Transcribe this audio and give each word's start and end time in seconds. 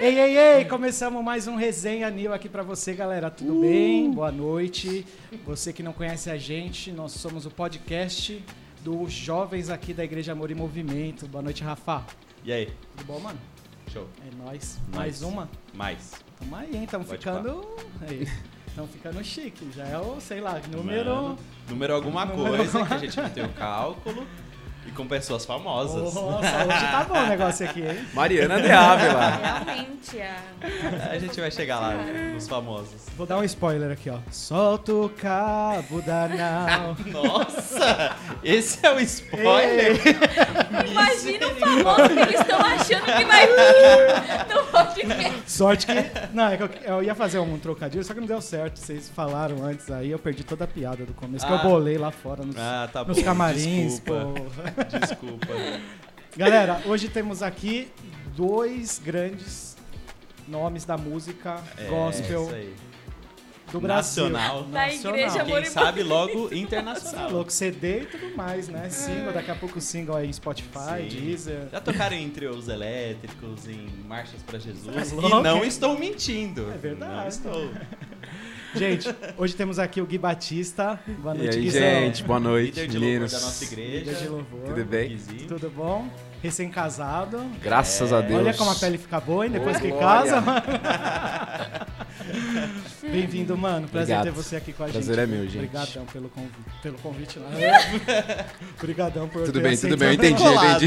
Ei, 0.00 0.18
ei, 0.18 0.38
ei, 0.38 0.64
começamos 0.64 1.22
mais 1.22 1.46
um 1.46 1.56
Resenha 1.56 2.08
Nil 2.08 2.32
aqui 2.32 2.48
pra 2.48 2.62
você, 2.62 2.94
galera. 2.94 3.30
Tudo 3.30 3.58
Uh! 3.58 3.60
bem? 3.60 4.10
Boa 4.10 4.32
noite. 4.32 5.06
Você 5.44 5.72
que 5.74 5.82
não 5.82 5.92
conhece 5.92 6.30
a 6.30 6.38
gente, 6.38 6.90
nós 6.90 7.12
somos 7.12 7.44
o 7.44 7.50
podcast 7.50 8.42
dos 8.82 9.12
jovens 9.12 9.68
aqui 9.68 9.92
da 9.92 10.02
Igreja 10.02 10.32
Amor 10.32 10.50
e 10.50 10.54
Movimento. 10.54 11.26
Boa 11.28 11.42
noite, 11.42 11.62
Rafa. 11.62 12.02
E 12.42 12.50
aí? 12.52 12.72
Tudo 12.96 13.06
bom, 13.06 13.20
mano? 13.20 13.38
Show. 13.92 14.08
É 14.26 14.34
nóis. 14.42 14.78
Nóis. 14.90 14.94
Mais 14.96 15.22
uma? 15.22 15.50
Mais. 15.74 16.12
Tamo 16.38 16.56
aí, 16.56 16.74
hein? 16.76 16.86
Tamo 16.90 17.04
Pode 17.04 17.18
ficando... 17.18 17.68
Aí. 18.08 18.26
Tamo 18.74 18.88
ficando 18.88 19.22
chique. 19.22 19.68
Já 19.76 19.84
é 19.86 19.98
o, 19.98 20.18
sei 20.20 20.40
lá, 20.40 20.58
número... 20.72 21.10
Mano, 21.14 21.38
número 21.68 21.94
alguma 21.94 22.24
Número 22.24 22.56
coisa 22.56 22.78
alguma- 22.78 22.86
que 22.86 22.94
a 22.94 22.98
gente 23.08 23.20
não 23.20 23.28
tem 23.30 23.44
o 23.44 23.48
cálculo. 23.52 24.26
E 24.86 24.90
com 24.92 25.06
pessoas 25.06 25.44
famosas. 25.44 26.14
Nossa, 26.14 26.56
hoje 26.64 26.90
tá 26.90 27.04
bom 27.06 27.18
o 27.22 27.26
negócio 27.26 27.68
aqui, 27.68 27.82
hein? 27.82 27.98
Mariana 28.14 28.60
de 28.62 28.70
Ávila. 28.70 29.30
Realmente, 29.66 30.20
a... 30.20 31.10
A 31.12 31.18
gente 31.18 31.38
vai 31.38 31.50
chegar 31.50 31.78
lá 31.80 31.94
nos 32.32 32.48
famosos. 32.48 33.02
Vou 33.16 33.26
dar 33.26 33.36
um 33.38 33.44
spoiler 33.44 33.90
aqui, 33.92 34.08
ó. 34.08 34.16
Solta 34.30 34.92
o 34.94 35.08
cabo 35.10 36.00
da 36.00 36.26
nau. 36.28 36.96
Nossa! 37.12 38.16
Esse 38.42 38.84
é 38.86 38.90
o 38.94 39.00
spoiler? 39.00 39.96
Imagina 40.90 41.46
o 41.48 41.54
famoso 41.56 42.08
que 42.14 42.20
eles 42.20 42.40
estão 42.40 42.60
achando 42.60 43.04
que 43.04 43.24
vai 43.26 43.46
vir 43.46 44.54
no 44.54 44.64
podcast. 44.64 45.42
Sorte 45.50 45.86
que. 45.86 45.92
Não, 46.32 46.46
é 46.48 46.56
que 46.56 46.62
eu, 46.62 46.70
eu 46.84 47.02
ia 47.02 47.14
fazer 47.14 47.38
um 47.38 47.58
trocadilho, 47.58 48.02
só 48.02 48.14
que 48.14 48.20
não 48.20 48.26
deu 48.26 48.40
certo. 48.40 48.78
Vocês 48.78 49.10
falaram 49.10 49.62
antes 49.62 49.90
aí, 49.90 50.10
eu 50.10 50.18
perdi 50.18 50.42
toda 50.42 50.64
a 50.64 50.66
piada 50.66 51.04
do 51.04 51.12
começo, 51.12 51.46
que 51.46 51.52
eu 51.52 51.56
Ah. 51.56 51.62
bolei 51.62 51.98
lá 51.98 52.10
fora 52.10 52.42
nos, 52.44 52.56
Ah, 52.56 52.88
tá 52.90 53.04
nos 53.04 53.18
bom. 53.18 53.24
camarins. 53.24 54.00
Desculpa. 54.00 54.40
porra. 54.40 54.69
Desculpa. 55.00 55.46
Galera, 56.36 56.80
hoje 56.86 57.08
temos 57.08 57.42
aqui 57.42 57.90
dois 58.36 59.00
grandes 59.04 59.76
nomes 60.46 60.84
da 60.84 60.96
música 60.96 61.62
É, 61.76 61.84
gospel 61.86 62.44
isso 62.44 62.54
aí. 62.54 62.74
do 63.72 63.80
Brasil. 63.80 64.28
Nacional. 64.28 64.64
Da 64.64 64.92
Igreja 64.92 65.42
Amor 65.42 65.62
Quem 65.62 65.70
sabe 65.70 66.02
logo 66.02 66.48
Você 66.48 66.54
é 66.54 66.58
internacional. 66.58 67.30
louco, 67.30 67.50
CD 67.52 68.02
e 68.02 68.06
tudo 68.06 68.36
mais, 68.36 68.68
né? 68.68 68.88
Single, 68.90 69.32
daqui 69.32 69.50
a 69.50 69.54
pouco 69.54 69.80
single 69.80 70.16
aí 70.16 70.28
em 70.28 70.32
Spotify, 70.32 71.08
Sim. 71.08 71.20
Deezer. 71.20 71.68
Já 71.70 71.80
tocaram 71.80 72.16
em 72.16 72.28
trios 72.30 72.68
elétricos, 72.68 73.68
em 73.68 73.88
marchas 74.06 74.42
pra 74.42 74.58
Jesus. 74.58 75.12
É 75.12 75.14
e 75.14 75.42
não 75.42 75.64
estou 75.64 75.98
mentindo. 75.98 76.70
É 76.72 76.76
verdade. 76.78 77.14
Não 77.14 77.28
estou. 77.28 77.70
Gente, 78.74 79.12
hoje 79.36 79.54
temos 79.56 79.78
aqui 79.78 80.00
o 80.00 80.06
Gui 80.06 80.18
Batista. 80.18 80.98
Boa 81.18 81.34
E 81.34 81.38
noite, 81.38 81.56
aí, 81.56 81.62
Guizão. 81.64 81.80
gente, 81.80 82.22
boa 82.22 82.40
noite, 82.40 82.80
Líder 82.80 82.88
de 82.88 82.98
meninos. 82.98 83.32
da 83.32 83.40
nossa 83.40 83.64
igreja. 83.64 83.98
Líder 83.98 84.14
de 84.14 84.28
louvor. 84.28 84.60
Tudo 84.64 84.84
bem? 84.84 85.08
Guizinho. 85.08 85.48
Tudo 85.48 85.70
bom? 85.70 86.08
Recém-casado. 86.42 87.38
Graças 87.62 88.12
É, 88.12 88.16
a 88.16 88.20
Deus. 88.20 88.40
Olha 88.40 88.54
como 88.54 88.70
a 88.70 88.74
pele 88.74 88.96
fica 88.96 89.20
boa, 89.20 89.44
hein? 89.44 89.52
Depois 89.52 89.76
Ô, 89.76 89.80
que 89.80 89.88
glória. 89.88 90.06
casa, 90.08 90.40
mano. 90.40 90.62
Bem-vindo, 93.10 93.56
mano. 93.58 93.88
Prazer 93.88 94.16
Obrigado. 94.16 94.34
ter 94.36 94.42
você 94.42 94.56
aqui 94.56 94.72
com 94.72 94.84
a 94.84 94.88
Prazer 94.88 95.14
gente. 95.16 95.24
é 95.24 95.26
meu, 95.26 95.42
gente. 95.48 95.56
Obrigadão 95.66 96.04
pelo 96.06 96.28
convite. 96.28 96.54
Pelo 96.82 96.98
convite 96.98 97.38
lá. 97.40 97.48
Obrigadão 98.78 99.28
por 99.28 99.42
Tudo 99.44 99.60
bem, 99.60 99.76
tudo 99.76 99.96
bem, 99.96 100.08
eu 100.08 100.14
entendi. 100.14 100.40
Colado. 100.42 100.84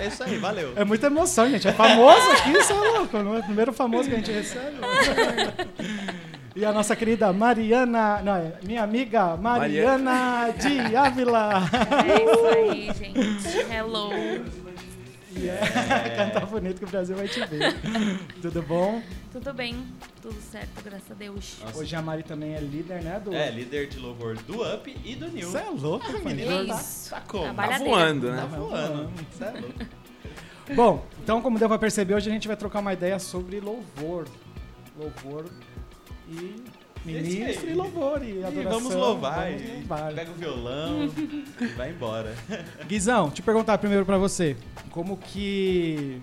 É 0.00 0.06
isso 0.06 0.22
aí, 0.24 0.38
valeu. 0.38 0.72
É 0.74 0.84
muita 0.84 1.06
emoção, 1.08 1.48
gente. 1.50 1.68
É 1.68 1.72
famoso 1.72 2.30
aqui, 2.32 2.50
isso 2.52 2.72
é 2.72 2.98
louco. 2.98 3.18
Não 3.18 3.36
é 3.36 3.40
o 3.40 3.44
primeiro 3.44 3.72
famoso 3.74 4.08
que 4.08 4.14
a 4.14 4.18
gente 4.18 4.32
recebe. 4.32 4.76
E 6.54 6.64
a 6.64 6.72
nossa 6.72 6.96
querida 6.96 7.32
Mariana, 7.32 8.20
não, 8.22 8.34
é 8.36 8.52
minha 8.66 8.82
amiga 8.82 9.36
Mariana 9.36 10.50
de 10.58 10.96
Ávila. 10.96 11.62
É 12.06 12.24
isso 12.24 12.46
aí, 12.46 12.90
gente. 12.92 13.72
Hello. 13.72 14.10
E 15.36 15.48
é, 15.48 15.58
cantar 16.16 16.46
bonito 16.46 16.78
que 16.80 16.84
o 16.84 16.88
Brasil 16.88 17.16
vai 17.16 17.28
te 17.28 17.44
ver. 17.46 17.76
Tudo 18.42 18.62
bom? 18.62 19.00
Tudo 19.32 19.54
bem? 19.54 19.76
Tudo 20.20 20.34
certo, 20.40 20.82
graças 20.84 21.08
a 21.10 21.14
Deus. 21.14 21.56
Nossa. 21.62 21.78
Hoje 21.78 21.94
a 21.94 22.02
Mari 22.02 22.24
também 22.24 22.54
é 22.54 22.60
líder, 22.60 23.00
né? 23.02 23.20
Do... 23.24 23.32
É, 23.32 23.48
líder 23.48 23.86
de 23.86 23.98
louvor 24.00 24.34
do 24.38 24.60
Up 24.74 24.96
e 25.04 25.14
do 25.14 25.28
New. 25.28 25.48
Você 25.48 25.58
é 25.58 25.70
louco, 25.70 26.04
Ah, 26.08 26.28
menino, 26.28 26.66
tá, 26.66 26.74
Isso. 26.74 27.10
tá 27.10 27.20
como? 27.20 27.54
Tá 27.54 27.78
voando, 27.78 28.26
Tá 28.26 28.34
né? 28.34 28.48
voando. 28.56 29.10
Cê 29.38 29.44
é 29.44 29.50
louco. 29.52 29.74
Bom, 30.74 31.06
então 31.22 31.40
como 31.40 31.58
deu 31.60 31.68
pra 31.68 31.78
perceber, 31.78 32.14
hoje 32.14 32.28
a 32.28 32.32
gente 32.32 32.48
vai 32.48 32.56
trocar 32.56 32.80
uma 32.80 32.92
ideia 32.92 33.18
sobre 33.20 33.60
louvor. 33.60 34.26
Louvor 34.98 35.46
e 37.06 37.16
aí. 37.16 37.56
e 37.70 37.74
louvor 37.74 38.22
e 38.22 38.40
E 38.40 38.44
adoração. 38.44 38.80
vamos 38.80 38.94
louvar. 38.94 39.50
vamos 39.50 39.62
e 39.62 39.72
louvar. 39.72 40.14
Pega 40.14 40.30
o 40.30 40.34
violão 40.34 41.10
e 41.60 41.66
vai 41.76 41.90
embora. 41.90 42.34
Guizão, 42.86 43.30
te 43.30 43.42
perguntar 43.42 43.78
primeiro 43.78 44.04
pra 44.04 44.18
você. 44.18 44.56
Como 44.90 45.16
que... 45.16 46.20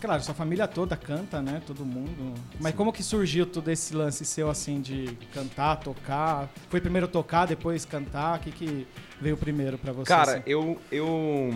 Claro, 0.00 0.22
sua 0.22 0.32
família 0.34 0.66
toda 0.66 0.96
canta, 0.96 1.42
né? 1.42 1.60
Todo 1.66 1.84
mundo. 1.84 2.32
Mas 2.58 2.74
como 2.74 2.90
que 2.90 3.02
surgiu 3.02 3.44
todo 3.44 3.70
esse 3.70 3.94
lance 3.94 4.24
seu, 4.24 4.48
assim, 4.48 4.80
de 4.80 5.16
cantar, 5.34 5.76
tocar? 5.76 6.48
Foi 6.70 6.80
primeiro 6.80 7.06
tocar, 7.06 7.46
depois 7.46 7.84
cantar? 7.84 8.38
O 8.38 8.40
que 8.40 8.50
que 8.50 8.86
veio 9.20 9.36
primeiro 9.36 9.76
pra 9.76 9.92
você? 9.92 10.08
Cara, 10.08 10.32
assim? 10.36 10.42
eu, 10.46 10.80
eu, 10.90 11.50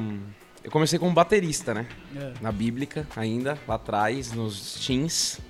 eu 0.63 0.71
comecei 0.71 0.99
como 0.99 1.11
baterista, 1.15 1.73
né? 1.73 1.87
É. 2.15 2.35
Na 2.43 2.53
Bíblica 2.53 3.07
ainda, 3.17 3.59
lá 3.67 3.77
atrás, 3.77 4.31
nos 4.33 4.75
teens. 4.87 5.41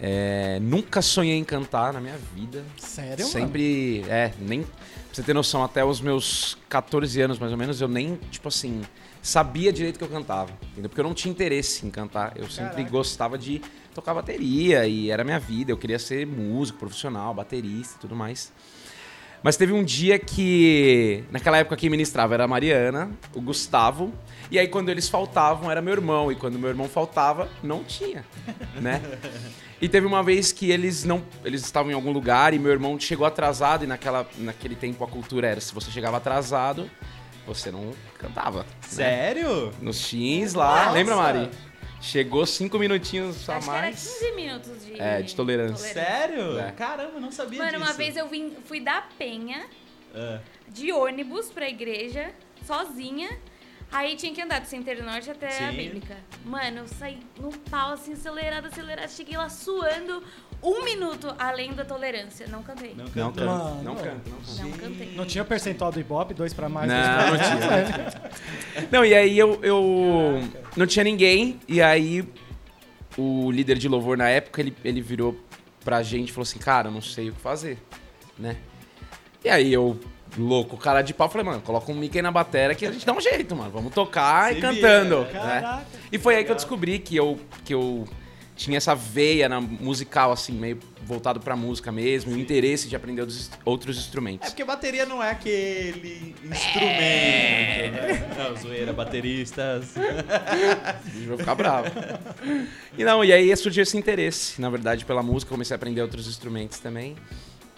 É, 0.00 0.58
nunca 0.60 1.00
sonhei 1.00 1.36
em 1.36 1.44
cantar 1.44 1.92
na 1.92 2.00
minha 2.00 2.18
vida. 2.34 2.62
Sério, 2.78 3.24
mano? 3.24 3.30
Sempre, 3.30 4.04
é, 4.08 4.32
nem, 4.38 4.62
pra 4.62 4.70
você 5.12 5.22
ter 5.22 5.34
noção, 5.34 5.64
até 5.64 5.84
os 5.84 6.00
meus 6.00 6.58
14 6.68 7.20
anos 7.20 7.38
mais 7.38 7.52
ou 7.52 7.58
menos, 7.58 7.80
eu 7.80 7.88
nem, 7.88 8.16
tipo 8.30 8.48
assim, 8.48 8.82
sabia 9.22 9.72
direito 9.72 9.98
que 9.98 10.04
eu 10.04 10.08
cantava, 10.08 10.52
entendeu? 10.72 10.88
Porque 10.90 11.00
eu 11.00 11.04
não 11.04 11.14
tinha 11.14 11.32
interesse 11.32 11.86
em 11.86 11.90
cantar, 11.90 12.32
eu 12.36 12.48
sempre 12.48 12.72
Caraca. 12.72 12.90
gostava 12.90 13.38
de 13.38 13.62
tocar 13.94 14.12
bateria 14.12 14.86
e 14.86 15.10
era 15.10 15.24
minha 15.24 15.40
vida, 15.40 15.72
eu 15.72 15.78
queria 15.78 15.98
ser 15.98 16.26
músico 16.26 16.78
profissional, 16.78 17.32
baterista 17.32 17.96
e 17.96 18.00
tudo 18.00 18.14
mais. 18.14 18.52
Mas 19.42 19.56
teve 19.56 19.72
um 19.72 19.84
dia 19.84 20.18
que, 20.18 21.24
naquela 21.30 21.56
época 21.58 21.76
quem 21.76 21.88
ministrava 21.88 22.34
era 22.34 22.44
a 22.44 22.48
Mariana, 22.48 23.10
o 23.34 23.40
Gustavo, 23.40 24.12
e 24.50 24.58
aí 24.58 24.68
quando 24.68 24.90
eles 24.90 25.08
faltavam 25.08 25.70
era 25.70 25.80
meu 25.80 25.94
irmão, 25.94 26.30
e 26.30 26.34
quando 26.34 26.58
meu 26.58 26.68
irmão 26.68 26.88
faltava, 26.88 27.48
não 27.62 27.82
tinha, 27.82 28.24
né? 28.80 29.00
E 29.80 29.88
teve 29.88 30.06
uma 30.06 30.22
vez 30.22 30.52
que 30.52 30.70
eles 30.70 31.04
não, 31.04 31.22
eles 31.44 31.62
estavam 31.62 31.90
em 31.90 31.94
algum 31.94 32.10
lugar 32.10 32.54
e 32.54 32.58
meu 32.58 32.72
irmão 32.72 32.98
chegou 32.98 33.26
atrasado 33.26 33.84
e 33.84 33.86
naquela, 33.86 34.26
naquele 34.38 34.74
tempo 34.74 35.04
a 35.04 35.06
cultura 35.08 35.48
era 35.48 35.60
se 35.60 35.74
você 35.74 35.90
chegava 35.90 36.16
atrasado, 36.16 36.90
você 37.46 37.70
não 37.70 37.92
cantava. 38.18 38.60
né? 38.60 38.66
Sério? 38.80 39.72
Nos 39.80 40.08
teens 40.10 40.54
lá, 40.54 40.84
Nossa! 40.84 40.90
lembra 40.92 41.16
Mari? 41.16 41.50
Chegou 42.00 42.46
cinco 42.46 42.78
minutinhos 42.78 43.48
a 43.50 43.56
Acho 43.56 43.66
que 43.66 43.72
era 43.72 43.82
mais. 43.82 44.18
15 44.20 44.32
minutos 44.32 44.84
de... 44.86 45.00
É, 45.00 45.22
de 45.22 45.34
tolerância. 45.34 45.92
Sério? 45.94 46.58
É. 46.58 46.70
Caramba, 46.72 47.12
eu 47.14 47.20
não 47.20 47.32
sabia 47.32 47.58
Mano, 47.58 47.72
disso. 47.78 47.82
uma 47.84 47.92
vez 47.94 48.16
eu 48.16 48.28
vim, 48.28 48.52
fui 48.66 48.80
da 48.80 49.02
Penha 49.18 49.64
Ah, 50.14 50.38
de 50.68 50.92
ônibus 50.92 51.50
pra 51.50 51.68
igreja, 51.68 52.30
sozinha. 52.66 53.30
Aí 53.92 54.16
tinha 54.16 54.32
que 54.34 54.42
andar 54.42 54.60
do 54.60 54.66
Center 54.66 55.02
Norte 55.02 55.30
até 55.30 55.46
a 55.48 55.70
Sim. 55.70 55.76
Bíblica. 55.76 56.16
Mano, 56.44 56.78
eu 56.78 56.88
saí 56.88 57.18
no 57.40 57.50
pau, 57.70 57.92
assim, 57.92 58.12
acelerada, 58.12 58.68
acelerada. 58.68 59.08
Cheguei 59.08 59.36
lá 59.36 59.48
suando 59.48 60.22
um 60.62 60.84
minuto 60.84 61.32
além 61.38 61.72
da 61.72 61.84
tolerância. 61.84 62.46
Não 62.48 62.62
cantei. 62.62 62.94
não 62.96 63.04
Não 63.04 63.12
cantou. 63.12 63.46
canta, 63.46 63.82
não 63.82 63.94
canta, 63.94 64.20
não 64.28 64.36
canta. 64.40 64.62
Não 64.62 64.72
cantei. 64.72 65.12
Não 65.14 65.24
tinha 65.24 65.44
percentual 65.44 65.92
do 65.92 66.00
Ibope, 66.00 66.34
dois 66.34 66.52
pra 66.52 66.68
mais, 66.68 66.88
Não, 66.90 67.28
dois 67.28 67.40
pra 67.40 67.54
não 67.54 67.66
menos, 67.70 67.88
tinha. 67.94 67.98
né? 68.82 68.88
Não, 68.90 69.04
e 69.04 69.14
aí 69.14 69.38
eu, 69.38 69.58
eu 69.62 70.40
não 70.76 70.86
tinha 70.86 71.04
ninguém, 71.04 71.60
e 71.68 71.80
aí 71.80 72.28
o 73.16 73.50
líder 73.50 73.78
de 73.78 73.88
louvor 73.88 74.16
na 74.18 74.28
época, 74.28 74.60
ele, 74.60 74.76
ele 74.84 75.00
virou 75.00 75.38
pra 75.84 76.02
gente 76.02 76.28
e 76.30 76.32
falou 76.32 76.42
assim, 76.42 76.58
cara, 76.58 76.88
eu 76.88 76.92
não 76.92 77.00
sei 77.00 77.30
o 77.30 77.32
que 77.32 77.40
fazer, 77.40 77.78
né? 78.38 78.56
E 79.44 79.48
aí 79.48 79.72
eu, 79.72 79.98
louco, 80.38 80.76
cara 80.76 81.02
de 81.02 81.12
pau, 81.14 81.28
falei, 81.28 81.46
mano, 81.46 81.60
coloca 81.62 81.90
um 81.90 81.94
Mickey 81.94 82.20
na 82.22 82.30
batera 82.30 82.74
que 82.74 82.84
a 82.86 82.92
gente 82.92 83.04
dá 83.06 83.12
um 83.12 83.20
jeito, 83.20 83.54
mano, 83.56 83.70
vamos 83.70 83.92
tocar 83.92 84.52
Se 84.52 84.58
e 84.58 84.60
cantando, 84.60 85.24
vira, 85.24 85.44
né? 85.44 85.60
Caraca. 85.60 85.86
E 86.12 86.18
foi 86.18 86.36
aí 86.36 86.44
que 86.44 86.50
eu 86.50 86.56
descobri 86.56 86.98
que 86.98 87.16
eu, 87.16 87.38
que 87.64 87.74
eu 87.74 88.06
tinha 88.54 88.78
essa 88.78 88.94
veia 88.94 89.48
na 89.50 89.60
musical, 89.60 90.32
assim, 90.32 90.52
meio 90.52 90.78
voltado 91.04 91.38
pra 91.38 91.54
música 91.54 91.92
mesmo, 91.92 92.32
e 92.32 92.34
o 92.34 92.38
interesse 92.38 92.88
de 92.88 92.96
aprender 92.96 93.20
outros, 93.20 93.50
outros 93.64 93.96
É 93.96 94.00
instrumentos. 94.00 94.48
porque 94.48 94.64
bateria 94.64 95.04
não 95.06 95.22
é 95.22 95.30
aquele 95.30 96.34
instrumento, 96.42 97.92
né? 97.92 98.34
Não, 98.36 98.56
zoeira, 98.56 98.92
bateristas. 98.92 99.94
Eu 101.22 101.28
vou 101.28 101.38
ficar 101.38 101.54
bravo. 101.54 101.88
E 102.96 103.04
não, 103.04 103.24
e 103.24 103.32
aí 103.32 103.54
surgiu 103.56 103.82
esse 103.82 103.96
interesse, 103.96 104.60
na 104.60 104.70
verdade, 104.70 105.04
pela 105.04 105.22
música, 105.22 105.50
comecei 105.50 105.74
a 105.74 105.76
aprender 105.76 106.00
outros 106.02 106.26
instrumentos 106.26 106.78
também. 106.78 107.14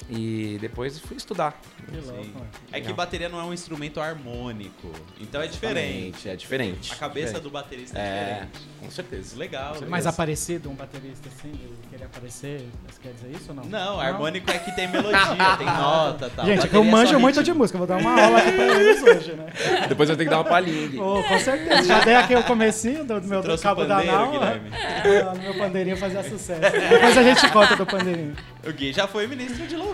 E 0.09 0.59
depois 0.61 0.99
fui 0.99 1.17
estudar. 1.17 1.61
Que 1.87 1.97
louco, 1.97 2.23
Sim. 2.25 2.33
mano. 2.33 2.47
É 2.73 2.81
que 2.81 2.93
bateria 2.93 3.29
não 3.29 3.41
é 3.41 3.45
um 3.45 3.53
instrumento 3.53 4.01
harmônico. 4.01 4.91
Então 5.21 5.41
é 5.43 5.47
diferente. 5.47 6.29
É 6.29 6.37
diferente. 6.37 6.93
A 6.93 6.97
cabeça 6.97 7.27
Diferente. 7.27 7.43
do 7.43 7.51
baterista 7.51 7.99
é, 7.99 8.03
É, 8.03 8.25
diferente. 8.35 8.69
com 8.81 8.91
certeza. 8.91 9.37
Legal. 9.37 9.75
Mais 9.89 10.05
legal. 10.05 10.13
aparecido, 10.13 10.71
um 10.71 10.75
baterista 10.75 11.29
assim, 11.29 11.51
de 11.53 11.89
querer 11.91 12.05
aparecer, 12.05 12.65
você 12.89 13.01
quer 13.03 13.13
dizer 13.13 13.31
isso 13.37 13.51
ou 13.51 13.55
não? 13.57 13.65
Não, 13.65 14.01
harmônico 14.01 14.51
é 14.51 14.59
que 14.59 14.73
tem 14.73 14.89
melodia, 14.89 15.57
tem 15.59 15.67
nota 15.67 16.27
e 16.27 16.31
tal. 16.31 16.47
Gente, 16.47 16.67
é 16.67 16.77
eu 16.77 16.83
é 16.83 16.87
manjo 16.87 17.13
só 17.13 17.19
muito 17.19 17.43
de 17.43 17.53
música, 17.53 17.79
vou 17.79 17.87
dar 17.87 17.99
uma 17.99 18.23
aula 18.23 18.39
aqui 18.39 18.53
pra 18.53 18.65
eles 18.81 19.03
hoje, 19.03 19.33
né? 19.33 19.47
Depois 19.89 20.09
eu 20.09 20.17
tenho 20.17 20.29
que 20.29 20.35
dar 20.35 20.41
uma 20.43 20.49
palhinha 20.49 20.87
aqui. 20.87 20.99
Ô, 20.99 21.23
com 21.23 21.39
certeza, 21.39 21.85
já 21.85 22.01
dei 22.01 22.15
aqui 22.15 22.35
o 22.35 22.45
comecinho 22.45 23.05
do, 23.05 23.21
do 23.21 23.29
meu 23.29 23.43
do 23.43 23.59
cabo 23.59 23.83
o 23.83 23.87
da 23.87 24.03
nau, 24.03 24.33
no 24.33 25.43
meu 25.43 25.55
pandeirinho 25.59 25.97
fazia 25.97 26.23
sucesso. 26.23 26.61
Depois 26.61 27.17
a 27.17 27.23
gente 27.23 27.49
conta 27.51 27.77
do 27.77 27.85
pandeirinho. 27.85 28.37
O 28.67 28.73
Gui 28.73 28.93
já 28.93 29.07
foi 29.07 29.27
ministro 29.27 29.67
de 29.67 29.77
louvor 29.77 29.88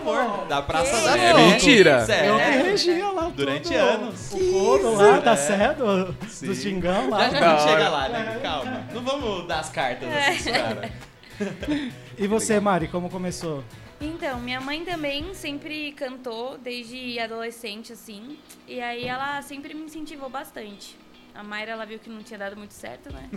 da 0.47 0.61
Praça 0.61 1.01
da 1.01 1.17
É 1.17 1.31
Fogo. 1.31 1.43
mentira. 1.45 2.05
Sério. 2.05 2.31
Eu 2.31 2.37
que 2.37 2.69
regia 2.69 3.07
lá 3.11 3.31
Durante 3.35 3.67
tudo, 3.69 3.77
anos. 3.77 4.31
O 4.33 4.51
coro 4.51 4.95
lá, 4.95 5.19
da 5.19 5.31
É. 5.33 5.35
Sé, 5.37 5.73
do, 5.73 6.55
Xingão 6.55 7.09
lá. 7.09 7.29
Já 7.29 7.39
já 7.39 7.53
a 7.53 7.57
gente 7.57 7.69
chega 7.69 7.89
lá, 7.89 8.09
né? 8.09 8.39
Calma. 8.41 8.87
Não 8.93 9.01
vamos 9.01 9.47
dar 9.47 9.59
as 9.59 9.69
cartas 9.69 10.07
assim 10.09 10.43
pros 10.43 10.57
caras. 10.57 10.91
E 12.17 12.27
você, 12.27 12.61
Mari, 12.61 12.87
como 12.87 13.09
começou? 13.09 13.61
Então, 13.99 14.39
minha 14.39 14.61
mãe 14.61 14.85
também 14.85 15.33
sempre 15.33 15.91
cantou 15.91 16.57
desde 16.57 17.19
adolescente, 17.19 17.91
assim. 17.91 18.37
E 18.67 18.79
aí 18.81 19.05
ela 19.05 19.41
sempre 19.41 19.73
me 19.73 19.81
incentivou 19.83 20.29
bastante. 20.29 20.97
A 21.35 21.43
Mayra, 21.43 21.73
ela 21.73 21.85
viu 21.85 21.99
que 21.99 22.09
não 22.09 22.23
tinha 22.23 22.39
dado 22.39 22.55
muito 22.55 22.73
certo, 22.73 23.11
né? 23.11 23.29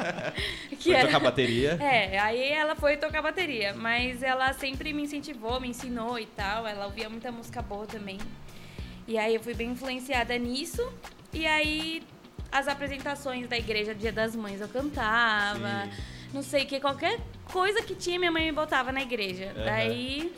que 0.80 0.92
Foi 0.92 1.00
tocar 1.02 1.20
bateria. 1.20 1.76
É, 1.84 2.18
aí 2.18 2.50
ela 2.50 2.74
foi 2.74 2.96
tocar 2.96 3.20
bateria, 3.20 3.74
mas 3.74 4.22
ela 4.22 4.52
sempre 4.54 4.94
me 4.94 5.02
incentivou, 5.02 5.60
me 5.60 5.68
ensinou 5.68 6.18
e 6.18 6.24
tal. 6.24 6.66
Ela 6.66 6.86
ouvia 6.86 7.08
muita 7.10 7.30
música 7.30 7.60
boa 7.60 7.86
também. 7.86 8.18
E 9.06 9.18
aí 9.18 9.34
eu 9.34 9.42
fui 9.42 9.52
bem 9.52 9.72
influenciada 9.72 10.36
nisso. 10.38 10.90
E 11.34 11.46
aí 11.46 12.02
as 12.50 12.66
apresentações 12.66 13.46
da 13.46 13.58
igreja 13.58 13.94
Dia 13.94 14.12
das 14.12 14.34
Mães 14.34 14.62
eu 14.62 14.68
cantava. 14.68 15.84
Sim. 15.84 16.02
Não 16.32 16.42
sei 16.42 16.64
o 16.64 16.66
que, 16.66 16.80
qualquer 16.80 17.20
coisa 17.52 17.82
que 17.82 17.94
tinha, 17.94 18.18
minha 18.18 18.32
mãe 18.32 18.44
me 18.46 18.52
botava 18.52 18.90
na 18.90 19.02
igreja. 19.02 19.52
Aham. 19.54 19.64
Daí 19.66 20.32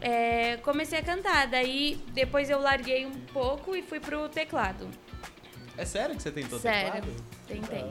é, 0.00 0.56
comecei 0.58 0.98
a 0.98 1.02
cantar. 1.02 1.46
Daí 1.46 2.00
depois 2.14 2.48
eu 2.48 2.58
larguei 2.58 3.04
um 3.04 3.20
pouco 3.32 3.76
e 3.76 3.82
fui 3.82 4.00
pro 4.00 4.30
teclado. 4.30 4.88
É 5.78 5.84
sério 5.84 6.14
que 6.16 6.22
você 6.22 6.30
tentou 6.30 6.58
Sério, 6.58 6.92
teclado? 6.92 7.24
tentei. 7.46 7.84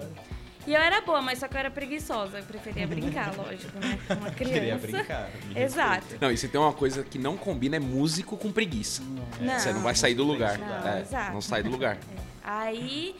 E 0.68 0.74
eu 0.74 0.82
era 0.82 1.00
boa, 1.00 1.22
mas 1.22 1.40
só 1.40 1.48
que 1.48 1.56
eu 1.56 1.60
era 1.60 1.72
preguiçosa. 1.72 2.40
Eu 2.40 2.44
preferia 2.44 2.86
brincar, 2.86 3.34
lógico, 3.38 3.80
né? 3.80 3.98
Uma 4.10 4.30
criança. 4.36 4.54
Queria 4.60 4.78
brincar. 4.78 5.30
Exato. 5.56 6.18
Não, 6.20 6.30
e 6.30 6.38
se 6.38 6.50
tem 6.50 6.60
uma 6.60 6.74
coisa 6.74 7.04
que 7.06 7.18
não 7.18 7.38
combina 7.38 7.78
é 7.78 7.80
músico 7.80 8.36
com 8.36 8.52
preguiça. 8.52 9.02
Não. 9.40 9.58
Você 9.58 9.72
não 9.72 9.82
vai 9.82 9.96
sair 9.96 10.14
do 10.14 10.26
lugar. 10.26 10.58
Não, 10.58 10.88
É, 10.90 11.02
exato. 11.02 11.32
não 11.32 11.40
sai 11.42 11.64
do 11.64 11.70
lugar. 11.70 11.98
Aí, 12.44 13.16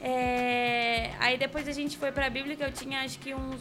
é, 0.00 1.10
aí 1.20 1.36
depois 1.38 1.68
a 1.68 1.72
gente 1.72 1.96
foi 1.98 2.10
pra 2.10 2.28
Bíblia, 2.30 2.56
que 2.56 2.64
eu 2.64 2.72
tinha 2.72 3.00
acho 3.02 3.18
que 3.18 3.34
uns 3.34 3.60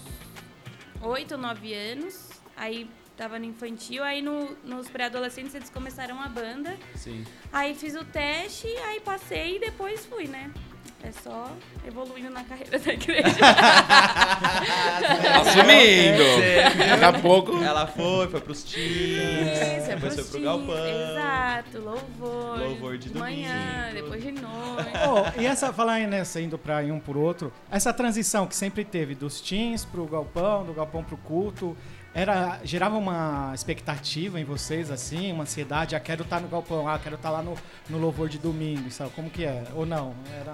8 1.02 1.34
ou 1.34 1.38
9 1.38 1.74
anos. 1.74 2.30
Aí 2.56 2.90
tava 3.22 3.38
no 3.38 3.46
infantil, 3.46 4.04
aí 4.04 4.20
no- 4.20 4.58
nos 4.66 4.90
pré-adolescentes 4.90 5.54
eles 5.54 5.70
começaram 5.70 6.20
a 6.20 6.28
banda. 6.28 6.76
Sim. 6.96 7.24
Aí 7.54 7.76
fiz 7.76 7.94
o 7.96 8.04
teste, 8.04 8.66
aí 8.88 9.00
passei 9.00 9.58
e 9.58 9.60
depois 9.60 10.04
fui, 10.08 10.26
né? 10.26 10.50
É 11.04 11.12
só 11.12 11.52
evoluindo 11.86 12.32
na 12.32 12.44
carreira 12.50 12.80
da 12.80 12.94
igreja. 12.94 13.28
Assumindo! 15.42 16.24
Você 16.24 16.88
Daqui 16.90 17.04
a 17.06 17.14
pouco. 17.22 17.64
Ela 17.64 17.88
foi, 17.88 18.28
foi 18.28 18.42
pros 18.42 18.64
teens, 18.64 19.52
Isso, 19.82 19.92
é 19.92 19.96
depois 19.96 20.16
foi 20.16 20.24
pro 20.26 20.42
galpão. 20.42 21.12
Exato, 21.12 21.80
louvor. 21.80 22.60
Louvor 22.60 22.98
de 22.98 23.16
manhã, 23.18 23.90
domingo. 23.90 24.04
depois 24.04 24.24
de 24.24 24.32
noite. 24.32 24.92
Oh, 25.08 25.42
e 25.42 25.46
essa, 25.46 25.72
falar 25.74 26.00
nessa, 26.08 26.42
indo 26.42 26.58
pra 26.58 26.84
ir 26.84 26.92
um 26.92 27.00
por 27.00 27.18
outro, 27.18 27.52
essa 27.70 27.94
transição 27.94 28.46
que 28.48 28.56
sempre 28.56 28.84
teve 28.84 29.14
dos 29.16 29.40
teens 29.42 29.86
pro 29.86 30.06
galpão, 30.06 30.66
do 30.66 30.74
galpão 30.74 31.04
pro 31.04 31.18
culto, 31.18 31.76
era, 32.14 32.60
gerava 32.64 32.98
uma 32.98 33.52
expectativa 33.54 34.40
em 34.40 34.44
vocês, 34.44 34.92
assim, 34.92 35.32
uma 35.32 35.44
ansiedade, 35.44 35.96
ah, 35.96 36.00
quero 36.00 36.24
estar 36.24 36.40
no 36.40 36.48
galpão, 36.48 36.88
ah, 36.88 37.00
quero 37.00 37.16
estar 37.16 37.30
lá 37.30 37.42
no, 37.42 37.56
no 37.90 37.98
louvor 37.98 38.28
de 38.30 38.38
domingo, 38.38 38.90
sabe? 38.92 39.12
Como 39.12 39.30
que 39.30 39.46
é? 39.46 39.64
Ou 39.74 39.86
não? 39.86 40.14
Era... 40.40 40.54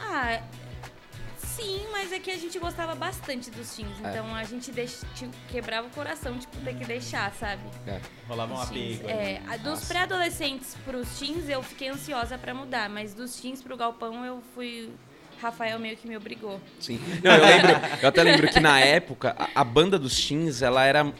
Ah, 0.00 0.40
sim, 1.38 1.86
mas 1.92 2.12
é 2.12 2.18
que 2.18 2.30
a 2.30 2.36
gente 2.36 2.58
gostava 2.58 2.94
bastante 2.94 3.50
dos 3.50 3.74
teens. 3.74 3.88
É. 4.02 4.10
Então 4.10 4.34
a 4.34 4.44
gente 4.44 4.70
deix- 4.72 5.04
quebrava 5.48 5.86
o 5.86 5.90
coração, 5.90 6.36
tipo, 6.38 6.56
ter 6.58 6.74
que 6.74 6.84
deixar, 6.84 7.32
sabe? 7.34 7.62
É. 7.86 8.00
Rolava 8.28 8.54
um 8.54 8.60
apego. 8.60 9.08
É, 9.08 9.40
dos 9.58 9.84
pré-adolescentes 9.86 10.76
pros 10.84 11.18
teens 11.18 11.48
eu 11.48 11.62
fiquei 11.62 11.88
ansiosa 11.88 12.36
pra 12.38 12.52
mudar, 12.54 12.88
mas 12.88 13.14
dos 13.14 13.40
teens 13.40 13.62
pro 13.62 13.76
galpão 13.76 14.24
eu 14.24 14.42
fui. 14.54 14.92
Rafael 15.40 15.78
meio 15.78 15.96
que 15.96 16.08
me 16.08 16.16
obrigou. 16.16 16.60
Sim. 16.78 17.00
Não, 17.22 17.34
eu 17.34 17.44
lembro, 17.44 17.70
eu 18.02 18.08
até 18.08 18.22
lembro 18.22 18.48
que 18.48 18.60
na 18.60 18.80
época, 18.80 19.34
a, 19.38 19.60
a 19.60 19.64
banda 19.64 19.98
dos 19.98 20.26
teens, 20.26 20.62
ela 20.62 20.84
era. 20.84 21.12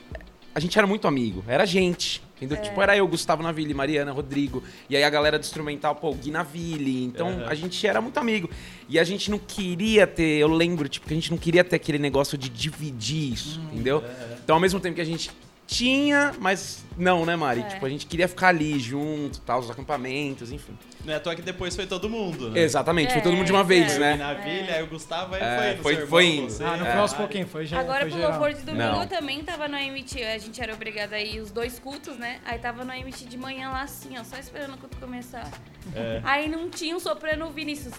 A 0.54 0.60
gente 0.60 0.76
era 0.76 0.86
muito 0.86 1.06
amigo, 1.06 1.44
era 1.46 1.64
gente. 1.64 2.22
Entendeu? 2.40 2.62
Tipo, 2.62 2.80
era 2.80 2.96
eu, 2.96 3.06
Gustavo 3.08 3.42
Naville, 3.42 3.74
Mariana, 3.74 4.12
Rodrigo. 4.12 4.62
E 4.88 4.96
aí 4.96 5.02
a 5.02 5.10
galera 5.10 5.38
do 5.38 5.42
instrumental, 5.42 5.96
pô, 5.96 6.14
Gui 6.14 6.30
Naville. 6.30 7.04
Então 7.04 7.44
a 7.48 7.54
gente 7.54 7.84
era 7.84 8.00
muito 8.00 8.16
amigo. 8.18 8.48
E 8.88 8.96
a 8.98 9.02
gente 9.02 9.28
não 9.28 9.38
queria 9.38 10.06
ter, 10.06 10.38
eu 10.38 10.48
lembro, 10.48 10.88
tipo, 10.88 11.06
que 11.06 11.12
a 11.12 11.16
gente 11.16 11.32
não 11.32 11.38
queria 11.38 11.64
ter 11.64 11.74
aquele 11.74 11.98
negócio 11.98 12.38
de 12.38 12.48
dividir 12.48 13.32
isso, 13.32 13.60
entendeu? 13.72 14.04
Então 14.42 14.54
ao 14.54 14.60
mesmo 14.60 14.78
tempo 14.78 14.94
que 14.94 15.00
a 15.00 15.04
gente 15.04 15.32
tinha, 15.68 16.32
mas 16.40 16.82
não, 16.96 17.26
né, 17.26 17.36
Mari? 17.36 17.60
É. 17.60 17.64
Tipo, 17.64 17.84
a 17.84 17.88
gente 17.90 18.06
queria 18.06 18.26
ficar 18.26 18.48
ali 18.48 18.78
junto, 18.80 19.38
tal, 19.42 19.60
os 19.60 19.70
acampamentos, 19.70 20.50
enfim. 20.50 20.76
Não 21.04 21.12
é 21.12 21.16
à 21.16 21.20
toa 21.20 21.36
que 21.36 21.42
depois 21.42 21.76
foi 21.76 21.86
todo 21.86 22.08
mundo, 22.08 22.50
né? 22.50 22.60
Exatamente, 22.60 23.10
foi 23.12 23.18
É, 23.20 23.22
todo 23.22 23.34
mundo 23.36 23.44
de 23.46 23.52
uma 23.52 23.62
vez, 23.62 23.92
é. 23.96 23.98
né? 23.98 24.16
Na 24.16 24.32
vilha, 24.32 24.74
aí 24.76 24.82
o 24.82 24.86
Gustavo 24.86 25.34
aí 25.34 25.42
É, 25.42 25.56
foi 25.56 25.76
no 25.76 25.82
foi- 25.82 26.06
foi 26.06 26.24
irmão, 26.26 26.44
indo. 26.44 26.50
você, 26.52 26.64
Ah, 26.64 26.76
não 26.78 26.86
É. 26.86 26.90
foi 26.92 27.00
aos 27.00 27.12
pouquinhos, 27.12 27.50
foi, 27.50 27.66
já, 27.66 27.78
Agora 27.80 28.00
foi 28.00 28.08
pro 28.10 28.18
geral. 28.18 28.30
louvor 28.32 28.52
de 28.54 28.62
domingo 28.62 28.82
Não. 28.84 29.02
eu 29.02 29.08
também 29.08 29.44
tava 29.44 29.68
no 29.68 29.76
AMT. 29.76 30.22
A 30.24 30.38
gente 30.38 30.60
era 30.60 30.72
obrigada 30.72 31.16
a 31.16 31.20
ir 31.20 31.40
os 31.40 31.50
dois 31.50 31.78
cultos, 31.78 32.16
né? 32.16 32.40
Aí 32.46 32.58
tava 32.58 32.82
no 32.84 32.90
AMT 32.90 33.26
de 33.26 33.36
manhã 33.36 33.68
lá 33.70 33.82
assim, 33.82 34.18
ó, 34.18 34.24
só 34.24 34.38
esperando 34.38 34.74
o 34.74 34.78
culto 34.78 34.96
começar. 34.96 35.46
É. 35.94 36.20
Aí 36.24 36.48
não 36.48 36.68
tinha 36.70 36.96
um 36.96 37.00
soprano 37.00 37.50
Vinícius. 37.50 37.94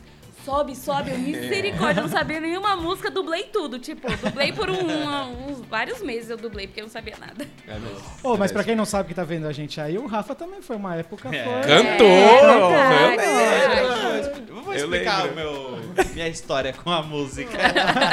Sobe, 0.45 0.75
sobe, 0.75 1.11
eu, 1.11 1.17
misericórdia, 1.19 1.99
eu 1.99 2.03
não 2.07 2.09
sabia 2.11 2.39
nenhuma 2.39 2.75
música, 2.75 3.11
dublei 3.11 3.43
tudo. 3.43 3.77
Tipo, 3.77 4.07
dublei 4.17 4.51
por 4.53 4.69
um- 4.69 5.49
uns 5.51 5.61
vários 5.67 6.01
meses 6.01 6.29
eu 6.29 6.37
dublei, 6.37 6.65
porque 6.67 6.79
eu 6.81 6.85
não 6.85 6.91
sabia 6.91 7.15
nada. 7.19 7.45
É 7.67 7.73
mesmo. 7.77 8.01
Ô, 8.23 8.37
mas 8.37 8.51
pra 8.51 8.63
quem 8.63 8.75
não 8.75 8.85
sabe 8.85 9.09
que 9.09 9.13
tá 9.13 9.23
vendo 9.23 9.47
a 9.47 9.51
gente 9.51 9.79
aí, 9.79 9.97
o 9.97 10.07
Rafa 10.07 10.33
também 10.33 10.61
foi 10.61 10.75
uma 10.77 10.95
época. 10.95 11.29
É. 11.35 11.43
Foi... 11.43 11.61
Cantor! 11.61 12.05
É, 12.07 12.53
eu 12.53 12.69
verdade. 13.17 14.27
lembro. 14.29 14.49
Eu 14.49 14.63
vou 14.63 14.73
explicar 14.73 15.31
meu, 15.33 15.79
minha 16.13 16.27
história 16.27 16.73
com 16.73 16.91
a 16.91 17.01
música. 17.03 17.57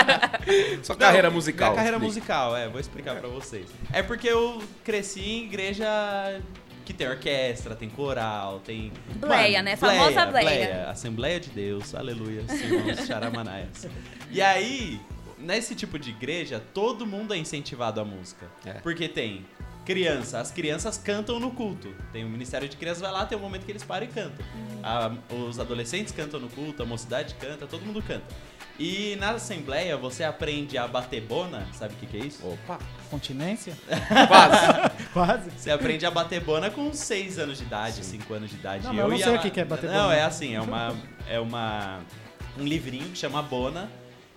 Sua 0.82 0.96
carreira 0.96 1.28
Não, 1.28 1.34
musical. 1.34 1.69
Minha 1.70 1.76
carreira 1.76 1.99
musical, 1.99 2.56
é, 2.56 2.69
vou 2.69 2.81
explicar 2.81 3.17
pra 3.17 3.28
vocês. 3.28 3.67
É 3.93 4.02
porque 4.02 4.28
eu 4.28 4.62
cresci 4.84 5.20
em 5.20 5.44
igreja 5.44 5.87
que 6.87 6.94
tem 6.94 7.09
orquestra, 7.09 7.75
tem 7.75 7.91
coral, 7.91 8.61
tem. 8.61 8.93
Bleia, 9.16 9.61
né? 9.61 9.76
Famosa 9.76 10.25
bleia. 10.26 10.88
Assembleia 10.88 11.40
de 11.40 11.50
Deus, 11.50 11.95
aleluia, 11.95 12.45
irmãos 12.49 13.07
charamanaias. 13.07 13.87
E 14.31 14.40
aí, 14.40 15.00
nesse 15.38 15.75
tipo 15.75 15.99
de 15.99 16.11
igreja, 16.11 16.62
todo 16.73 17.05
mundo 17.05 17.35
é 17.35 17.37
incentivado 17.37 18.00
à 18.00 18.05
música. 18.05 18.47
É. 18.64 18.75
Porque 18.75 19.09
tem 19.09 19.45
criança, 19.85 20.38
as 20.40 20.50
crianças 20.50 20.97
cantam 20.97 21.38
no 21.40 21.50
culto. 21.50 21.93
Tem 22.12 22.25
o 22.25 22.28
Ministério 22.28 22.69
de 22.69 22.76
Crianças, 22.76 23.00
vai 23.02 23.12
lá, 23.12 23.26
tem 23.26 23.37
um 23.37 23.40
momento 23.40 23.64
que 23.64 23.73
eles 23.73 23.83
param 23.85 24.07
e 24.07 24.09
cantam. 24.09 24.45
A- 24.83 25.12
os 25.35 25.59
adolescentes 25.59 26.12
cantam 26.12 26.38
no 26.40 26.49
culto, 26.49 26.83
a 26.83 26.87
mocidade 26.87 27.35
canta, 27.35 27.66
todo 27.66 27.85
mundo 27.85 28.00
canta. 28.02 28.25
E 28.78 29.16
na 29.18 29.30
assembleia 29.30 29.97
você 29.97 30.23
aprende 30.23 30.76
a 30.76 30.87
bater 30.87 31.23
bona, 31.23 31.66
sabe 31.73 31.95
o 31.95 31.97
que, 31.97 32.06
que 32.06 32.16
é 32.18 32.21
isso? 32.26 32.47
Opa, 32.47 32.78
Continência? 33.11 33.73
quase. 34.28 35.06
Quase. 35.12 35.50
Você 35.56 35.71
aprende 35.71 36.04
a 36.04 36.11
bater 36.11 36.40
bona 36.40 36.71
com 36.71 36.92
6 36.92 37.38
anos 37.38 37.59
de 37.59 37.64
idade, 37.64 38.04
5 38.04 38.35
anos 38.35 38.50
de 38.50 38.56
idade. 38.56 38.85
Não, 38.85 38.92
mas 38.92 39.00
eu 39.02 39.09
não 39.09 39.16
e 39.16 39.18
sei 39.18 39.28
ela- 39.28 39.38
o 39.38 39.50
que 39.50 39.61
é 39.61 39.64
bater 39.64 39.88
Não, 39.90 40.02
bona. 40.04 40.14
é 40.14 40.23
assim, 40.25 40.54
é 40.54 40.61
uma 40.61 40.95
é 41.28 41.40
uma 41.40 42.00
um 42.59 42.64
livrinho 42.64 43.09
que 43.11 43.18
chama 43.18 43.42
Bona. 43.42 43.88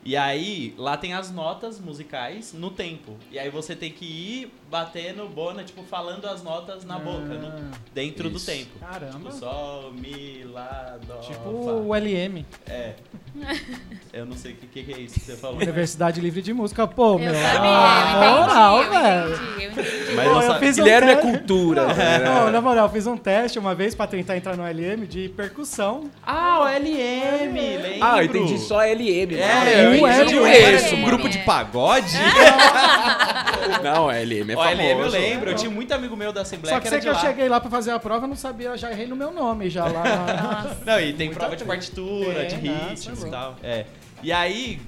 E 0.09 0.17
aí, 0.17 0.73
lá 0.75 0.97
tem 0.97 1.13
as 1.13 1.29
notas 1.29 1.79
musicais 1.79 2.51
no 2.51 2.71
tempo. 2.71 3.15
E 3.31 3.37
aí 3.37 3.47
você 3.51 3.75
tem 3.75 3.91
que 3.91 4.05
ir 4.05 4.51
batendo 4.67 5.27
bona, 5.29 5.63
tipo, 5.63 5.83
falando 5.83 6.25
as 6.25 6.41
notas 6.41 6.83
na 6.83 6.97
boca, 6.97 7.19
no- 7.35 7.47
Ah, 7.47 7.77
dentro 7.93 8.27
do 8.27 8.37
Isso. 8.37 8.47
tempo. 8.47 8.79
Caramba. 8.79 9.11
Tipo, 9.19 9.31
sol, 9.31 9.91
mi, 9.93 10.43
lá, 10.45 10.97
dó, 11.05 11.17
Tipo 11.17 11.43
fá. 11.63 11.71
o 11.73 11.93
LM. 11.93 12.43
É. 12.65 12.95
Eu 14.11 14.25
não 14.25 14.35
sei 14.35 14.53
o 14.53 14.55
que, 14.55 14.83
que, 14.83 14.91
é 14.91 14.97
isso 14.99 15.13
que 15.19 15.25
você 15.27 15.35
falou. 15.37 15.57
Universidade 15.57 16.19
Livre 16.19 16.41
de 16.41 16.53
Música, 16.53 16.87
pô, 16.87 17.13
Eu 17.13 17.19
meu. 17.19 17.33
sabia, 17.35 17.59
ah, 17.61 18.25
eu 18.25 18.39
moral, 18.41 18.81
entendi, 18.81 18.95
eu 18.95 19.01
velho. 19.03 19.33
entendi, 19.35 19.63
eu 19.63 19.71
entendi. 19.71 19.98
Mas 20.15 20.27
Pô, 20.27 20.33
não 20.35 20.41
eu 20.43 20.59
fiz 20.59 20.77
um 20.77 20.83
Guilherme 20.83 21.11
é 21.11 21.15
teste- 21.15 21.31
cultura. 21.31 21.93
né? 21.93 22.19
Não, 22.19 22.51
na 22.51 22.61
moral, 22.61 22.85
eu 22.87 22.91
fiz 22.91 23.05
um 23.07 23.15
teste 23.17 23.57
uma 23.59 23.73
vez 23.75 23.93
pra 23.95 24.07
tentar 24.07 24.35
entrar 24.37 24.55
no 24.57 24.63
LM 24.65 25.05
de 25.07 25.29
percussão. 25.29 26.09
Ah, 26.25 26.59
o 26.61 26.67
LM, 26.67 27.77
lembro. 27.77 28.03
Ah, 28.03 28.17
eu 28.19 28.25
entendi 28.25 28.57
só 28.59 28.81
LM. 28.83 29.35
É, 29.35 29.85
eu 29.85 29.91
o 29.91 29.95
entendi 30.07 30.35
LM. 30.35 30.41
o 30.41 30.47
isso, 30.75 30.95
um 30.95 30.97
mano. 30.99 31.05
grupo 31.05 31.29
de 31.29 31.37
pagode? 31.39 32.17
Não, 33.83 34.09
LM 34.11 34.51
é 34.51 34.55
o 34.55 34.57
famoso. 34.57 34.81
LM 34.81 34.99
eu 35.01 35.07
lembro, 35.09 35.49
eu 35.51 35.55
tinha 35.55 35.69
muito 35.71 35.93
amigo 35.93 36.15
meu 36.15 36.31
da 36.31 36.41
Assembleia 36.41 36.75
Só 36.75 36.81
que 36.81 36.87
que 36.87 36.93
era 36.93 36.97
de 36.99 37.03
que 37.03 37.09
eu 37.09 37.13
lá. 37.13 37.19
cheguei 37.19 37.49
lá 37.49 37.59
pra 37.59 37.69
fazer 37.69 37.91
a 37.91 37.99
prova, 37.99 38.25
eu 38.25 38.29
não 38.29 38.35
sabia, 38.35 38.69
eu 38.69 38.77
já 38.77 38.91
errei 38.91 39.07
no 39.07 39.15
meu 39.15 39.31
nome 39.31 39.69
já 39.69 39.85
lá. 39.85 40.03
na- 40.03 40.75
Não, 40.93 40.99
e 40.99 41.13
tem 41.13 41.27
Muita 41.27 41.39
prova 41.39 41.55
de 41.55 41.63
partitura, 41.65 42.45
de 42.45 42.55
Tem, 42.57 42.71
nossa, 42.71 42.89
ritmos 42.89 43.23
e 43.23 43.29
tal. 43.29 43.55
É. 43.63 43.85
E 44.23 44.31
aí, 44.31 44.79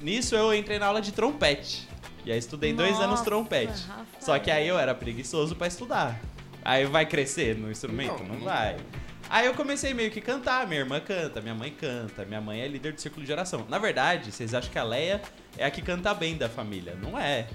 nisso 0.00 0.34
eu 0.34 0.54
entrei 0.54 0.78
na 0.78 0.86
aula 0.86 1.00
de 1.00 1.12
trompete. 1.12 1.88
E 2.24 2.32
aí 2.32 2.38
estudei 2.38 2.72
dois 2.72 2.92
Nossa, 2.92 3.04
anos 3.04 3.20
trompete. 3.22 3.86
Rafael. 3.86 4.06
Só 4.20 4.38
que 4.38 4.50
aí 4.50 4.66
eu 4.68 4.78
era 4.78 4.94
preguiçoso 4.94 5.56
pra 5.56 5.66
estudar. 5.66 6.20
Aí 6.64 6.84
vai 6.84 7.06
crescer 7.06 7.56
no 7.56 7.70
instrumento? 7.70 8.22
Não, 8.22 8.34
Não. 8.36 8.44
vai. 8.44 8.76
Aí 9.28 9.46
eu 9.46 9.54
comecei 9.54 9.94
meio 9.94 10.10
que 10.10 10.20
cantar, 10.20 10.66
minha 10.66 10.80
irmã 10.80 10.98
canta, 11.00 11.40
minha 11.40 11.54
mãe 11.54 11.70
canta, 11.70 12.24
minha 12.24 12.40
mãe 12.40 12.60
é 12.60 12.66
líder 12.68 12.92
do 12.92 13.00
círculo 13.00 13.24
de 13.24 13.30
oração. 13.32 13.64
Na 13.68 13.78
verdade, 13.78 14.32
vocês 14.32 14.52
acham 14.54 14.70
que 14.70 14.78
a 14.78 14.82
Leia 14.82 15.22
é 15.56 15.64
a 15.64 15.70
que 15.70 15.80
canta 15.80 16.12
bem 16.12 16.36
da 16.36 16.48
família. 16.48 16.96
Não 17.00 17.16
é. 17.18 17.46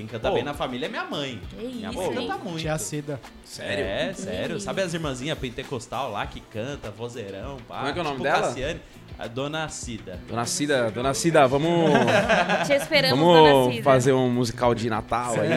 Quem 0.00 0.06
canta 0.06 0.28
Pô. 0.30 0.34
bem 0.34 0.42
na 0.42 0.54
família 0.54 0.86
é 0.86 0.88
minha 0.88 1.04
mãe. 1.04 1.38
Que 1.50 1.56
minha 1.56 1.90
isso, 1.90 1.98
mãe 1.98 2.08
hein? 2.08 2.14
canta 2.14 2.38
muito. 2.42 2.60
Tia 2.60 2.78
Cida. 2.78 3.20
Sério? 3.44 3.84
É, 3.84 4.14
sério. 4.14 4.58
Sabe 4.58 4.80
as 4.80 4.94
irmãzinhas 4.94 5.38
pentecostal 5.38 6.10
lá 6.10 6.26
que 6.26 6.40
canta, 6.40 6.90
vozeirão, 6.90 7.58
pá. 7.68 7.76
Como 7.76 7.88
é 7.88 7.92
que 7.92 7.98
é 7.98 8.00
o 8.00 8.04
nome 8.04 8.16
tipo 8.16 8.24
dela? 8.24 8.48
Cassiane. 8.48 8.80
A 9.18 9.26
Dona 9.26 9.68
Cida. 9.68 10.18
Dona 10.26 10.46
Cida, 10.46 10.90
Dona 10.90 11.12
Cida, 11.12 11.46
vamos, 11.46 11.90
Te 12.66 12.72
esperamos, 12.72 13.18
dona 13.18 13.50
vamos 13.50 13.74
Cida. 13.74 13.84
fazer 13.84 14.12
um 14.14 14.30
musical 14.30 14.74
de 14.74 14.88
Natal 14.88 15.34
aí. 15.34 15.50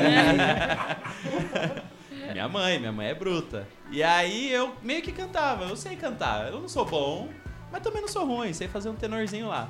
Minha 2.34 2.50
mãe, 2.50 2.80
minha 2.80 2.92
mãe 2.92 3.08
é 3.10 3.14
bruta. 3.14 3.66
E 3.92 4.02
aí 4.04 4.52
eu 4.52 4.74
meio 4.82 5.02
que 5.04 5.12
cantava, 5.12 5.66
eu 5.66 5.76
sei 5.78 5.96
cantar. 5.96 6.48
Eu 6.52 6.60
não 6.60 6.68
sou 6.68 6.84
bom, 6.84 7.30
mas 7.72 7.82
também 7.82 8.02
não 8.02 8.08
sou 8.10 8.26
ruim, 8.26 8.52
sei 8.52 8.68
fazer 8.68 8.90
um 8.90 8.96
tenorzinho 8.96 9.48
lá. 9.48 9.70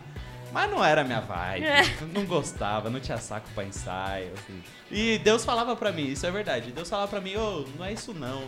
Mas 0.53 0.69
não 0.69 0.85
era 0.85 1.03
minha 1.03 1.19
vibe, 1.19 1.65
não 2.13 2.25
gostava, 2.25 2.89
não 2.89 2.99
tinha 2.99 3.17
saco 3.17 3.47
pra 3.55 3.63
ensaio. 3.63 4.31
assim. 4.37 4.61
E 4.91 5.17
Deus 5.17 5.43
falava 5.43 5.75
pra 5.75 5.91
mim, 5.91 6.05
isso 6.07 6.25
é 6.27 6.31
verdade. 6.31 6.71
Deus 6.71 6.87
falava 6.87 7.07
pra 7.09 7.19
mim, 7.19 7.35
ô, 7.35 7.65
não 7.77 7.83
é 7.85 7.91
isso 7.91 8.13
não. 8.13 8.43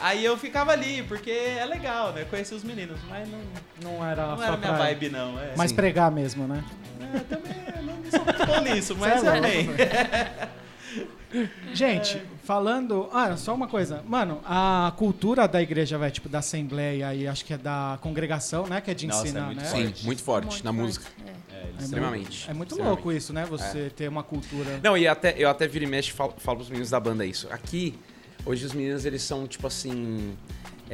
Aí 0.00 0.22
eu 0.22 0.36
ficava 0.36 0.72
ali, 0.72 1.02
porque 1.04 1.30
é 1.30 1.64
legal, 1.64 2.12
né? 2.12 2.26
Conheci 2.28 2.54
os 2.54 2.62
meninos, 2.62 3.00
mas 3.08 3.26
não, 3.28 3.40
Não 3.82 4.06
era, 4.06 4.26
não 4.26 4.42
era 4.42 4.56
minha 4.58 4.72
vibe 4.72 5.08
não. 5.08 5.38
É. 5.40 5.54
Mas 5.56 5.70
Sim. 5.70 5.76
pregar 5.76 6.10
mesmo, 6.10 6.46
né? 6.46 6.62
É, 7.00 7.18
também 7.20 7.52
eu 7.76 7.82
não 7.82 8.10
sou 8.10 8.24
muito 8.24 8.46
bom 8.46 8.60
nisso, 8.60 8.94
mas 9.00 9.24
é 9.24 9.30
louco, 9.30 9.38
amém. 9.38 9.68
Gente, 11.72 12.20
falando. 12.44 13.08
Ah, 13.12 13.36
só 13.36 13.54
uma 13.54 13.66
coisa. 13.66 14.02
Mano, 14.06 14.40
a 14.44 14.92
cultura 14.96 15.46
da 15.48 15.60
igreja, 15.62 15.96
velho, 15.98 16.12
tipo, 16.12 16.28
da 16.28 16.40
assembleia 16.40 17.14
e 17.14 17.26
acho 17.26 17.44
que 17.44 17.54
é 17.54 17.58
da 17.58 17.98
congregação, 18.02 18.66
né? 18.66 18.80
Que 18.80 18.90
é 18.90 18.94
de 18.94 19.06
Nossa, 19.06 19.20
é 19.20 19.24
ensinar, 19.24 19.46
muito 19.46 19.60
né? 19.60 19.64
Sim, 19.68 19.82
forte. 19.84 20.04
muito 20.06 20.22
forte 20.22 20.46
Muito 20.48 20.64
na 20.64 20.72
forte, 20.72 20.82
música. 20.84 21.06
é. 21.26 21.30
É, 21.30 21.62
É 21.78 21.82
Extremamente. 21.82 22.50
É 22.50 22.54
muito 22.54 22.68
Extremamente. 22.70 22.96
louco 23.04 23.12
isso, 23.12 23.32
né? 23.32 23.46
Você 23.46 23.90
ter 23.90 24.08
uma 24.08 24.22
cultura. 24.22 24.80
Não, 24.82 24.96
e 24.96 25.06
até, 25.08 25.34
eu 25.38 25.48
até 25.48 25.66
viro 25.66 25.84
e 25.84 25.88
mexe 25.88 26.10
e 26.10 26.12
falo, 26.12 26.34
falo 26.38 26.58
pros 26.58 26.68
meninos 26.68 26.90
da 26.90 27.00
banda 27.00 27.24
isso. 27.24 27.48
Aqui, 27.50 27.94
hoje 28.44 28.66
os 28.66 28.72
meninos, 28.74 29.04
eles 29.04 29.22
são, 29.22 29.46
tipo 29.46 29.66
assim... 29.66 30.36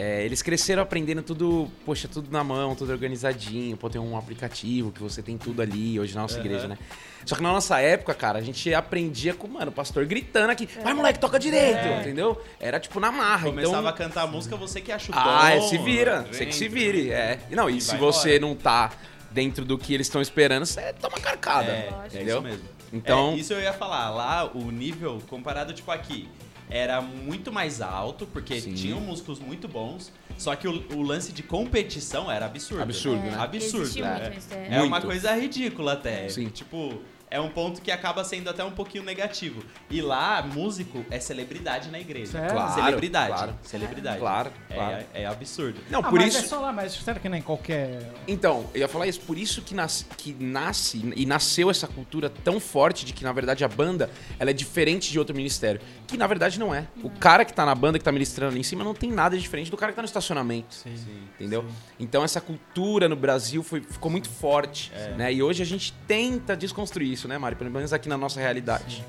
é, 0.01 0.25
eles 0.25 0.43
cresceram 0.43 0.81
aprendendo 0.81 1.25
tudo, 1.25 1.69
poxa, 1.85 2.07
tudo 2.07 2.31
na 2.31 2.45
mão, 2.45 2.73
tudo 2.77 2.93
organizadinho. 2.93 3.77
Pô, 3.77 3.91
tem 3.91 4.01
um 4.01 4.17
aplicativo 4.17 4.93
que 4.93 5.03
você 5.03 5.21
tem 5.21 5.37
tudo 5.37 5.61
ali, 5.61 5.99
hoje 5.99 6.15
na 6.15 6.23
nossa 6.23 6.37
Aham. 6.37 6.45
igreja, 6.45 6.69
né? 6.69 6.79
Só 7.27 7.35
que 7.35 7.43
na 7.43 7.51
nossa 7.53 7.81
época, 7.81 8.15
cara, 8.15 8.39
a 8.39 8.41
gente 8.41 8.73
aprendia 8.73 9.35
com, 9.35 9.49
mano, 9.49 9.71
o 9.71 9.75
pastor 9.75 10.07
gritando 10.07 10.51
aqui. 10.53 10.69
Vai, 10.85 10.95
moleque, 10.95 11.19
toca 11.19 11.37
direito, 11.37 11.79
É. 11.79 12.01
entendeu? 12.01 12.41
Era, 12.61 12.79
tipo, 12.79 13.01
na 13.01 13.11
marra. 13.11 13.49
Começava 13.49 13.79
então... 13.79 13.89
a 13.89 13.93
cantar 13.93 14.23
a 14.23 14.27
música, 14.29 14.55
você 14.57 14.81
que 14.81 14.93
acha 14.93 15.11
o 15.11 15.15
Ah, 15.19 15.51
é, 15.51 15.61
se 15.63 15.77
vira. 15.79 16.21
vem. 16.23 16.33
Você 16.33 16.47
que 16.47 16.55
se 16.55 16.69
vire, 16.69 17.11
é. 17.11 17.41
E 17.51 17.57
Não, 17.57 17.69
e, 17.69 17.79
E 17.79 17.81
se 17.81 17.97
você 17.97 18.37
embora. 18.37 18.41
não 18.41 18.55
tá 18.55 18.93
dentro 19.33 19.65
do 19.65 19.77
que 19.77 19.93
eles 19.93 20.07
estão 20.07 20.23
esperando, 20.23 20.65
você 20.65 20.93
toma 20.93 21.19
carcada. 21.19 21.73
É, 21.73 21.89
é 22.05 22.07
entendeu? 22.07 22.37
isso 22.39 22.43
mesmo. 22.47 22.65
Então- 22.93 23.33
É, 23.33 23.35
isso 23.35 23.53
eu 23.53 23.61
ia 23.61 23.73
falar. 23.73 24.11
Lá, 24.11 24.51
o 24.55 24.71
nível, 24.71 25.21
comparado, 25.29 25.73
tipo, 25.75 25.91
aqui, 25.91 26.29
era 26.71 27.01
muito 27.01 27.53
mais 27.53 27.81
alto, 27.81 28.27
porque 28.27 28.61
Sim. 28.61 28.75
tinham 28.75 29.01
músicos 29.01 29.39
muito 29.39 29.67
bons, 29.67 30.13
só 30.37 30.55
que 30.55 30.69
o, 30.69 30.85
o 30.95 31.03
lance 31.03 31.33
de 31.33 31.43
competição 31.43 32.31
era 32.31 32.47
absurdo. 32.47 32.83
Absurdo, 32.83 33.23
É, 33.27 33.31
né? 33.31 33.37
Absurdo. 33.39 34.05
é. 34.05 34.33
é. 34.55 34.77
É 34.77 34.83
uma 34.83 35.01
coisa 35.01 35.35
ridícula 35.35 35.95
até. 35.95 36.29
Sim. 36.29 36.49
Tipo, 36.49 37.01
é 37.31 37.41
um 37.41 37.49
ponto 37.49 37.81
que 37.83 37.91
acaba 37.91 38.25
sendo 38.25 38.49
até 38.51 38.65
um 38.65 38.71
pouquinho 38.71 39.05
negativo. 39.05 39.63
E 39.91 40.01
lá, 40.01 40.43
músico 40.43 41.05
é 41.11 41.19
celebridade 41.21 41.91
na 41.91 41.99
igreja. 42.01 42.33
Sério? 42.33 42.51
Claro, 42.51 42.75
celebridade. 42.75 43.29
claro. 43.35 43.55
Celebridade. 43.63 44.19
Claro, 44.19 44.53
É, 44.71 44.75
claro. 44.75 45.05
é 45.15 45.27
absurdo. 45.27 45.81
Não, 45.91 46.01
Ah, 46.01 46.11
por 46.11 46.19
mas 46.19 46.35
isso. 46.35 46.45
é 46.45 46.49
só 46.49 46.61
lá, 46.61 46.73
mas 46.73 46.93
será 46.93 47.19
que 47.19 47.29
nem 47.29 47.43
qualquer. 47.43 48.13
Então, 48.27 48.67
eu 48.75 48.81
ia 48.81 48.89
falar 48.89 49.07
isso, 49.07 49.21
por 49.21 49.37
isso 49.39 49.63
que, 49.63 49.75
nas, 49.75 50.07
que 50.17 50.33
nasce 50.39 51.13
e 51.17 51.27
nasceu 51.27 51.71
essa 51.71 51.87
cultura 51.87 52.31
tão 52.31 52.59
forte 52.61 53.05
de 53.05 53.13
que, 53.13 53.25
na 53.25 53.33
verdade, 53.33 53.65
a 53.65 53.69
banda 53.69 54.11
ela 54.39 54.51
é 54.51 54.53
diferente 54.55 55.11
de 55.11 55.19
outro 55.19 55.35
ministério. 55.35 55.81
Que 56.07 56.17
na 56.17 56.27
verdade 56.27 56.59
não 56.59 56.75
é. 56.75 56.87
O 57.03 57.11
cara 57.11 57.45
que 57.45 57.53
tá 57.53 57.67
na 57.67 57.75
banda, 57.75 57.99
que 57.99 58.05
tá 58.05 58.13
ministrando 58.13 58.53
ali 58.53 58.61
em 58.61 58.63
cima, 58.63 58.83
não 58.83 58.95
tem 58.95 59.11
nada 59.11 59.37
diferente 59.37 59.71
do 59.71 59.77
cara 59.77 59.93
que 59.93 59.97
tá 59.97 60.03
no 60.03 60.07
estacionamento. 60.07 60.75
Sim. 60.75 60.95
Entendeu? 61.35 61.65
Então 61.99 62.25
essa 62.25 62.41
cultura 62.41 63.09
no 63.09 63.17
Brasil 63.17 63.63
foi, 63.63 63.81
ficou 63.83 64.11
muito 64.11 64.29
forte. 64.29 64.91
É. 64.95 65.11
Né? 65.11 65.35
E 65.35 65.43
hoje 65.43 65.63
a 65.63 65.67
gente 65.67 65.93
tenta 66.07 66.57
desconstruir 66.57 67.13
isso, 67.13 67.18
né, 67.27 67.39
Mari? 67.39 67.57
Pelo 67.57 67.71
menos 67.71 67.93
aqui 67.93 68.09
na 68.09 68.17
nossa 68.19 68.39
realidade. 68.39 69.03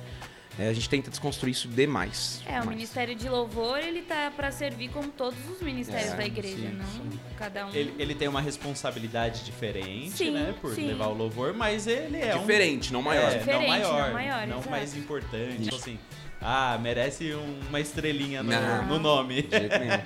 É, 0.57 0.67
a 0.67 0.73
gente 0.73 0.89
tenta 0.89 1.09
desconstruir 1.09 1.51
isso 1.51 1.69
demais. 1.69 2.41
É, 2.45 2.49
o 2.49 2.51
demais. 2.61 2.69
Ministério 2.69 3.15
de 3.15 3.29
Louvor, 3.29 3.77
ele 3.79 4.01
tá 4.01 4.29
pra 4.35 4.51
servir 4.51 4.89
como 4.89 5.07
todos 5.07 5.37
os 5.49 5.61
ministérios 5.61 6.11
É, 6.11 6.15
da 6.17 6.25
igreja, 6.25 6.57
sim, 6.57 6.73
não 6.77 6.85
sim. 6.85 7.19
cada 7.37 7.65
um. 7.65 7.69
Ele, 7.73 7.93
ele 7.97 8.13
tem 8.13 8.27
uma 8.27 8.41
responsabilidade 8.41 9.45
diferente, 9.45 10.11
Sim, 10.17 10.31
né? 10.31 10.53
Por 10.59 10.73
sim. 10.75 10.87
levar 10.87 11.07
o 11.07 11.13
louvor, 11.13 11.53
mas 11.53 11.87
ele 11.87 12.17
é 12.19 12.35
um 12.35 12.39
Diferente, 12.39 12.91
não 12.91 13.01
maior. 13.01 13.31
É, 13.31 13.37
Diferente, 13.37 13.61
não 13.61 13.67
maior. 13.69 14.05
não 14.07 14.13
maior, 14.13 14.47
não 14.47 14.61
mais 14.69 14.97
importante. 14.97 15.53
Isso. 15.61 15.63
Tipo 15.63 15.75
assim, 15.77 15.99
ah, 16.41 16.77
merece 16.81 17.33
um- 17.33 17.59
uma 17.69 17.79
estrelinha 17.79 18.43
no, 18.43 18.85
no 18.85 18.99
nome. 18.99 19.43
De 19.43 19.57
jeito 19.57 19.79
nenhum. 19.79 19.97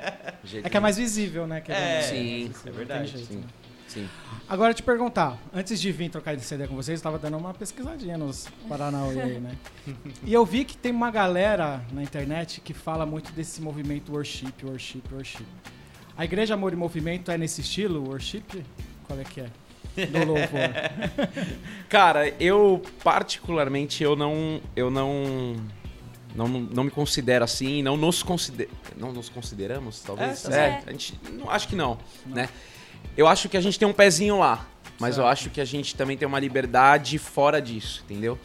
De 0.43 0.49
jeito 0.51 0.67
É 0.67 0.69
que 0.69 0.77
é 0.77 0.79
mais 0.79 0.97
visível, 0.97 1.47
né? 1.47 1.61
querendo 1.61 1.81
É, 1.81 1.95
não. 2.01 2.07
Sim, 2.09 2.51
é 2.67 2.71
verdade. 2.71 3.07
jeito, 3.11 3.25
Sim, 3.27 3.37
né? 3.37 3.43
Sim. 3.93 4.09
Agora 4.49 4.73
te 4.73 4.83
perguntar, 4.83 5.37
antes 5.53 5.79
de 5.79 5.91
vir 5.91 6.09
trocar 6.09 6.33
esse 6.33 6.45
CD 6.45 6.67
com 6.67 6.75
vocês, 6.75 6.99
eu 6.99 7.03
tava 7.03 7.19
dando 7.19 7.37
uma 7.37 7.53
pesquisadinha 7.53 8.17
nos 8.17 8.47
Paranauê 8.67 9.21
aí, 9.21 9.39
né? 9.39 9.55
E 10.25 10.33
eu 10.33 10.45
vi 10.45 10.65
que 10.65 10.75
tem 10.75 10.91
uma 10.91 11.11
galera 11.11 11.81
na 11.91 12.01
internet 12.01 12.61
que 12.61 12.73
fala 12.73 13.05
muito 13.05 13.31
desse 13.31 13.61
movimento 13.61 14.11
worship, 14.13 14.53
worship, 14.63 15.03
worship. 15.11 15.45
A 16.17 16.25
Igreja 16.25 16.53
Amor 16.53 16.73
e 16.73 16.75
Movimento 16.75 17.31
é 17.31 17.37
nesse 17.37 17.61
estilo, 17.61 18.07
worship? 18.07 18.43
Qual 19.05 19.19
é 19.19 19.23
que 19.23 19.41
é? 19.41 19.49
Do 20.07 20.25
louvor. 20.25 20.47
Cara, 21.87 22.29
eu 22.39 22.81
particularmente 23.03 24.03
eu 24.03 24.15
não 24.15 24.59
eu 24.75 24.89
não 24.89 25.55
não, 26.35 26.47
não 26.47 26.83
me 26.83 26.91
considero 26.91 27.45
assim, 27.45 27.83
não 27.83 27.95
nos 27.95 28.23
consider, 28.23 28.69
não 28.97 29.11
nos 29.11 29.29
consideramos, 29.29 30.01
talvez. 30.01 30.45
É, 30.45 30.47
É, 30.47 30.51
certo. 30.51 30.89
a 30.89 30.91
gente 30.91 31.19
não, 31.31 31.49
acho 31.49 31.67
que 31.67 31.75
não, 31.75 31.97
né? 32.25 32.49
Eu 33.15 33.27
acho 33.27 33.47
que 33.49 33.57
a 33.57 33.61
gente 33.61 33.77
tem 33.77 33.87
um 33.87 33.93
pezinho 33.93 34.39
lá, 34.39 34.65
mas 34.99 35.17
eu 35.17 35.23
Certo. 35.23 35.31
acho 35.33 35.49
que 35.49 35.61
a 35.61 35.65
gente 35.65 35.95
também 35.95 36.17
tem 36.17 36.27
uma 36.27 36.39
liberdade 36.39 37.17
fora 37.17 37.61
disso, 37.61 38.03
entendeu? 38.05 38.37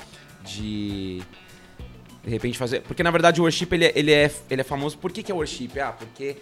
De 0.44 1.22
de 2.24 2.30
repente 2.34 2.58
fazer, 2.58 2.82
porque 2.82 3.02
na 3.02 3.10
verdade 3.10 3.40
o 3.40 3.44
worship 3.44 3.68
ele 3.72 3.86
é, 3.86 3.92
ele 3.94 4.12
é, 4.12 4.30
ele 4.50 4.60
é 4.60 4.64
famoso. 4.64 4.98
Por 4.98 5.10
que, 5.10 5.22
que 5.22 5.32
é 5.32 5.34
worship? 5.34 5.70
Ah, 5.80 5.92
porque 5.92 6.36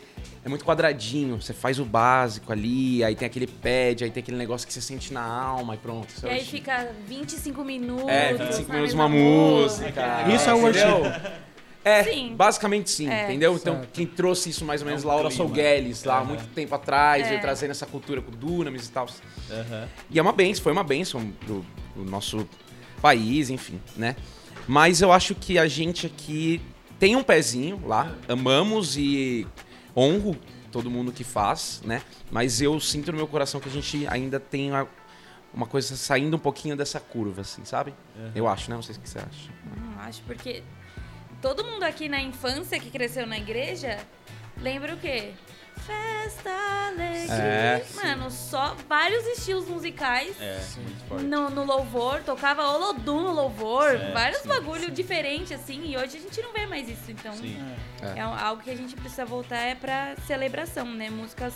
é 0.44 0.49
muito 0.49 0.64
quadradinho. 0.64 1.40
Você 1.40 1.52
faz 1.52 1.78
o 1.78 1.85
básico 1.85 2.50
ali, 2.52 3.04
aí 3.04 3.14
tem 3.14 3.25
aquele 3.26 3.46
pad, 3.46 4.02
aí 4.02 4.11
tem 4.11 4.20
aquele 4.20 4.37
negócio 4.37 4.66
que 4.66 4.73
você 4.73 4.80
sente 4.80 5.12
na 5.12 5.23
alma 5.23 5.75
e 5.76 5.78
pronto. 5.78 6.08
isso 6.08 6.26
E 6.26 6.28
é 6.28 6.32
aí 6.32 6.37
worship. 6.38 6.50
fica 6.56 6.88
25 7.06 7.64
minutos. 7.64 8.08
É, 8.08 8.35
25 8.35 8.68
na 8.68 8.75
minutos 8.75 8.94
uma 8.94 9.08
música. 9.08 10.25
Isso 10.35 10.50
é 10.50 10.54
o 10.54 10.68
entendeu? 10.68 11.02
É, 11.87 12.02
Sim. 12.02 12.35
basicamente 12.35 12.90
sim, 12.90 13.09
É. 13.09 13.23
entendeu? 13.26 13.55
Então, 13.55 13.76
Certo. 13.76 13.90
quem 13.93 14.05
trouxe 14.05 14.50
isso 14.50 14.64
mais 14.64 14.81
ou 14.83 14.87
menos, 14.88 15.05
É 15.05 15.07
um 15.07 15.09
Laura. 15.09 15.31
Solgueles, 15.31 16.02
lá 16.02 16.14
há 16.14 16.19
Aham. 16.19 16.25
muito 16.26 16.45
tempo 16.49 16.75
atrás, 16.75 17.25
É. 17.26 17.28
veio 17.28 17.40
trazendo 17.40 17.71
essa 17.71 17.87
cultura 17.87 18.21
com 18.21 18.33
Dunamis 18.33 18.88
e 18.88 18.90
tal. 18.90 19.07
Aham. 19.49 19.88
E 20.11 20.19
é 20.19 20.23
uma 20.23 20.33
benção, 20.33 20.64
foi 20.64 20.73
uma 20.73 20.83
benção 20.83 21.31
pro, 21.47 21.64
pro 21.95 22.05
nosso 22.05 22.49
país, 23.00 23.50
enfim, 23.50 23.81
né? 23.97 24.16
Mas 24.66 25.00
eu 25.00 25.12
acho 25.12 25.33
que 25.37 25.61
a 25.61 25.69
gente 25.69 26.07
aqui 26.07 26.61
tem 26.99 27.14
um 27.14 27.23
pezinho 27.23 27.81
lá, 27.87 28.12
amamos 28.28 28.97
e 28.97 29.47
honro 29.97 30.37
todo 30.73 30.90
mundo 30.90 31.12
que 31.12 31.23
faz, 31.23 31.81
né? 31.85 32.02
Mas 32.33 32.61
eu 32.61 32.81
sinto 32.81 33.12
no 33.12 33.19
meu 33.19 33.28
coração 33.28 33.61
que 33.61 33.69
a 33.69 33.73
gente 33.73 34.05
ainda 34.09 34.40
tem 34.40 34.73
uma, 34.73 34.88
uma 35.55 35.66
coisa 35.66 35.95
saindo 35.95 36.35
um 36.35 36.40
pouquinho 36.40 36.76
dessa 36.76 36.99
curva, 36.99 37.43
assim, 37.43 37.64
sabe? 37.64 37.95
Eu 38.35 38.49
acho, 38.49 38.69
né? 38.71 38.75
Não 38.75 38.83
sei 38.83 38.97
o 38.97 38.99
que 38.99 39.09
você 39.09 39.21
acha. 39.21 39.50
Não 39.95 40.00
acho, 40.00 40.21
porque 40.23 40.64
todo 41.43 41.64
mundo 41.64 41.83
aqui 41.85 42.09
na 42.09 42.21
infância 42.21 42.78
que 42.78 42.90
cresceu 42.90 43.26
na 43.26 43.37
igreja 43.38 43.99
lembra 44.61 44.95
o 44.95 44.97
quê? 44.97 45.33
festa 45.87 46.50
alegre. 46.88 47.31
É. 47.31 47.85
Mano, 47.95 48.31
só 48.31 48.75
vários 48.88 49.25
estilos 49.26 49.69
musicais. 49.69 50.35
É, 50.40 50.59
muito 50.78 51.05
forte. 51.07 51.25
No, 51.25 51.50
no 51.50 51.64
louvor, 51.64 52.23
tocava 52.23 52.66
Olodum 52.66 53.21
no 53.21 53.33
louvor, 53.33 53.95
É, 53.95 54.11
vários 54.11 54.40
sim, 54.40 54.49
bagulho 54.49 54.90
diferente 54.90 55.52
assim, 55.55 55.85
e 55.85 55.97
hoje 55.97 56.16
a 56.16 56.21
gente 56.21 56.40
não 56.43 56.52
vê 56.52 56.66
mais 56.66 56.88
isso, 56.88 57.11
então 57.11 57.33
Sim. 57.35 57.57
É. 58.02 58.21
é 58.21 58.26
um- 58.26 58.35
algo 58.35 58.62
que 58.62 58.71
a 58.71 58.76
gente 58.76 58.97
precisa 58.97 59.25
voltar 59.25 59.59
é 59.61 59.75
pra 59.75 60.16
celebração, 60.26 60.87
né? 60.87 61.09
Músicas 61.11 61.55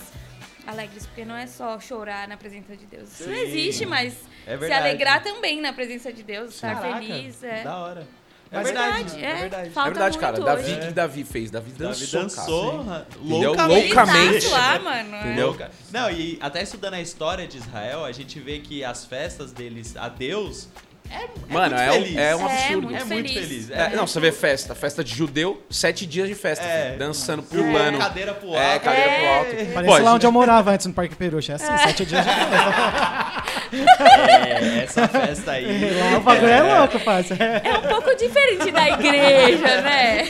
alegres, 0.66 1.06
porque 1.06 1.24
não 1.24 1.34
é 1.34 1.46
só 1.46 1.80
chorar 1.80 2.28
na 2.28 2.36
presença 2.36 2.76
de 2.76 2.84
Deus. 2.86 3.10
Isso 3.18 3.28
não 3.28 3.34
Sim. 3.34 3.42
existe, 3.42 3.86
mas 3.86 4.16
É 4.46 4.56
se 4.58 4.70
alegrar 4.72 5.22
também 5.22 5.60
na 5.60 5.72
presença 5.72 6.12
de 6.12 6.22
Deus, 6.22 6.54
estar 6.54 6.74
Caraca, 6.76 7.00
feliz, 7.00 7.42
é. 7.42 7.62
Da 7.64 7.76
hora. 7.78 8.06
É 8.52 8.56
Mas 8.56 8.64
verdade, 8.66 9.24
é, 9.24 9.30
é 9.30 9.34
verdade. 9.36 9.70
falta 9.70 9.90
é 9.90 9.92
verdade, 9.92 10.18
cara. 10.18 10.40
Davi, 10.40 10.72
o 10.72 10.80
que 10.80 10.92
Davi 10.92 11.22
fez? 11.24 11.50
Davi 11.52 11.70
Davi 11.70 12.06
dançou, 12.06 12.20
dançou 12.22 12.84
cara. 12.84 13.06
loucamente. 13.22 13.84
Loucamente. 13.94 14.46
Lá, 14.48 14.78
mano. 14.80 15.14
é. 15.14 15.20
Entendeu? 15.20 15.56
Não, 15.92 16.10
e 16.10 16.36
até 16.40 16.60
estudando 16.62 16.94
a 16.94 17.00
história 17.00 17.46
de 17.46 17.58
Israel, 17.58 18.04
a 18.04 18.10
gente 18.10 18.40
vê 18.40 18.58
que 18.58 18.84
as 18.84 19.04
festas 19.04 19.52
deles 19.52 19.96
a 19.96 20.08
Deus 20.08 20.66
é, 21.08 21.14
é 21.24 21.28
Mano, 21.48 21.74
muito 21.76 21.80
é, 21.80 21.90
um- 21.90 21.92
feliz. 22.02 22.16
é 22.16 22.36
um 22.36 22.40
É, 22.48 22.52
absurdo. 22.52 22.82
muito 22.82 23.00
É 23.00 23.04
muito 23.04 23.28
feliz. 23.32 23.48
feliz. 23.48 23.70
É, 23.70 23.88
não, 23.96 24.06
você 24.06 24.18
vê 24.20 24.30
festa. 24.32 24.74
Festa 24.76 25.02
de 25.04 25.12
judeu, 25.14 25.60
sete 25.70 26.04
dias 26.06 26.28
de 26.28 26.34
festa. 26.34 26.64
É. 26.64 26.86
filho, 26.86 26.98
dançando, 26.98 27.42
Pulando. 27.44 27.66
pulando. 27.72 27.98
Cadeira 27.98 28.34
pro 28.34 28.48
alto. 28.48 28.58
É, 28.60 28.78
cadeira 28.80 29.10
pro 29.10 29.28
alto. 29.28 29.50
É. 29.50 29.64
Parece 29.64 29.74
Pô, 29.74 29.90
lá 29.92 29.98
gente- 29.98 30.08
onde 30.08 30.26
eu 30.26 30.32
morava 30.32 30.70
antes 30.72 30.86
no 30.86 30.92
Parque 30.92 31.14
Peruche. 31.16 31.50
É 31.52 31.54
assim, 31.56 31.78
sete 31.78 32.04
dias 32.06 32.24
de 32.24 32.30
É, 33.72 34.84
essa 34.84 35.06
festa 35.08 35.52
aí. 35.52 35.94
Lá 35.98 36.18
o 36.18 36.20
bagulho 36.20 36.48
é 36.50 36.78
louco, 36.78 36.98
parça. 37.00 37.34
É. 37.34 37.62
É 37.68 37.78
um 37.78 37.82
pouco 37.82 38.14
diferente 38.16 38.70
da 38.70 38.90
igreja, 38.90 39.80
né? 39.82 40.24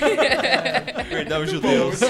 Perdão, 1.08 1.46
judeus. 1.46 2.00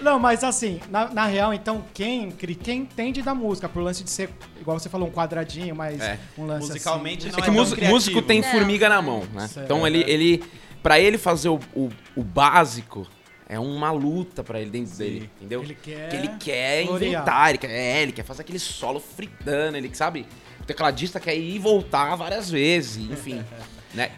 Não, 0.00 0.18
mas 0.18 0.42
assim, 0.42 0.80
na, 0.90 1.08
na 1.10 1.26
real, 1.26 1.52
então, 1.52 1.84
quem, 1.92 2.30
quem 2.30 2.78
entende 2.80 3.20
da 3.20 3.34
música, 3.34 3.68
por 3.68 3.82
lance 3.82 4.02
de 4.02 4.08
ser, 4.10 4.30
igual 4.58 4.78
você 4.78 4.88
falou, 4.88 5.08
um 5.08 5.12
quadradinho, 5.12 5.76
mas 5.76 6.00
É. 6.00 6.18
um 6.38 6.46
lance 6.46 6.68
Musicalmente 6.68 7.28
assim, 7.28 7.32
não 7.32 7.38
É 7.38 7.40
é 7.40 7.44
que 7.44 7.46
tão 7.46 7.54
músico, 7.54 7.84
músico 7.84 8.22
tem 8.22 8.40
Não. 8.40 8.48
formiga 8.50 8.88
na 8.88 9.02
mão, 9.02 9.24
né? 9.34 9.46
Certo. 9.46 9.66
Então 9.66 9.86
ele, 9.86 10.02
ele 10.06 10.42
para 10.82 10.98
ele 10.98 11.18
fazer 11.18 11.50
o, 11.50 11.60
o, 11.74 11.90
o 12.16 12.22
básico 12.22 13.06
é 13.52 13.58
uma 13.58 13.90
luta 13.90 14.44
pra 14.44 14.60
ele 14.60 14.70
dentro 14.70 14.96
dele, 14.96 15.28
entendeu? 15.40 15.62
Ele 15.62 15.74
quer 15.74 16.08
que 16.08 16.16
ele 16.16 16.28
quer 16.38 16.86
florear. 16.86 17.12
inventar, 17.12 17.48
ele 17.50 17.58
quer, 17.58 17.70
é, 17.70 18.02
ele 18.02 18.12
quer 18.12 18.22
fazer 18.24 18.42
aquele 18.42 18.58
solo 18.60 19.00
fritando, 19.00 19.76
ele 19.76 19.90
sabe? 19.94 20.24
O 20.60 20.64
tecladista 20.64 21.18
quer 21.18 21.34
ir 21.36 21.56
e 21.56 21.58
voltar 21.58 22.14
várias 22.14 22.48
vezes, 22.50 22.96
enfim, 23.10 23.44
né? 23.92 24.12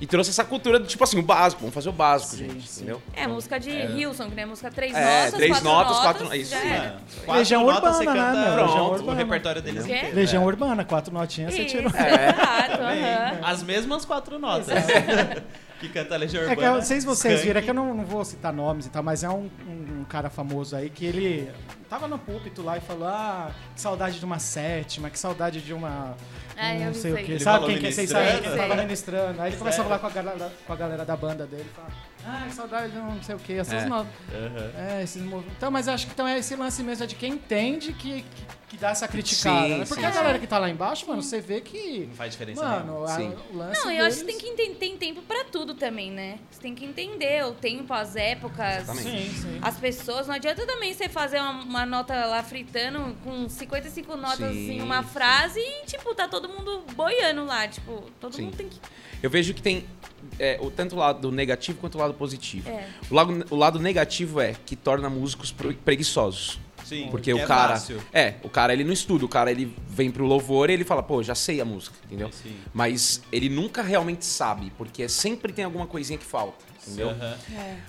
E 0.00 0.06
trouxe 0.06 0.30
essa 0.30 0.44
cultura 0.44 0.78
do 0.78 0.86
tipo 0.86 1.02
assim, 1.02 1.18
o 1.18 1.22
básico, 1.22 1.60
vamos 1.60 1.74
fazer 1.74 1.88
o 1.88 1.92
básico, 1.92 2.36
Sim, 2.36 2.50
gente, 2.52 2.68
sim. 2.68 2.82
entendeu? 2.82 3.02
É 3.16 3.26
música 3.26 3.58
de 3.58 3.68
Hillsong, 3.68 4.32
né? 4.32 4.46
Música 4.46 4.70
três 4.70 4.94
É, 4.94 5.02
notas, 5.24 5.34
três 5.34 5.50
quatro 5.50 5.64
notas, 5.68 5.96
notas, 5.96 6.02
quatro- 6.22 6.36
isso. 6.36 6.50
já 6.52 6.60
É. 6.62 6.68
era. 6.68 6.98
Quatro 7.24 7.32
Legião 7.40 7.64
notas 7.64 7.96
você 7.96 8.06
Urbana, 8.06 8.20
canta 8.26 8.32
né, 8.50 8.54
meu? 8.54 8.64
Legião 8.66 8.84
o 8.86 8.92
Urbana. 8.92 9.18
repertório 9.18 9.60
deles 9.62 9.84
Quê? 9.86 9.96
inteiro. 9.96 10.14
Legião 10.14 10.42
É. 10.44 10.46
Urbana, 10.46 10.84
quatro 10.84 11.12
notinhas, 11.12 11.52
você 11.52 11.64
tirou. 11.64 11.88
Isso, 11.88 11.96
É. 11.96 12.28
exato. 12.28 13.42
As 13.44 13.62
mesmas 13.64 14.04
quatro 14.04 14.38
notas. 14.38 14.68
que 15.80 15.88
canta 15.88 16.14
a 16.14 16.18
Legião 16.18 16.42
É 16.42 16.46
que 16.46 16.52
Urbana. 16.52 16.74
não 16.76 16.82
sei 16.82 17.00
se 17.00 17.06
vocês 17.06 17.34
Skank. 17.34 17.46
viram, 17.46 17.60
é 17.60 17.62
que 17.62 17.70
eu 17.70 17.74
não, 17.74 17.94
não 17.94 18.04
vou 18.04 18.24
citar 18.24 18.52
nomes 18.52 18.86
e 18.86 18.90
tal, 18.90 19.02
mas 19.02 19.22
é 19.22 19.28
um, 19.28 19.48
um- 19.68 20.00
um 20.00 20.04
cara 20.04 20.28
famoso 20.30 20.74
aí 20.76 20.90
que 20.90 21.04
ele 21.04 21.50
tava 21.88 22.06
no 22.08 22.18
púlpito 22.18 22.62
lá 22.62 22.76
e 22.76 22.80
falou: 22.80 23.06
Ah, 23.08 23.50
que 23.74 23.80
saudade 23.80 24.18
de 24.18 24.24
uma 24.24 24.38
sétima, 24.38 25.08
que 25.10 25.18
saudade 25.18 25.60
de 25.60 25.72
uma. 25.72 26.16
Ah, 26.56 26.74
eu 26.74 26.86
não 26.86 26.94
sei 26.94 27.12
isso 27.12 27.20
o 27.20 27.24
que. 27.24 27.32
Ele 27.32 27.40
Sabe 27.40 27.66
quem 27.66 27.78
que 27.78 27.86
é? 27.86 27.90
Vocês 27.92 28.10
sabem 28.10 28.36
que 28.38 28.50
tava 28.50 28.56
Sei. 28.74 28.76
ministrando. 28.76 29.40
Aí 29.42 29.50
ele 29.50 29.56
começou 29.56 29.82
a 29.82 29.84
falar 29.84 29.98
com 30.00 30.06
a, 30.08 30.10
galera, 30.10 30.52
com 30.66 30.72
a 30.72 30.76
galera 30.76 31.04
da 31.04 31.16
banda 31.16 31.46
dele. 31.46 31.66
Fala, 31.74 31.88
ah, 32.26 32.44
que 32.48 32.54
saudade 32.54 32.92
de 32.92 32.98
um 32.98 33.14
não 33.14 33.22
sei 33.22 33.34
o 33.36 33.38
que. 33.38 33.52
Essas 33.52 33.84
É. 33.84 33.86
notas. 33.86 34.12
Aham. 34.34 34.72
É, 34.98 35.02
esses 35.04 35.22
movimentos. 35.22 35.52
Então, 35.56 35.70
mas 35.70 35.86
eu 35.86 35.94
acho 35.94 36.06
que 36.06 36.12
então 36.12 36.26
é 36.26 36.38
esse 36.38 36.56
lance 36.56 36.82
mesmo, 36.82 37.04
é 37.04 37.06
de 37.06 37.14
quem 37.14 37.34
entende 37.34 37.92
que, 37.92 38.22
que, 38.22 38.46
que 38.68 38.76
dá 38.76 38.90
essa 38.90 39.08
criticada. 39.08 39.62
Sim, 39.66 39.78
né? 39.78 39.84
Porque 39.86 40.00
sim, 40.00 40.06
a 40.06 40.10
sim. 40.12 40.18
galera 40.18 40.38
que 40.38 40.46
tá 40.46 40.58
lá 40.58 40.68
embaixo, 40.68 41.06
mano, 41.08 41.22
você 41.22 41.40
vê 41.40 41.60
que. 41.60 42.06
Não 42.06 42.14
faz 42.14 42.32
diferença 42.32 42.62
Mano, 42.62 43.04
a- 43.04 43.08
Sim. 43.16 43.34
o 43.50 43.56
lance. 43.56 43.80
Não, 43.84 43.90
eu 43.90 44.04
acho 44.04 44.18
que 44.18 44.24
deles- 44.24 44.40
tem 44.42 44.54
que 44.54 44.62
entender, 44.62 44.74
tem 44.78 44.96
tempo 44.96 45.22
pra 45.22 45.44
tudo 45.44 45.74
também, 45.74 46.10
né? 46.10 46.38
Você 46.50 46.60
tem 46.60 46.74
que 46.74 46.84
entender 46.84 47.44
o 47.46 47.52
tempo, 47.52 47.92
as 47.94 48.14
épocas. 48.14 48.86
Sim, 48.98 49.30
sim. 49.34 49.58
as 49.62 49.76
pessoas. 49.78 50.26
Não 50.26 50.34
adianta 50.34 50.66
também 50.66 50.92
você 50.92 51.08
fazer 51.08 51.40
uma, 51.40 51.62
uma 51.62 51.86
nota 51.86 52.26
lá 52.26 52.42
fritando 52.42 53.16
com 53.24 53.48
55 53.48 54.16
notas 54.16 54.52
Sim, 54.52 54.72
em 54.72 54.82
uma 54.82 55.02
sim. 55.02 55.08
frase 55.08 55.58
e, 55.60 55.86
tipo, 55.86 56.14
tá 56.14 56.28
todo 56.28 56.48
mundo 56.48 56.82
boiando 56.94 57.44
lá. 57.46 57.66
Tipo, 57.66 58.04
todo 58.20 58.34
Sim. 58.36 58.42
mundo 58.42 58.56
tem 58.56 58.68
que. 58.68 58.78
Eu 59.22 59.30
vejo 59.30 59.52
que 59.54 59.62
tem 59.62 59.84
é, 60.38 60.58
o 60.60 60.70
tanto 60.70 60.94
o 60.94 60.98
lado 60.98 61.32
negativo 61.32 61.78
quanto 61.80 61.94
o 61.96 61.98
lado 61.98 62.14
positivo. 62.14 62.68
É. 62.68 62.86
O 63.10 63.14
lado, 63.14 63.46
o 63.50 63.56
lado 63.56 63.78
negativo 63.78 64.40
é 64.40 64.54
que 64.66 64.76
torna 64.76 65.08
músicos 65.08 65.52
preguiçosos. 65.84 66.58
Sim, 66.88 67.08
Porque 67.10 67.32
que 67.32 67.38
o 67.38 67.42
é 67.42 67.46
cara. 67.46 67.74
fácil. 67.74 68.00
É, 68.12 68.34
o 68.42 68.48
cara 68.48 68.72
ele 68.72 68.82
não 68.82 68.92
estuda, 68.92 69.24
o 69.24 69.28
cara 69.28 69.50
ele 69.50 69.74
vem 69.88 70.10
pro 70.10 70.24
louvor 70.24 70.70
e 70.70 70.72
ele 70.72 70.84
fala, 70.84 71.02
pô, 71.02 71.22
já 71.22 71.34
sei 71.34 71.60
a 71.60 71.64
música, 71.64 71.94
entendeu? 72.06 72.30
Sim. 72.32 72.56
Mas 72.72 73.22
ele 73.30 73.50
nunca 73.50 73.82
realmente 73.82 74.24
sabe, 74.24 74.72
porque 74.78 75.06
sempre 75.08 75.52
tem 75.52 75.64
alguma 75.66 75.86
coisinha 75.86 76.18
que 76.18 76.24
falta, 76.24 76.64
entendeu? 76.86 77.10
Aham. 77.10 77.36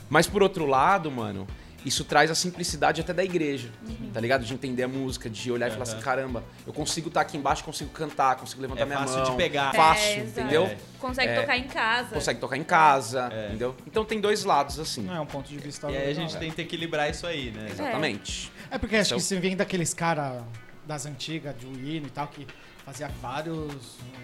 Mas 0.10 0.28
por 0.28 0.44
outro 0.44 0.66
lado, 0.66 1.10
mano, 1.10 1.48
isso 1.86 2.04
traz 2.04 2.30
a 2.30 2.36
simplicidade 2.36 3.02
até 3.02 3.14
da 3.14 3.24
igreja, 3.24 3.70
tá 4.14 4.20
ligado? 4.20 4.44
De 4.44 4.54
entender 4.54 4.84
a 4.84 4.88
música, 4.88 5.30
de 5.30 5.52
olhar 5.52 5.68
e 5.68 5.72
falar 5.72 5.84
assim, 5.84 6.00
caramba, 6.00 6.44
eu 6.68 6.74
consigo 6.74 7.08
estar 7.08 7.22
aqui 7.22 7.38
embaixo, 7.38 7.64
consigo 7.64 7.90
cantar, 7.92 8.36
consigo 8.36 8.62
levantar 8.62 8.82
É 8.82 8.86
minha 8.86 8.98
fácil 9.00 9.18
mão. 9.20 9.32
de 9.32 9.38
pegar. 9.38 9.74
Fácil, 9.74 10.04
É, 10.10 10.18
entendeu? 10.20 10.66
É. 10.66 10.78
Consegue 11.00 11.32
É. 11.32 11.42
tocar 11.42 11.58
em 11.58 11.68
casa. 11.68 12.10
Consegue 12.14 12.40
tocar 12.40 12.58
em 12.58 12.64
casa, 12.64 13.30
É. 13.32 13.48
entendeu? 13.48 13.76
Então 13.88 14.04
tem 14.04 14.20
dois 14.20 14.44
lados, 14.44 14.78
assim. 14.80 15.04
Não, 15.04 15.16
é 15.16 15.20
um 15.22 15.26
ponto 15.26 15.48
de 15.48 15.58
vista. 15.58 15.90
E 15.90 15.96
aí 15.98 16.12
a 16.12 16.14
gente 16.14 16.36
tenta 16.38 16.62
equilibrar 16.62 17.10
isso 17.10 17.26
aí, 17.26 17.52
né? 17.52 17.68
Exatamente. 17.72 18.52
É 18.70 18.78
porque 18.78 18.96
acho 18.98 19.10
Então- 19.10 19.18
que 19.18 19.24
você 19.24 19.40
vem 19.40 19.56
daqueles 19.56 19.94
caras 19.94 20.44
das 20.86 21.06
antigas, 21.06 21.56
de 21.58 21.66
hino 21.68 22.08
e 22.08 22.10
tal, 22.10 22.28
que 22.28 22.46
fazia 22.90 23.08
vários, 23.22 23.72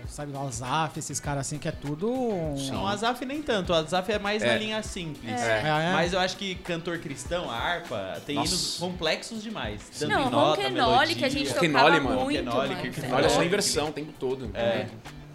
sabe, 0.08 0.32
o 0.32 0.38
Alzaf, 0.38 0.98
esses 0.98 1.20
caras 1.20 1.42
assim, 1.42 1.60
que 1.60 1.68
é 1.68 1.72
tudo. 1.72 2.12
um- 2.12 2.56
Não, 2.72 2.84
o 2.84 2.88
Azaf 2.88 3.24
nem 3.24 3.42
tanto. 3.42 3.72
O 3.72 3.76
Azaf 3.76 4.12
é 4.12 4.18
mais 4.18 4.42
É. 4.42 4.48
na 4.48 4.58
linha 4.58 4.82
simples. 4.82 5.32
É. 5.40 5.62
É, 5.62 5.90
é. 5.90 5.94
Mas 5.94 6.14
eu 6.14 6.20
acho 6.20 6.36
que 6.36 6.56
cantor 6.56 6.98
cristão, 6.98 7.50
a 7.50 7.56
harpa, 7.56 8.20
tem 8.26 8.36
Nossa. 8.36 8.50
hinos 8.50 8.78
complexos 8.80 9.44
demais. 9.44 9.82
Tanto 10.00 10.12
Não, 10.12 10.28
em 10.28 10.30
nota, 10.32 10.62
Ronquenole, 10.64 11.16
que 11.16 11.26
a 11.26 11.30
gente 11.30 11.54
tocava 11.54 11.90
mano. 11.92 12.02
muito, 12.02 12.20
Ronquenole, 12.24 12.70
mano. 12.70 12.82
que- 12.82 12.90
que- 12.90 13.02
Cê 13.02 13.08
é 13.08 13.14
Olha 13.14 13.30
só 13.30 13.44
inversão 13.44 13.90
o 13.90 13.92
tempo 13.92 14.14
todo. 14.20 14.50
É. 14.56 14.88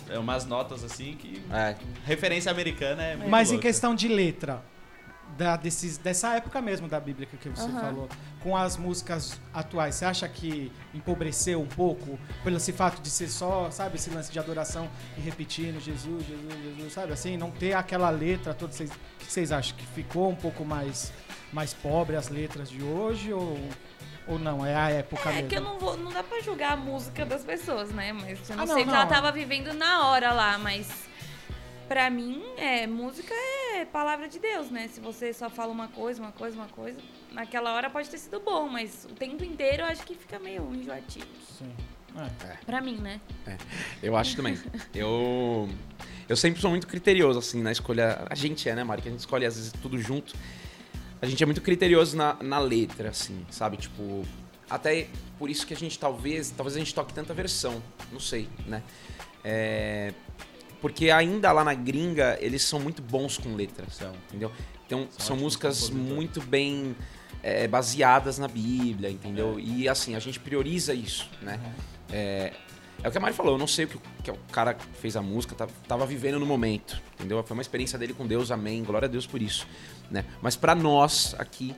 É 0.09 0.19
umas 0.19 0.45
notas 0.45 0.83
assim 0.83 1.15
que. 1.17 1.41
É. 1.53 1.77
Referência 2.05 2.51
americana 2.51 3.01
é. 3.01 3.15
muito 3.17 3.31
Mas 3.31 3.51
em 3.51 3.53
louca. 3.53 3.69
questão 3.69 3.95
de 3.95 4.09
letra, 4.09 4.61
da, 5.41 5.57
desses, 5.57 5.97
dessa 5.97 6.35
época 6.37 6.61
mesmo 6.61 6.87
da 6.87 7.01
Bíblia 7.01 7.27
que 7.27 7.49
você 7.49 7.63
Aham. 7.63 7.81
falou, 7.81 8.09
com 8.43 8.55
as 8.55 8.77
músicas 8.77 9.41
atuais, 9.55 9.95
você 9.95 10.05
acha 10.05 10.29
que 10.29 10.71
empobreceu 10.93 11.63
um 11.63 11.67
pouco 11.67 12.19
pelo 12.45 12.59
esse 12.59 12.73
fato 12.75 13.01
de 13.01 13.09
ser 13.09 13.29
só, 13.29 13.71
sabe, 13.71 13.97
esse 13.97 14.11
lance 14.11 14.31
de 14.31 14.39
adoração 14.39 14.87
e 15.17 15.21
repetindo 15.23 15.81
Jesus, 15.81 16.27
Jesus, 16.27 16.63
Jesus, 16.63 16.93
sabe 16.93 17.13
assim? 17.15 17.39
Não 17.39 17.51
ter 17.51 17.73
aquela 17.73 18.11
letra 18.11 18.53
toda. 18.53 18.71
Vocês, 18.71 18.91
o 18.91 18.95
que 19.25 19.33
vocês 19.33 19.51
acham? 19.51 19.75
Que 19.79 19.87
ficou 19.87 20.29
um 20.29 20.37
pouco 20.37 20.63
mais, 20.63 21.11
mais 21.51 21.73
pobre 21.73 22.17
as 22.17 22.29
letras 22.29 22.69
de 22.69 22.83
hoje 22.83 23.33
ou, 23.33 23.59
ou 24.29 24.39
não? 24.39 24.65
É 24.67 24.75
a 24.77 24.91
época 24.91 25.31
É 25.31 25.33
mesmo? 25.37 25.49
que 25.49 25.57
eu 25.57 25.63
não 25.63 25.79
vou. 25.79 25.97
Não 25.97 26.13
dá 26.13 26.23
pra 26.23 26.39
julgar 26.41 26.73
a 26.73 26.77
música 26.77 27.25
das 27.25 27.43
pessoas, 27.43 27.89
né? 27.93 28.13
Mas 28.13 28.51
eu 28.51 28.57
não 28.57 28.65
Ah, 28.65 28.67
não, 28.67 28.75
sei 28.75 28.83
o 28.83 28.87
que 28.87 28.93
não. 28.93 29.01
ela 29.01 29.07
tava 29.07 29.33
vivendo 29.33 29.73
na 29.73 30.07
hora 30.09 30.33
lá, 30.35 30.59
mas. 30.59 31.09
Pra 31.91 32.09
mim, 32.09 32.41
é, 32.57 32.87
música 32.87 33.35
é 33.75 33.85
palavra 33.85 34.29
de 34.29 34.39
Deus, 34.39 34.71
né? 34.71 34.87
Se 34.87 35.01
você 35.01 35.33
só 35.33 35.51
fala 35.51 35.73
uma 35.73 35.89
coisa, 35.89 36.23
uma 36.23 36.31
coisa, 36.31 36.55
uma 36.57 36.69
coisa, 36.69 36.97
naquela 37.33 37.75
hora 37.75 37.91
pode 37.91 38.09
ter 38.09 38.17
sido 38.17 38.39
bom, 38.39 38.69
mas 38.69 39.09
o 39.11 39.15
tempo 39.17 39.43
inteiro 39.43 39.83
eu 39.83 39.87
acho 39.87 40.05
que 40.05 40.15
fica 40.15 40.39
meio 40.39 40.73
enjoativo. 40.73 41.27
Sim. 41.59 41.73
É. 42.47 42.65
Pra 42.65 42.81
mim, 42.81 42.95
né? 42.99 43.21
Eu 44.01 44.17
acho 44.17 44.37
também. 44.37 44.57
Eu 44.95 45.69
eu 46.29 46.37
sempre 46.37 46.61
sou 46.61 46.71
muito 46.71 46.87
criterioso 46.87 47.41
assim 47.41 47.61
na 47.61 47.73
escolha. 47.73 48.25
A 48.31 48.37
gente 48.37 48.69
é, 48.69 48.75
né, 48.77 48.85
Mari? 48.85 49.03
Que 49.03 49.09
a 49.09 49.11
gente 49.11 49.19
escolhe 49.19 49.45
às 49.45 49.57
vezes 49.57 49.73
tudo 49.83 49.99
junto. 49.99 50.33
A 51.21 51.27
gente 51.27 51.43
é 51.43 51.47
muito 51.47 51.61
criterioso 51.61 52.17
na, 52.17 52.35
na 52.41 52.61
letra, 52.61 53.09
assim, 53.09 53.45
sabe? 53.51 53.77
Tipo, 53.77 54.25
até 54.71 55.09
por 55.37 55.51
isso 55.51 55.67
que 55.67 55.75
a 55.75 55.77
gente 55.77 55.99
talvez, 55.99 56.53
talvez 56.53 56.77
a 56.77 56.79
gente 56.79 56.95
toque 56.95 57.13
tanta 57.13 57.35
versão, 57.35 57.83
não 58.13 58.21
sei, 58.21 58.49
né? 58.65 58.81
É, 59.43 60.15
porque 60.81 61.11
ainda 61.11 61.51
lá 61.53 61.63
na 61.65 61.75
gringa 61.75 62.37
eles 62.41 62.63
são 62.63 62.81
muito 62.81 63.01
bons 63.03 63.37
com 63.39 63.55
letras, 63.55 63.95
São. 63.97 64.13
entendeu? 64.29 64.51
Então 64.87 65.07
são, 65.11 65.35
ótimos 65.37 65.43
músicas 65.43 65.91
muito 65.91 66.41
bem 66.41 66.97
é, 67.43 67.67
baseadas 67.69 68.39
na 68.39 68.49
Bíblia, 68.49 69.09
entendeu? 69.11 69.59
E 69.59 69.89
assim 69.89 70.15
a 70.15 70.19
gente 70.19 70.39
prioriza 70.41 70.93
isso, 70.93 71.29
né? 71.43 71.59
É, 72.13 72.53
é 73.03 73.09
o 73.09 73.11
que 73.11 73.17
a 73.17 73.21
Mari 73.21 73.35
falou, 73.35 73.55
eu 73.55 73.59
não 73.59 73.67
sei 73.67 73.85
o 73.85 73.89
que, 73.89 73.97
o- 73.97 74.03
que 74.23 74.31
o 74.31 74.37
cara 74.53 74.75
que 74.75 74.85
fez 75.01 75.17
a 75.17 75.23
música 75.23 75.55
tá- 75.55 75.69
tava 75.89 76.05
vivendo 76.05 76.39
no 76.39 76.45
momento, 76.47 77.01
entendeu? 77.15 77.43
Foi 77.45 77.57
uma 77.57 77.63
experiência 77.63 77.99
dele 77.99 78.13
com 78.13 78.27
Deus, 78.27 78.51
amém, 78.51 78.83
glória 78.85 79.07
a 79.07 79.09
Deus 79.11 79.27
por 79.27 79.41
isso, 79.41 79.67
né? 80.11 80.25
Mas 80.43 80.57
pra 80.57 80.75
nós 80.75 81.35
aqui, 81.39 81.75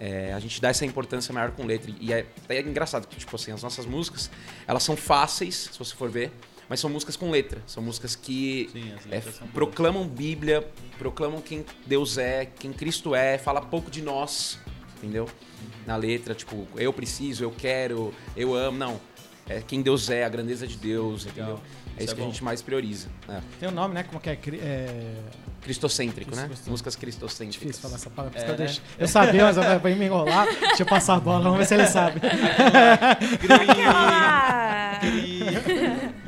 é, 0.00 0.32
a 0.34 0.38
gente 0.40 0.60
dá 0.60 0.68
essa 0.68 0.84
importância 0.84 1.32
maior 1.32 1.52
com 1.52 1.64
letra. 1.64 1.90
E 2.00 2.12
é 2.12 2.26
até 2.44 2.60
engraçado 2.60 3.06
que, 3.08 3.16
tipo 3.16 3.34
assim, 3.34 3.50
as 3.52 3.62
nossas 3.62 3.86
músicas, 3.86 4.30
elas 4.66 4.82
são 4.82 4.96
fáceis, 4.96 5.70
se 5.72 5.78
você 5.78 5.94
for 5.94 6.10
ver, 6.10 6.30
mas 6.68 6.80
são 6.80 6.90
músicas 6.90 7.16
com 7.16 7.30
letra. 7.30 7.62
São 7.66 7.82
músicas 7.82 8.14
que 8.14 8.68
Sim, 8.72 8.92
é, 9.10 9.20
são 9.20 9.32
boas. 9.32 9.52
proclamam 9.52 10.06
Bíblia, 10.06 10.68
proclamam 10.98 11.40
quem 11.40 11.64
Deus 11.86 12.18
é, 12.18 12.46
quem 12.46 12.72
Cristo 12.72 13.14
é, 13.14 13.38
fala 13.38 13.60
pouco 13.60 13.90
de 13.90 14.02
nós, 14.02 14.58
entendeu? 14.98 15.28
Na 15.86 15.96
letra, 15.96 16.34
tipo, 16.34 16.66
eu 16.76 16.92
preciso, 16.92 17.42
eu 17.42 17.50
quero, 17.50 18.12
eu 18.36 18.54
amo. 18.54 18.76
Não. 18.76 19.00
É 19.48 19.62
quem 19.62 19.80
Deus 19.80 20.10
é, 20.10 20.24
a 20.24 20.28
grandeza 20.28 20.66
de 20.66 20.76
Deus, 20.76 21.24
entendeu? 21.24 21.58
É 21.96 22.04
Isso 22.04 22.04
isso 22.04 22.12
é 22.12 22.14
que 22.14 22.20
a 22.20 22.24
bom. 22.24 22.30
gente 22.30 22.44
mais 22.44 22.60
prioriza. 22.60 23.08
É. 23.28 23.40
Tem 23.58 23.68
um 23.68 23.72
nome, 23.72 23.94
né? 23.94 24.02
Como 24.02 24.20
que 24.20 24.28
é? 24.28 24.38
É... 24.60 25.14
Cristocêntrico, 25.68 26.30
né? 26.30 26.36
Cristocêntrico. 26.42 26.70
Músicas 26.70 26.96
cristocêntricas. 26.96 27.60
Difícil 27.60 27.82
falar 27.82 27.96
essa 27.96 28.08
palavra. 28.10 28.32
por 28.32 28.38
É, 28.38 28.40
isso 28.40 28.46
que 28.46 28.52
eu, 28.52 28.58
né? 28.58 28.64
deixo- 28.66 28.82
eu 28.98 29.08
sabia, 29.08 29.44
mas 29.44 29.56
vai 29.56 29.78
vai 29.78 29.94
me 29.94 30.06
enrolar. 30.06 30.46
Deixa 30.46 30.82
eu 30.82 30.86
passar 30.86 31.16
a 31.16 31.20
bola, 31.20 31.40
vamos 31.44 31.58
ver 31.58 31.66
se 31.66 31.74
ele 31.74 31.86
sabe. 31.86 32.20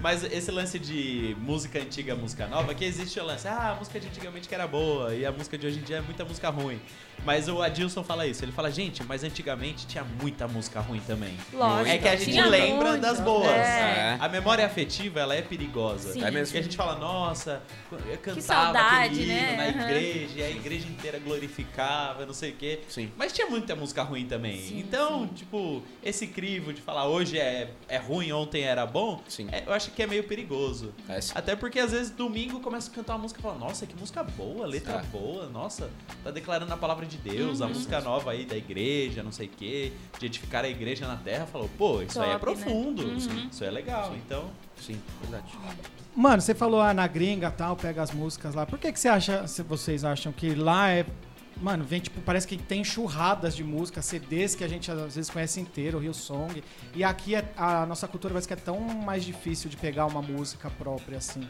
Mas 0.03 0.25
esse 0.25 0.51
lance 0.51 0.79
de 0.79 1.37
música 1.41 1.79
antiga, 1.79 2.15
música 2.15 2.47
nova, 2.47 2.75
que 2.75 2.85
existe 2.85 3.21
o 3.21 3.25
lance, 3.25 3.47
ah, 3.47 3.73
a 3.73 3.75
música 3.75 4.01
de 4.01 4.07
antigamente 4.07 4.49
que 4.49 4.55
era 4.55 4.67
boa 4.67 5.15
e 5.15 5.27
a 5.27 5.33
música 5.33 5.59
de 5.59 5.67
hoje 5.67 5.79
em 5.79 5.83
dia 5.83 5.97
é 5.97 6.01
muita 6.01 6.25
música 6.25 6.49
ruim. 6.49 6.81
Mas 7.23 7.49
o 7.49 7.61
Adilson 7.61 8.03
fala 8.03 8.27
isso, 8.27 8.43
ele 8.43 8.53
fala, 8.53 8.71
gente, 8.71 9.05
mas 9.05 9.23
antigamente 9.23 9.87
tinha 9.87 10.03
muita 10.23 10.49
música 10.49 10.81
ruim 10.81 11.01
também. 11.07 11.37
Lógico. 11.53 11.89
É 11.91 11.99
que 11.99 12.09
a 12.09 12.17
gente 12.17 12.31
tinha 12.31 12.47
lembra 12.47 12.91
muito. 12.93 13.03
das 13.03 13.21
boas. 13.21 13.47
É. 13.51 14.17
A 14.19 14.27
memória 14.29 14.65
afetiva, 14.65 15.21
ela 15.21 15.35
é 15.35 15.43
perigosa. 15.43 16.15
Sim. 16.15 16.25
É 16.25 16.31
mesmo. 16.31 16.57
E 16.57 16.59
a 16.61 16.63
gente 16.63 16.77
fala, 16.79 16.99
nossa, 16.99 17.61
eu 17.93 18.17
cantava 18.19 18.41
saudade, 18.41 19.05
aquele 19.07 19.23
hino 19.25 19.30
né? 19.31 19.57
na 19.57 19.65
Aham. 19.83 19.91
igreja, 19.91 20.39
e 20.39 20.43
a 20.43 20.51
igreja 20.51 20.89
inteira 20.89 21.19
glorificava, 21.19 22.27
não 22.27 22.35
sei 22.35 22.51
o 22.51 22.57
quê. 22.57 22.81
Sim. 22.89 23.11
Mas 23.17 23.33
tinha 23.33 23.47
muita 23.47 23.75
música 23.77 24.03
ruim 24.03 24.27
também. 24.27 24.59
Sim, 24.61 24.79
então, 24.81 25.27
tipo, 25.29 25.83
esse 26.03 26.27
crivo 26.27 26.73
de 26.73 26.81
falar 26.81 27.07
hoje 27.09 27.39
é, 27.39 27.71
é 27.89 27.99
ruim, 27.99 28.33
ontem 28.33 28.63
era 28.63 28.87
bom, 28.87 29.23
Sim. 29.29 29.49
é- 29.53 29.65
eu 29.67 29.73
acho 29.73 29.91
que 29.91 30.03
é 30.03 30.07
meio 30.07 30.25
perigoso. 30.25 30.93
É, 31.09 31.21
sim. 31.21 31.33
Até 31.35 31.55
porque 31.57 31.79
às 31.79 31.93
vezes 31.93 32.11
domingo 32.11 32.61
começa 32.61 32.91
a 32.91 32.95
cantar 32.95 33.15
uma 33.15 33.21
música 33.23 33.41
e 33.41 33.43
fala, 33.43 33.59
nossa, 33.59 33.87
que 33.87 33.95
música 33.99 34.23
boa, 34.23 34.67
letra 34.67 34.95
É. 34.95 35.03
boa, 35.11 35.49
nossa, 35.49 35.91
tá 36.25 36.31
declarando 36.31 36.73
a 36.73 36.77
palavra 36.77 37.07
de 37.07 37.17
Deus, 37.19 37.61
a 37.61 37.67
Uhum. 37.67 37.73
música 37.73 38.01
nova 38.01 38.31
aí 38.33 38.45
da 38.45 38.57
igreja, 38.57 39.23
não 39.23 39.33
sei 39.33 39.47
o 39.47 39.51
quê, 39.51 39.93
de 40.19 40.27
edificar 40.27 40.65
a 40.65 40.69
igreja 40.69 41.07
na 41.07 41.17
terra, 41.17 41.47
falou, 41.47 41.69
pô, 41.79 42.03
isso 42.03 42.21
aí 42.21 42.31
é 42.31 42.39
Top, 42.39 42.47
né? 42.57 42.65
profundo, 42.65 43.03
Uhum. 43.03 43.49
isso 43.51 43.65
é 43.65 43.71
legal, 43.71 44.15
então. 44.17 44.51
Sim, 44.81 45.01
verdade. 45.21 45.53
Mano, 46.15 46.41
você 46.41 46.55
falou 46.55 46.81
ah, 46.81 46.93
na 46.93 47.07
gringa 47.07 47.51
tal, 47.51 47.77
pega 47.77 48.03
as 48.03 48.11
músicas 48.11 48.55
lá. 48.55 48.67
Por 48.67 48.79
que, 48.79 48.91
que 48.93 48.99
você 48.99 49.09
acha, 49.09 49.47
se 49.47 49.63
vocês 49.63 50.05
acham 50.05 50.33
que 50.33 50.55
lá 50.55 50.91
é. 50.91 51.07
Mano, 51.61 51.85
vem 51.85 52.01
tipo, 52.01 52.23
parece 52.23 52.49
que 52.49 52.57
tem 52.57 52.83
churradas 52.83 53.55
de 53.55 53.63
música, 53.63 54.01
CDs 54.01 54.55
que 54.55 54.65
a 54.65 54.69
gente 54.69 54.91
às 54.91 55.15
vezes 55.15 55.29
conhece 55.29 55.61
inteiro, 55.61 55.99
Rio 55.99 56.15
Song. 56.15 56.65
E 56.95 57.05
aqui 57.05 57.35
é, 57.35 57.45
a 57.55 57.85
nossa 57.85 58.09
cultura 58.09 58.33
parece 58.33 58.49
que 58.49 58.55
é 58.55 58.57
tão 58.57 58.81
mais 58.81 59.25
difícil 59.25 59.69
de 59.69 59.77
pegar 59.77 60.07
uma 60.07 60.23
música 60.23 60.71
própria 60.71 61.19
assim. 61.19 61.47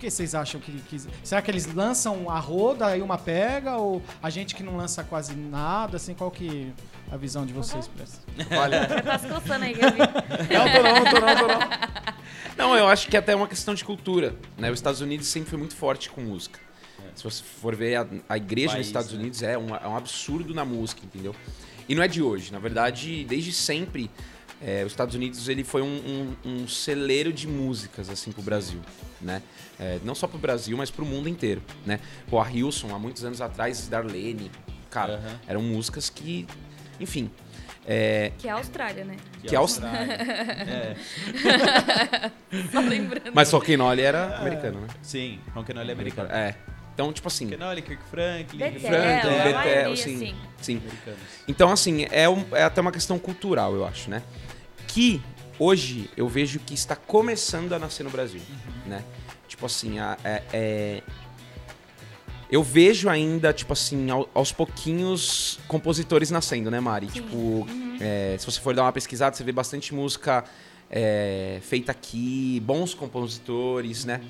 Por 0.00 0.06
que 0.06 0.10
vocês 0.10 0.34
acham 0.34 0.58
que, 0.58 0.72
que- 0.88 0.98
Será 1.22 1.42
que 1.42 1.50
eles 1.50 1.66
lançam 1.74 2.30
a 2.30 2.38
roda 2.38 2.86
aí 2.86 3.02
uma 3.02 3.18
pega? 3.18 3.76
Ou 3.76 4.02
a 4.22 4.30
gente 4.30 4.54
que 4.54 4.62
não 4.62 4.74
lança 4.78 5.04
quase 5.04 5.34
nada, 5.34 5.98
assim, 5.98 6.14
qual 6.14 6.30
que 6.30 6.72
é 7.12 7.14
a 7.14 7.18
visão 7.18 7.44
de 7.44 7.52
vocês 7.52 7.86
pra 7.86 8.04
isso? 8.04 8.18
Olha, 8.58 8.88
Você 8.88 9.02
tá 9.02 9.18
se 9.18 9.28
coçando 9.28 9.62
aí, 9.66 9.74
Gabi. 9.74 9.98
Não, 10.48 10.72
tô 10.72 10.82
não, 10.82 11.04
tô 11.04 11.20
não, 11.20 11.36
tô 11.36 11.46
não. 11.48 11.60
Não, 12.56 12.76
eu 12.78 12.86
acho 12.88 13.08
que 13.08 13.16
até 13.16 13.32
é 13.32 13.36
uma 13.36 13.46
questão 13.46 13.74
de 13.74 13.84
cultura. 13.84 14.34
Né? 14.56 14.70
Os 14.70 14.78
Estados 14.78 15.02
Unidos 15.02 15.26
sempre 15.26 15.50
foi 15.50 15.58
muito 15.58 15.76
forte 15.76 16.08
com 16.08 16.22
música. 16.22 16.58
Se 17.14 17.22
você 17.22 17.42
for 17.60 17.76
ver 17.76 17.96
a, 17.96 18.06
a 18.26 18.36
igreja 18.38 18.68
País, 18.68 18.78
nos 18.78 18.86
Estados 18.86 19.12
né? 19.12 19.18
Unidos, 19.18 19.42
é 19.42 19.58
um, 19.58 19.74
é 19.76 19.86
um 19.86 19.96
absurdo 19.98 20.54
na 20.54 20.64
música, 20.64 21.02
entendeu? 21.04 21.36
E 21.86 21.94
não 21.94 22.02
é 22.02 22.08
de 22.08 22.22
hoje. 22.22 22.50
Na 22.52 22.58
verdade, 22.58 23.22
desde 23.24 23.52
sempre, 23.52 24.10
é, 24.62 24.84
os 24.84 24.92
Estados 24.92 25.14
Unidos 25.14 25.48
ele 25.48 25.64
foi 25.64 25.82
um, 25.82 25.86
um- 26.44 26.50
um 26.62 26.68
celeiro 26.68 27.32
de 27.32 27.46
músicas 27.48 28.08
assim 28.10 28.30
pro 28.32 28.42
Brasil, 28.42 28.80
né? 29.20 29.42
É, 29.78 29.98
não 30.04 30.14
só 30.14 30.26
pro 30.26 30.38
Brasil, 30.38 30.76
mas 30.76 30.90
pro 30.90 31.04
mundo 31.04 31.28
inteiro, 31.28 31.62
né? 31.86 31.98
Pô, 32.28 32.40
a 32.40 32.50
Hilson, 32.50 32.94
há 32.94 32.98
muitos 32.98 33.24
anos 33.24 33.40
atrás, 33.40 33.88
Darlene, 33.88 34.50
cara, 34.90 35.14
Aham. 35.14 35.40
eram 35.48 35.62
músicas 35.62 36.10
que, 36.10 36.46
enfim, 37.00 37.30
é, 37.86 38.32
Que 38.38 38.46
é 38.46 38.50
a 38.50 38.54
Austrália, 38.56 39.04
né? 39.04 39.16
Que 39.42 39.54
é 39.54 39.58
Austrália. 39.58 40.12
é, 40.20 40.96
Só 42.70 42.80
lembrando. 42.80 43.32
mas 43.34 43.48
olha 43.86 44.02
era 44.02 44.36
americano, 44.38 44.80
né? 44.80 44.88
sim, 45.02 45.40
Ronquenole 45.54 45.88
é 45.90 45.92
americano. 45.92 46.28
É. 46.30 46.54
Então, 46.92 47.10
tipo 47.12 47.28
assim, 47.28 47.44
Ronquenole, 47.44 47.80
Kirk 47.82 48.02
Franklin, 48.10 48.58
Betel, 48.58 48.80
Franklin, 48.80 49.30
a 49.38 49.42
Betel, 49.44 49.54
maioria, 49.54 49.96
sim, 49.96 50.14
assim. 50.16 50.36
sim. 50.60 50.82
Então, 51.48 51.72
assim, 51.72 52.06
é, 52.10 52.28
um- 52.28 52.44
é 52.52 52.62
até 52.64 52.80
uma 52.80 52.92
questão 52.92 53.18
cultural, 53.18 53.74
eu 53.74 53.86
acho, 53.86 54.10
né? 54.10 54.22
Que 54.92 55.20
hoje 55.58 56.10
eu 56.16 56.28
vejo 56.28 56.58
que 56.60 56.74
está 56.74 56.96
começando 56.96 57.72
a 57.72 57.78
nascer 57.78 58.02
no 58.02 58.10
Brasil, 58.10 58.40
né? 58.86 59.04
Tipo 59.46 59.66
assim, 59.66 59.98
a- 59.98 60.16
é- 60.24 60.42
é- 60.52 61.02
eu 62.50 62.62
vejo 62.62 63.08
ainda, 63.08 63.52
tipo 63.52 63.72
assim, 63.72 64.10
ao- 64.10 64.28
aos 64.34 64.50
pouquinhos 64.52 65.60
compositores 65.68 66.30
nascendo, 66.30 66.70
né, 66.70 66.80
Mari? 66.80 67.06
Tipo, 67.06 67.66
é, 68.00 68.36
se 68.38 68.44
você 68.46 68.60
for 68.60 68.74
dar 68.74 68.82
uma 68.82 68.92
pesquisada, 68.92 69.36
você 69.36 69.44
vê 69.44 69.52
bastante 69.52 69.94
música 69.94 70.44
é, 70.92 71.60
feita 71.62 71.92
aqui, 71.92 72.60
bons 72.64 72.94
compositores, 72.94 74.04
né? 74.04 74.20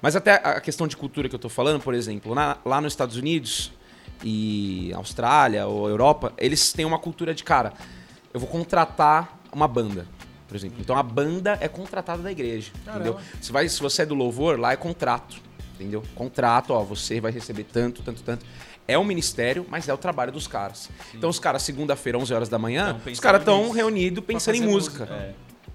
Mas 0.00 0.16
até 0.16 0.36
a 0.36 0.58
questão 0.58 0.86
de 0.88 0.96
cultura 0.96 1.28
que 1.28 1.34
eu 1.34 1.38
tô 1.38 1.50
falando, 1.50 1.82
por 1.82 1.92
exemplo, 1.92 2.34
na- 2.34 2.56
lá 2.64 2.80
nos 2.80 2.94
Estados 2.94 3.16
Unidos 3.16 3.70
e 4.24 4.90
Austrália 4.94 5.66
ou 5.66 5.86
Europa, 5.90 6.32
eles 6.38 6.72
têm 6.72 6.86
uma 6.86 6.98
cultura 6.98 7.34
de, 7.34 7.44
cara, 7.44 7.74
eu 8.32 8.40
vou 8.40 8.48
contratar 8.48 9.38
uma 9.52 9.68
banda, 9.68 10.06
por 10.48 10.56
exemplo. 10.56 10.78
Então 10.80 10.96
a 10.96 11.02
banda 11.02 11.56
é 11.60 11.68
contratada 11.68 12.22
da 12.22 12.30
igreja, 12.32 12.72
Caramba. 12.84 13.04
entendeu? 13.10 13.20
Se, 13.40 13.52
vai, 13.52 13.68
se 13.68 13.80
você 13.80 14.02
é 14.02 14.06
do 14.06 14.14
louvor, 14.14 14.58
lá 14.58 14.72
é 14.72 14.76
contrato, 14.76 15.36
entendeu? 15.74 16.02
Contrato, 16.14 16.70
ó, 16.72 16.82
você 16.82 17.20
vai 17.20 17.32
receber 17.32 17.64
tanto, 17.64 18.02
tanto, 18.02 18.22
tanto. 18.22 18.44
É 18.88 18.98
um 18.98 19.04
ministério, 19.04 19.64
mas 19.70 19.88
é 19.88 19.94
o 19.94 19.96
trabalho 19.96 20.32
dos 20.32 20.46
caras. 20.48 20.90
Então 21.14 21.30
os 21.30 21.38
caras, 21.38 21.62
segunda-feira, 21.62 22.18
11 22.18 22.34
horas 22.34 22.48
da 22.48 22.58
manhã, 22.58 23.00
os 23.10 23.20
caras 23.20 23.40
estão 23.42 23.70
reunidos 23.70 24.24
pensando 24.24 24.56
em 24.56 24.60
fazer 24.60 24.72
música, 24.72 25.04
É. 25.10 25.32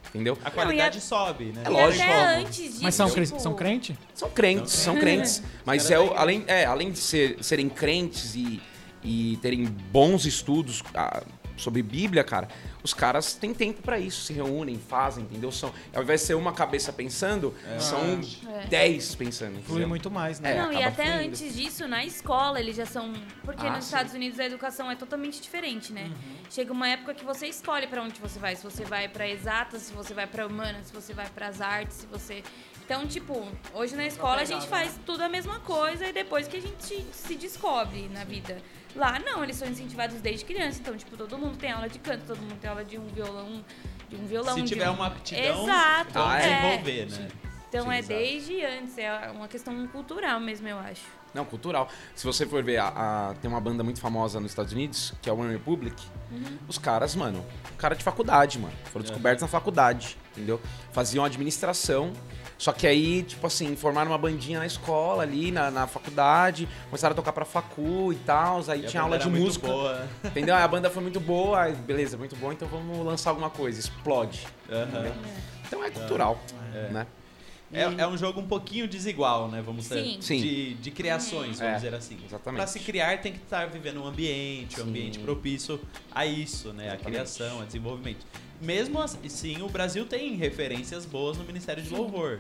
entendeu? 0.10 0.38
A 0.44 0.52
qualidade 0.52 1.00
sobe, 1.00 1.46
né? 1.46 1.62
É 1.66 1.70
lógico. 1.70 2.04
até 2.04 2.36
antes 2.42 2.56
disso, 2.58 2.80
Mas 2.84 2.96
são, 2.96 3.10
tipo, 3.10 3.40
são 3.40 3.54
crente? 3.56 3.98
São 4.14 4.30
crentes, 4.30 4.74
são 4.74 4.98
crentes. 5.00 5.42
Mas 5.66 5.90
é, 5.90 5.98
o- 5.98 6.14
além, 6.16 6.44
é, 6.48 6.66
além 6.66 6.92
de 6.92 7.00
ser- 7.00 7.38
serem 7.42 7.70
crentes 7.70 8.36
e, 8.36 8.62
e 9.02 9.38
terem 9.42 9.64
bons 9.66 10.26
estudos 10.26 10.84
ah, 10.94 11.24
sobre 11.56 11.82
Bíblia, 11.82 12.26
cara, 12.26 12.50
os 12.88 12.94
caras 12.94 13.34
têm 13.34 13.54
tempo 13.54 13.82
pra 13.82 14.00
isso, 14.00 14.22
se 14.24 14.32
reúnem, 14.32 14.80
fazem, 14.80 15.26
entendeu? 15.26 15.52
São, 15.52 15.74
ao 15.94 16.04
invés 16.04 16.22
de 16.22 16.28
ser 16.28 16.36
uma 16.36 16.54
cabeça 16.54 16.94
pensando, 16.94 17.54
são 17.80 18.22
É. 18.62 18.66
dez 18.68 19.14
pensando. 19.14 19.62
Flui 19.64 19.86
muito 19.86 20.10
mais, 20.10 20.40
né? 20.40 20.56
É, 20.56 20.62
não, 20.62 20.72
e 20.72 20.82
até 20.82 21.04
fluindo. 21.04 21.28
antes 21.30 21.54
disso, 21.54 21.86
na 21.86 22.06
escola, 22.06 22.60
eles 22.62 22.78
já 22.78 22.86
são. 22.86 23.12
Porque 23.44 23.66
Ah, 23.68 23.72
nos 23.72 23.84
sim. 23.84 23.90
Estados 23.90 24.14
Unidos 24.14 24.40
a 24.40 24.46
educação 24.46 24.90
é 24.90 24.96
totalmente 24.96 25.42
diferente, 25.42 25.92
né? 25.92 26.10
Chega 26.50 26.72
uma 26.72 26.88
época 26.88 27.14
que 27.14 27.26
você 27.26 27.48
escolhe 27.48 27.88
pra 27.88 28.02
onde 28.02 28.20
você 28.22 28.40
vai. 28.40 28.56
Se 28.56 28.64
você 28.64 28.86
vai 28.86 29.10
pra 29.10 29.28
exatas, 29.28 29.82
se 29.82 29.92
você 29.94 30.14
vai 30.14 30.26
pra 30.26 30.48
humanas, 30.48 30.88
se 30.88 30.94
você 30.94 31.14
vai 31.14 31.28
pras 31.30 31.60
artes, 31.60 31.98
se 31.98 32.06
você. 32.08 32.42
Então, 32.88 33.06
tipo, 33.06 33.46
hoje 33.74 33.98
na 33.98 34.06
escola 34.06 34.40
a 34.42 34.46
gente 34.46 34.66
faz 34.66 34.98
tudo 35.06 35.22
a 35.22 35.28
mesma 35.28 35.60
coisa 35.60 36.08
e 36.08 36.14
depois 36.14 36.48
que 36.48 36.56
a 36.56 36.62
gente 36.62 37.06
se 37.12 37.36
descobre 37.36 38.08
na 38.14 38.24
vida. 38.24 38.62
Lá 38.96 39.20
não, 39.20 39.44
eles 39.44 39.58
são 39.58 39.68
incentivados 39.68 40.22
desde 40.22 40.46
criança. 40.46 40.80
Então, 40.80 40.96
tipo, 40.96 41.18
todo 41.18 41.38
mundo 41.38 41.58
tem 41.58 41.70
aula 41.70 41.90
de 41.90 42.00
canto, 42.00 42.24
todo 42.26 42.38
mundo 42.40 42.56
tem 42.62 42.70
aula 42.70 42.86
de 42.86 42.98
um 42.98 43.06
violão, 43.08 43.62
de 44.08 44.16
um 44.16 44.26
violão. 44.26 44.56
Se 44.56 44.62
de 44.62 44.70
tiver 44.70 44.90
um... 44.90 44.94
uma 44.94 45.08
aptidão, 45.08 45.64
Exato, 45.64 46.12
Ah, 46.20 46.40
é. 46.40 46.62
desenvolver, 46.78 47.06
né? 47.12 47.28
Então 47.68 47.84
Sim, 47.84 47.92
é 47.92 48.00
exato. 48.00 48.20
desde 48.22 48.66
antes, 48.66 48.98
é 48.98 49.32
uma 49.36 49.50
questão 49.50 49.88
cultural 49.88 50.40
mesmo, 50.40 50.66
eu 50.70 50.80
acho. 50.80 51.02
Não, 51.34 51.44
cultural. 51.44 51.90
Se 52.16 52.26
você 52.26 52.46
for 52.46 52.64
ver, 52.64 52.78
a, 52.78 52.88
a- 52.88 53.36
tem 53.42 53.52
uma 53.52 53.60
banda 53.60 53.84
muito 53.84 54.00
famosa 54.00 54.40
nos 54.40 54.52
Estados 54.52 54.72
Unidos, 54.72 55.14
que 55.22 55.30
é 55.30 55.34
o 55.34 55.38
One 55.38 55.52
Republic. 55.52 56.02
Os 56.70 56.78
caras, 56.78 57.14
mano, 57.16 57.46
cara 57.78 57.94
de 57.96 58.04
faculdade, 58.06 58.58
mano. 58.58 58.74
Foram 58.86 59.04
descobertos 59.04 59.42
na 59.42 59.50
faculdade, 59.50 60.18
entendeu? 60.32 60.62
Faziam 60.94 61.26
administração. 61.26 62.14
Só 62.58 62.72
que 62.72 62.88
aí, 62.88 63.22
tipo 63.24 63.46
assim, 63.46 63.76
formaram 63.76 64.10
uma 64.12 64.18
bandinha 64.18 64.60
na 64.60 64.66
escola 64.66 65.22
ali, 65.24 65.52
na, 65.52 65.70
na 65.70 65.86
faculdade, 65.86 66.68
começaram 66.90 67.14
a 67.14 67.16
tocar 67.16 67.32
pra 67.32 67.46
facu 67.46 68.12
e 68.12 68.16
tal, 68.16 68.64
aí 68.68 68.82
E 68.82 68.86
a 68.86 68.90
tinha 68.90 69.04
aula 69.04 69.20
de 69.20 69.30
música. 69.30 69.68
boa. 69.68 70.08
Entendeu? 70.24 70.56
A 70.56 70.68
banda 70.68 70.90
foi 70.90 71.04
muito 71.04 71.20
boa, 71.20 71.62
aí, 71.64 71.74
beleza, 71.76 72.18
muito 72.18 72.36
boa, 72.36 72.52
então 72.54 72.68
vamos 72.68 73.06
lançar 73.06 73.30
alguma 73.30 73.50
coisa, 73.52 73.80
explode. 73.80 74.48
Aham. 74.72 75.12
Então 75.68 75.84
é 75.84 75.92
cultural, 75.92 76.40
É. 76.74 76.90
né? 76.90 77.08
É, 77.72 77.82
é 77.84 78.08
um 78.08 78.18
jogo 78.18 78.40
um 78.40 78.48
pouquinho 78.48 78.88
desigual, 78.88 79.50
né? 79.50 79.62
Vamos 79.62 79.84
dizer. 79.90 80.02
Sim. 80.02 80.18
Sim. 80.22 80.40
De, 80.42 80.74
de 80.76 80.90
criações, 80.90 81.60
vamos 81.60 81.74
É, 81.74 81.76
dizer 81.76 81.94
assim. 81.94 82.18
exatamente. 82.26 82.60
Pra 82.60 82.66
se 82.66 82.80
criar, 82.80 83.20
tem 83.20 83.34
que 83.34 83.40
estar 83.40 83.68
vivendo 83.68 84.02
um 84.02 84.08
ambiente, 84.08 84.80
um 84.80 84.84
Sim. 84.86 84.90
ambiente 84.90 85.20
propício 85.20 85.78
a 86.16 86.26
isso, 86.26 86.70
né? 86.70 86.84
A 86.84 86.88
Exatamente. 86.94 87.12
criação, 87.12 87.60
a 87.62 87.66
desenvolvimento. 87.66 88.26
Mesmo 88.60 89.00
assim, 89.00 89.62
o 89.62 89.70
Brasil 89.70 90.06
tem 90.06 90.36
referências 90.36 91.06
boas 91.06 91.38
no 91.38 91.44
Ministério 91.44 91.82
de 91.84 91.90
Louvor. 91.94 92.40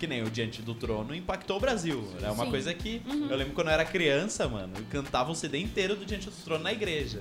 Que 0.00 0.06
nem 0.06 0.22
o 0.22 0.30
Diante 0.30 0.62
do 0.62 0.74
Trono 0.74 1.14
impactou 1.14 1.58
o 1.58 1.60
Brasil. 1.60 2.08
É 2.22 2.30
uma 2.30 2.44
Sim. 2.44 2.50
coisa 2.50 2.72
que 2.74 3.02
eu 3.28 3.36
lembro 3.36 3.52
quando 3.54 3.68
eu 3.68 3.74
era 3.74 3.84
criança, 3.84 4.48
mano, 4.48 4.72
eu 4.78 4.84
cantava 4.90 5.30
um 5.30 5.34
CD 5.34 5.58
inteiro 5.58 5.94
do 5.94 6.06
Diante 6.06 6.26
do 6.30 6.36
Trono 6.44 6.64
na 6.64 6.72
igreja. 6.72 7.20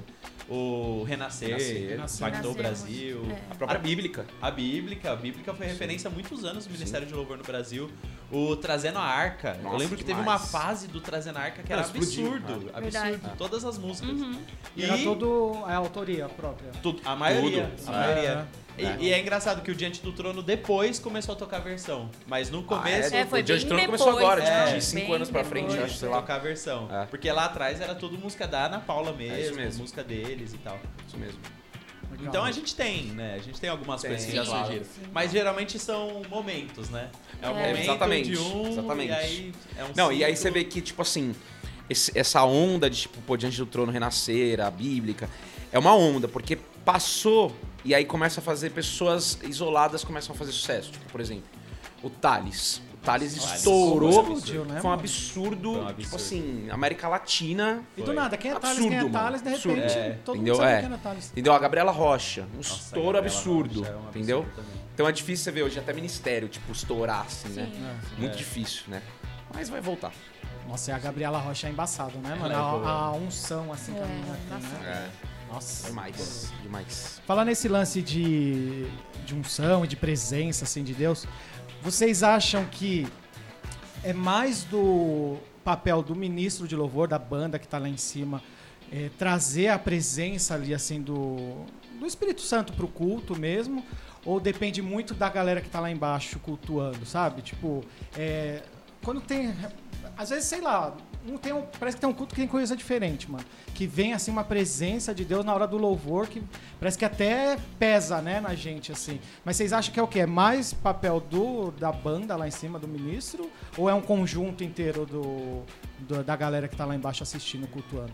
O 0.49 1.03
Renascer, 1.03 1.89
Renascer. 1.89 2.25
impactou 2.25 2.51
o 2.51 2.55
Renascer, 2.55 2.85
Brasil. 2.87 3.21
é. 3.31 3.51
A 3.51 3.55
própria 3.55 3.79
bíblica. 3.79 4.25
A 4.41 4.49
Bíblica, 4.49 5.11
a 5.11 5.15
Bíblica 5.17 5.53
foi 5.53 5.67
referência 5.67 6.07
há 6.07 6.11
muitos 6.11 6.45
anos 6.45 6.65
no 6.65 6.71
Ministério 6.71 7.05
de 7.05 7.13
Louvor 7.13 7.35
no 7.37 7.43
Brasil. 7.43 7.91
O 8.31 8.55
Trazendo 8.55 8.97
a 8.97 9.01
Arca. 9.03 9.55
eu 9.57 9.63
Nossa, 9.63 9.77
lembro 9.77 9.97
que 9.97 10.05
teve 10.05 10.17
demais. 10.21 10.41
uma 10.41 10.47
fase 10.47 10.87
do 10.87 11.01
Trazendo 11.01 11.35
a 11.37 11.41
Arca 11.41 11.63
que 11.63 11.73
era 11.73 11.81
explodiu, 11.81 12.27
absurdo. 12.33 12.47
né? 12.65 12.71
Absurdo. 12.73 12.81
Verdade. 12.81 13.19
Todas 13.37 13.65
as 13.65 13.77
músicas. 13.77 14.09
Uhum. 14.11 14.39
E 14.77 14.83
Era 14.85 14.97
todo 14.99 15.63
a 15.65 15.75
autoria 15.75 16.29
própria. 16.29 16.71
tudo- 16.81 17.01
a 17.03 17.13
maioria. 17.13 17.69
Tudo. 17.77 17.89
A 17.89 17.93
É. 17.93 18.07
maioria. 18.07 18.36
E, 18.77 19.05
e 19.07 19.13
é 19.13 19.19
engraçado 19.19 19.61
que 19.61 19.71
o 19.71 19.75
Diante 19.75 20.01
do 20.01 20.11
Trono 20.11 20.43
depois 20.43 20.99
começou 20.99 21.33
a 21.33 21.35
tocar 21.37 21.57
a 21.57 21.61
versão. 21.61 22.09
Mas 22.27 22.49
no 22.49 22.61
começo. 22.63 23.15
É, 23.15 23.25
foi 23.25 23.39
o 23.39 23.43
Diante 23.43 23.63
do 23.65 23.69
Trono 23.69 23.85
começou 23.85 24.07
depois, 24.07 24.23
agora, 24.25 24.41
né? 24.43 24.63
tipo, 24.63 24.69
É, 24.69 24.77
de 24.77 24.83
5 24.85 25.05
bem 25.05 25.15
anos 25.15 25.29
pra 25.31 25.43
frente, 25.43 25.67
depois. 25.69 25.83
acho, 25.85 25.97
sei 25.97 26.09
lá. 26.09 26.17
tocar 26.21 26.35
a 26.35 26.39
versão. 26.39 26.87
É. 26.91 27.05
Porque 27.07 27.31
lá 27.31 27.45
atrás 27.45 27.81
era 27.81 27.95
tudo 27.95 28.17
música 28.17 28.47
da 28.47 28.65
Ana 28.67 28.79
Paula 28.79 29.09
É 29.11 29.13
mesmo, 29.13 29.39
isso 29.39 29.55
mesmo. 29.55 29.81
música 29.81 30.03
deles 30.03 30.53
e 30.53 30.57
tal. 30.59 30.79
Isso 31.07 31.17
mesmo. 31.17 31.39
Legal. 32.11 32.27
Então 32.27 32.43
a 32.45 32.51
gente 32.51 32.73
tem, 32.75 33.05
né? 33.07 33.35
A 33.35 33.43
gente 33.43 33.59
tem 33.59 33.69
algumas 33.69 34.01
Tem, 34.01 34.11
coisas 34.11 34.27
que 34.29 34.35
já 34.35 34.45
claro. 34.45 34.65
surgiram. 34.65 34.85
Sim. 34.85 35.01
Mas 35.11 35.31
geralmente 35.31 35.77
são 35.77 36.21
momentos, 36.29 36.89
né? 36.89 37.09
É 37.41 37.47
o 37.47 37.51
É. 37.51 37.53
momento 37.53 37.79
Exatamente, 37.83 38.29
de 38.31 38.37
um 38.37 38.67
exatamente. 38.69 39.09
e 39.09 39.13
aí 39.13 39.51
é 39.77 39.83
um 39.83 39.87
Não, 39.95 40.11
e 40.11 40.23
aí 40.23 40.35
você 40.35 40.49
vê 40.49 40.63
que, 40.63 40.81
tipo 40.81 41.01
assim, 41.01 41.35
esse- 41.89 42.17
essa 42.17 42.43
onda 42.43 42.89
de, 42.89 43.01
tipo, 43.01 43.19
pô, 43.21 43.35
Diante 43.35 43.57
do 43.57 43.65
Trono 43.65 43.91
renascer, 43.91 44.61
a 44.61 44.71
bíblica, 44.71 45.29
é 45.71 45.77
uma 45.77 45.93
onda, 45.95 46.27
porque 46.29 46.57
passou 46.91 47.53
e 47.83 47.93
aí 47.93 48.05
começa 48.05 48.39
a 48.39 48.43
fazer 48.43 48.69
pessoas 48.69 49.37
isoladas 49.43 50.05
começam 50.05 50.33
a 50.33 50.37
fazer 50.37 50.53
sucesso. 50.53 50.89
Tipo, 50.93 51.05
por 51.11 51.19
exemplo, 51.19 51.43
o 52.01 52.09
Thales. 52.09 52.81
O 52.93 52.97
Thales 53.07 53.35
Thales 53.35 53.53
estourou. 53.55 54.09
explodiu, 54.09 54.63
né, 54.65 54.79
Foi 54.81 54.89
um 54.89 54.93
absurdo, 54.93 55.73
Foi 55.73 55.81
um 55.81 55.85
tipo 55.87 56.01
absurdo. 56.01 56.15
assim, 56.15 56.69
América 56.69 57.07
Latina. 57.09 57.83
E 57.97 58.01
do 58.01 58.05
Foi. 58.07 58.15
nada, 58.15 58.37
quem 58.37 58.51
é 58.51 58.53
Thales, 58.55 58.77
Absurdo, 58.77 58.89
quem 58.99 59.07
é. 59.07 59.09
Thales, 59.11 59.41
de 59.41 59.49
repente, 59.49 59.67
Absurdo. 59.67 59.99
É. 59.99 60.09
todo 60.25 60.35
Entendeu? 60.35 60.53
mundo 60.55 60.63
sabe 60.63 60.73
É. 60.77 60.81
quem 60.81 60.93
é 60.93 60.97
Thales. 60.97 61.31
Entendeu? 61.31 61.53
A 61.53 61.59
Gabriela 61.59 61.91
Rocha. 61.91 62.47
Um 62.53 62.57
Nossa, 62.57 62.73
estouro 62.73 63.17
absurdo. 63.17 63.85
É 63.85 63.89
um 63.95 64.09
entendeu? 64.09 64.39
absurdo 64.39 64.55
também. 64.55 64.81
Então 64.93 65.07
é 65.07 65.11
difícil 65.11 65.43
você 65.43 65.51
ver 65.51 65.63
hoje 65.63 65.77
até 65.79 65.91
ministério, 65.93 66.47
tipo, 66.47 66.71
estourar 66.71 67.25
assim, 67.27 67.49
né? 67.49 67.69
Sim. 67.73 68.15
Muito 68.17 68.33
É. 68.33 68.37
difícil, 68.37 68.83
né? 68.87 69.01
Mas 69.53 69.69
vai 69.69 69.81
voltar. 69.81 70.11
Nossa, 70.67 70.91
e 70.91 70.93
a 70.93 70.99
Gabriela 70.99 71.37
Rocha 71.37 71.67
é 71.67 71.69
embaçado, 71.69 72.17
né, 72.17 72.35
mano? 72.35 72.53
É. 72.53 72.55
A, 72.57 72.59
a 72.59 73.11
unção, 73.13 73.71
assim, 73.71 73.93
que 73.93 73.99
a 73.99 74.03
É, 74.03 74.05
menina 74.07 74.37
tem, 74.49 74.57
nossa. 74.57 74.77
né? 74.79 75.09
É, 75.23 75.36
Nossa. 75.47 75.87
demais. 75.87 76.51
Demais. 76.61 77.21
Falar 77.25 77.45
nesse 77.45 77.67
lance 77.67 78.01
de, 78.01 78.87
de 79.25 79.35
unção 79.35 79.85
e 79.85 79.87
de 79.87 79.95
presença, 79.95 80.65
assim, 80.65 80.83
de 80.83 80.93
Deus, 80.93 81.25
vocês 81.81 82.23
acham 82.23 82.65
que 82.65 83.07
é 84.03 84.13
mais 84.13 84.63
do 84.63 85.37
papel 85.63 86.01
do 86.01 86.15
ministro 86.15 86.67
de 86.67 86.75
louvor, 86.75 87.07
da 87.07 87.19
banda 87.19 87.59
que 87.59 87.67
tá 87.67 87.77
lá 87.77 87.89
em 87.89 87.97
cima, 87.97 88.41
é, 88.91 89.09
trazer 89.17 89.67
a 89.67 89.77
presença 89.77 90.53
ali, 90.53 90.73
assim, 90.73 91.01
do, 91.01 91.65
do 91.99 92.05
Espírito 92.05 92.41
Santo 92.41 92.73
pro 92.73 92.87
culto 92.87 93.37
mesmo? 93.37 93.83
Ou 94.25 94.39
depende 94.39 94.81
muito 94.81 95.13
da 95.13 95.29
galera 95.29 95.61
que 95.61 95.69
tá 95.69 95.79
lá 95.79 95.89
embaixo 95.89 96.39
cultuando, 96.39 97.05
sabe? 97.05 97.41
Tipo, 97.41 97.83
é, 98.17 98.61
quando 99.03 99.21
tem. 99.21 99.55
Às 100.17 100.29
vezes, 100.29 100.45
sei 100.45 100.59
lá, 100.61 100.95
tem 101.35 101.51
um, 101.51 101.63
parece 101.79 101.97
que 101.97 102.01
tem 102.01 102.07
um 102.07 102.13
culto 102.13 102.35
que 102.35 102.41
tem 102.41 102.47
coisa 102.47 102.75
diferente, 102.77 103.27
mano. 103.31 103.43
Que 103.73 103.87
vem, 103.87 104.13
assim, 104.13 104.29
uma 104.29 104.43
presença 104.43 105.15
de 105.15 105.25
Deus 105.25 105.43
na 105.43 105.51
hora 105.51 105.65
do 105.65 105.77
louvor 105.77 106.27
que 106.27 106.43
parece 106.79 106.95
que 106.95 107.03
até 107.03 107.57
pesa, 107.79 108.21
né, 108.21 108.39
na 108.39 108.53
gente, 108.53 108.91
assim. 108.91 109.19
Mas 109.43 109.55
vocês 109.57 109.73
acham 109.73 109.91
que 109.91 109.99
é 109.99 110.03
o 110.03 110.07
quê? 110.07 110.19
É 110.19 110.25
mais 110.27 110.73
papel 110.73 111.19
do, 111.19 111.71
da 111.71 111.91
banda 111.91 112.35
lá 112.35 112.47
em 112.47 112.51
cima, 112.51 112.77
do 112.77 112.87
ministro? 112.87 113.49
Ou 113.75 113.89
é 113.89 113.93
um 113.95 114.01
conjunto 114.01 114.63
inteiro 114.63 115.07
do, 115.07 115.63
do- 115.97 116.23
da 116.23 116.35
galera 116.35 116.67
que 116.67 116.75
tá 116.75 116.85
lá 116.85 116.95
embaixo 116.95 117.23
assistindo, 117.23 117.67
cultuando? 117.67 118.13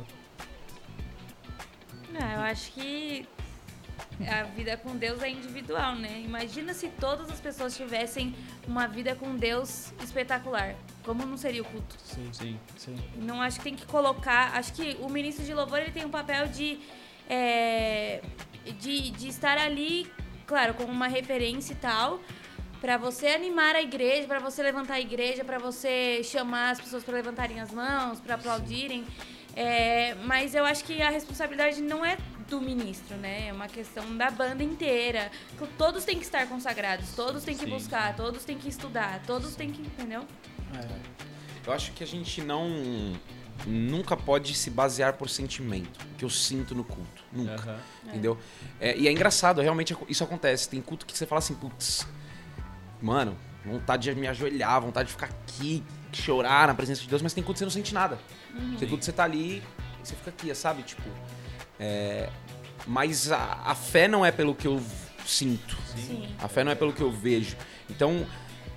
Não, 2.11 2.29
eu 2.31 2.41
acho 2.41 2.71
que 2.71 3.27
a 4.27 4.43
vida 4.43 4.77
com 4.77 4.95
Deus 4.95 5.21
é 5.21 5.29
individual, 5.29 5.95
né? 5.95 6.21
Imagina 6.23 6.73
se 6.73 6.89
todas 6.99 7.29
as 7.29 7.39
pessoas 7.39 7.75
tivessem 7.75 8.35
uma 8.67 8.87
vida 8.87 9.15
com 9.15 9.35
Deus 9.35 9.91
espetacular. 10.03 10.75
Como 11.03 11.25
não 11.25 11.37
seria 11.37 11.61
o 11.61 11.65
culto? 11.65 11.95
Sim, 12.03 12.29
Sim. 12.31 12.59
sim. 12.77 12.95
Não 13.17 13.41
acho 13.41 13.57
que 13.57 13.63
tem 13.63 13.75
que 13.75 13.85
colocar. 13.85 14.55
Acho 14.55 14.73
que 14.73 14.97
o 15.01 15.09
ministro 15.09 15.43
de 15.43 15.53
louvor 15.53 15.79
ele 15.79 15.91
tem 15.91 16.05
um 16.05 16.09
papel 16.09 16.47
de, 16.47 16.79
é, 17.29 18.21
de, 18.79 19.11
de 19.11 19.27
estar 19.27 19.57
ali, 19.57 20.09
claro, 20.45 20.73
como 20.73 20.91
uma 20.91 21.07
referência 21.07 21.73
e 21.73 21.77
tal, 21.77 22.19
para 22.79 22.97
você 22.97 23.27
animar 23.27 23.75
a 23.75 23.81
igreja, 23.81 24.27
para 24.27 24.39
você 24.39 24.61
levantar 24.61 24.95
a 24.95 24.99
igreja, 24.99 25.43
para 25.43 25.57
você 25.57 26.21
chamar 26.23 26.71
as 26.71 26.81
pessoas 26.81 27.03
para 27.03 27.15
levantarem 27.15 27.59
as 27.59 27.71
mãos, 27.71 28.19
para 28.19 28.35
aplaudirem. 28.35 29.05
É, 29.55 30.15
mas 30.25 30.55
eu 30.55 30.65
acho 30.65 30.83
que 30.83 31.01
a 31.01 31.09
responsabilidade 31.09 31.81
não 31.81 32.03
é 32.03 32.17
do 32.53 32.61
ministro, 32.61 33.17
né? 33.17 33.47
É 33.47 33.53
uma 33.53 33.67
questão 33.67 34.15
da 34.15 34.29
banda 34.29 34.63
inteira. 34.63 35.31
Todos 35.75 36.05
têm 36.05 36.17
que 36.19 36.23
estar 36.23 36.47
consagrados, 36.47 37.09
todos 37.15 37.43
têm 37.43 37.57
que 37.57 37.65
Sim. 37.65 37.71
buscar, 37.71 38.15
todos 38.15 38.43
têm 38.43 38.57
que 38.57 38.69
estudar, 38.69 39.21
todos 39.25 39.55
têm 39.55 39.71
que, 39.71 39.81
entendeu? 39.81 40.23
É. 40.75 40.87
Eu 41.65 41.73
acho 41.73 41.91
que 41.93 42.03
a 42.03 42.07
gente 42.07 42.41
não. 42.41 42.69
Nunca 43.65 44.17
pode 44.17 44.53
se 44.55 44.69
basear 44.69 45.13
por 45.13 45.29
sentimento. 45.29 45.99
Que 46.17 46.25
eu 46.25 46.29
sinto 46.29 46.75
no 46.75 46.83
culto. 46.83 47.23
Nunca. 47.31 47.53
Aham. 47.53 47.79
Entendeu? 48.05 48.37
É, 48.79 48.97
e 48.97 49.07
é 49.07 49.11
engraçado, 49.11 49.61
realmente 49.61 49.95
isso 50.07 50.23
acontece. 50.23 50.69
Tem 50.69 50.81
culto 50.81 51.05
que 51.05 51.17
você 51.17 51.25
fala 51.25 51.39
assim, 51.39 51.55
putz, 51.55 52.05
mano, 53.01 53.37
vontade 53.65 54.13
de 54.13 54.19
me 54.19 54.27
ajoelhar, 54.27 54.81
vontade 54.81 55.07
de 55.07 55.13
ficar 55.13 55.27
aqui, 55.27 55.83
chorar 56.11 56.67
na 56.67 56.73
presença 56.73 57.01
de 57.01 57.07
Deus, 57.07 57.21
mas 57.21 57.33
tem 57.33 57.43
culto 57.43 57.55
que 57.55 57.59
você 57.59 57.65
não 57.65 57.71
sente 57.71 57.93
nada. 57.93 58.19
Tem 58.77 58.87
culto 58.87 58.99
que 58.99 59.05
você 59.05 59.11
tá 59.11 59.23
ali 59.23 59.57
e 59.57 60.05
você 60.07 60.15
fica 60.15 60.29
aqui, 60.29 60.53
sabe? 60.53 60.83
Tipo. 60.83 61.09
é, 61.79 62.29
mas 62.87 63.31
a, 63.31 63.61
a 63.65 63.75
fé 63.75 64.07
não 64.07 64.25
é 64.25 64.31
pelo 64.31 64.53
que 64.55 64.67
eu 64.67 64.81
sinto. 65.25 65.77
Sim. 65.95 66.27
A 66.39 66.47
fé 66.47 66.63
não 66.63 66.71
é 66.71 66.75
pelo 66.75 66.93
que 66.93 67.01
eu 67.01 67.11
vejo. 67.11 67.55
Então, 67.89 68.25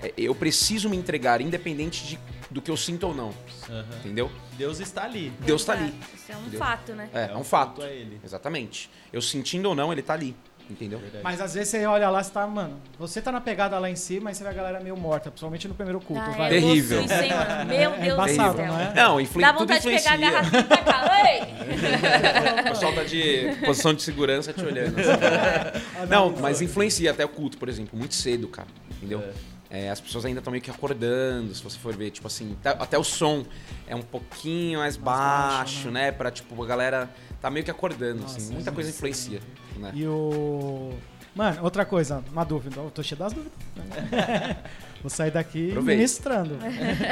é, 0.02 0.12
eu 0.16 0.34
preciso 0.34 0.88
me 0.88 0.96
entregar, 0.96 1.40
independente 1.40 2.06
de, 2.06 2.18
do 2.50 2.60
que 2.62 2.70
eu 2.70 2.76
sinto 2.76 3.06
ou 3.08 3.14
não. 3.14 3.32
Aham. 3.68 3.84
Entendeu? 3.98 4.30
Deus 4.56 4.80
está 4.80 5.04
ali. 5.04 5.32
Deus 5.40 5.64
tá 5.64 5.72
ali. 5.72 5.84
Exato. 5.88 6.14
Isso 6.14 6.32
é 6.32 6.36
um 6.36 6.40
Entendeu? 6.40 6.58
fato, 6.58 6.92
né? 6.92 7.10
É, 7.12 7.30
é 7.32 7.36
um 7.36 7.40
o 7.40 7.44
fato. 7.44 7.82
ele. 7.82 8.20
Exatamente. 8.24 8.90
Eu 9.12 9.20
sentindo 9.20 9.68
ou 9.68 9.74
não, 9.74 9.92
ele 9.92 10.02
tá 10.02 10.14
ali. 10.14 10.36
Entendeu? 10.68 10.98
Verdade. 10.98 11.22
Mas 11.22 11.40
às 11.40 11.54
vezes 11.54 11.68
você 11.68 11.86
olha 11.86 12.10
lá, 12.10 12.20
você 12.22 12.30
tá, 12.32 12.44
mano, 12.46 12.76
você 12.98 13.22
tá 13.22 13.30
na 13.30 13.40
pegada 13.40 13.78
lá 13.78 13.88
em 13.88 13.94
cima, 13.94 14.24
mas 14.24 14.36
você 14.36 14.42
vê 14.42 14.50
a 14.50 14.52
galera 14.52 14.80
meio 14.80 14.96
morta, 14.96 15.30
principalmente 15.30 15.68
no 15.68 15.74
primeiro 15.74 16.00
culto, 16.00 16.22
Ah, 16.26 16.30
vai. 16.30 16.46
é 16.46 16.50
Terrível. 16.50 17.02
isso, 17.04 17.14
hein, 17.14 17.30
mano? 17.30 17.64
Meu 17.66 17.90
É 17.92 17.98
Deus 18.00 18.12
embaçado, 18.14 18.50
do 18.50 18.56
céu. 18.56 18.66
não 18.66 18.80
é? 18.80 18.94
Não, 18.94 19.20
influ... 19.20 19.40
Dá 19.40 19.52
tudo 19.52 19.58
vontade 19.60 19.80
de 19.82 19.86
influencia. 19.88 20.10
pegar 20.12 20.28
a 20.28 20.30
garrafa 20.32 20.58
e 20.58 20.62
tacar. 20.64 21.04
Oi! 21.24 21.56
O 22.66 22.68
pessoal 22.70 22.92
tá 22.94 23.04
de 23.04 23.56
posição 23.64 23.94
de 23.94 24.02
segurança 24.02 24.52
te 24.52 24.64
olhando. 24.64 24.98
assim. 24.98 25.10
Não, 26.10 26.30
mas 26.40 26.60
influencia 26.60 27.10
até 27.10 27.24
o 27.24 27.28
culto, 27.28 27.56
por 27.58 27.68
exemplo, 27.68 27.98
muito 27.98 28.14
cedo, 28.14 28.48
cara. 28.48 28.68
Entendeu? 28.96 29.22
É, 29.70 29.90
as 29.90 30.00
pessoas 30.00 30.24
ainda 30.24 30.38
estão 30.38 30.50
meio 30.50 30.62
que 30.62 30.70
acordando, 30.70 31.52
se 31.54 31.62
você 31.62 31.76
for 31.78 31.94
ver, 31.96 32.10
tipo 32.10 32.26
assim, 32.26 32.56
até, 32.64 32.82
até 32.82 32.98
o 32.98 33.02
som 33.04 33.44
é 33.86 33.96
um 33.96 34.02
pouquinho 34.02 34.78
mais, 34.78 34.96
baixo, 34.96 35.56
baixo, 35.56 35.90
né? 35.90 36.12
Pra, 36.12 36.30
tipo, 36.30 36.62
a 36.62 36.66
galera 36.66 37.10
tá 37.40 37.50
meio 37.50 37.64
que 37.64 37.70
acordando, 37.70 38.22
Nossa, 38.22 38.38
assim. 38.38 38.52
Muita 38.54 38.70
é 38.70 38.72
coisa 38.72 38.90
influencia, 38.90 39.40
né? 39.78 39.92
E 39.94 40.06
o. 40.06 40.92
Mano, 41.34 41.62
outra 41.62 41.84
coisa, 41.84 42.24
uma 42.32 42.44
dúvida. 42.44 42.80
Eu 42.80 42.90
tô 42.90 43.02
cheio 43.02 43.18
das 43.18 43.32
dúvidas. 43.32 43.52
Vou 45.02 45.10
sair 45.10 45.30
daqui 45.30 45.68
Aproveita. 45.68 45.96
ministrando. 45.98 46.58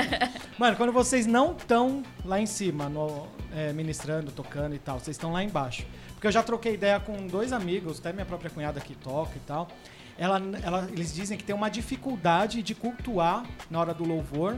Mano, 0.58 0.76
quando 0.76 0.92
vocês 0.92 1.26
não 1.26 1.52
estão 1.52 2.02
lá 2.24 2.40
em 2.40 2.46
cima, 2.46 2.88
no- 2.88 3.26
é, 3.54 3.72
ministrando, 3.72 4.30
tocando 4.32 4.74
e 4.74 4.78
tal, 4.78 4.98
vocês 4.98 5.14
estão 5.16 5.32
lá 5.32 5.44
embaixo. 5.44 5.84
Porque 6.14 6.26
eu 6.26 6.32
já 6.32 6.42
troquei 6.42 6.74
ideia 6.74 6.98
com 6.98 7.26
dois 7.26 7.52
amigos, 7.52 7.98
até 8.00 8.12
minha 8.12 8.24
própria 8.24 8.50
cunhada 8.50 8.80
que 8.80 8.94
toca 8.94 9.32
e 9.36 9.40
tal. 9.40 9.68
Ela, 10.16 10.40
ela- 10.62 10.88
eles 10.90 11.12
dizem 11.14 11.36
que 11.36 11.44
tem 11.44 11.54
uma 11.54 11.68
dificuldade 11.68 12.62
de 12.62 12.74
cultuar 12.74 13.44
na 13.70 13.78
hora 13.80 13.92
do 13.92 14.04
louvor, 14.04 14.56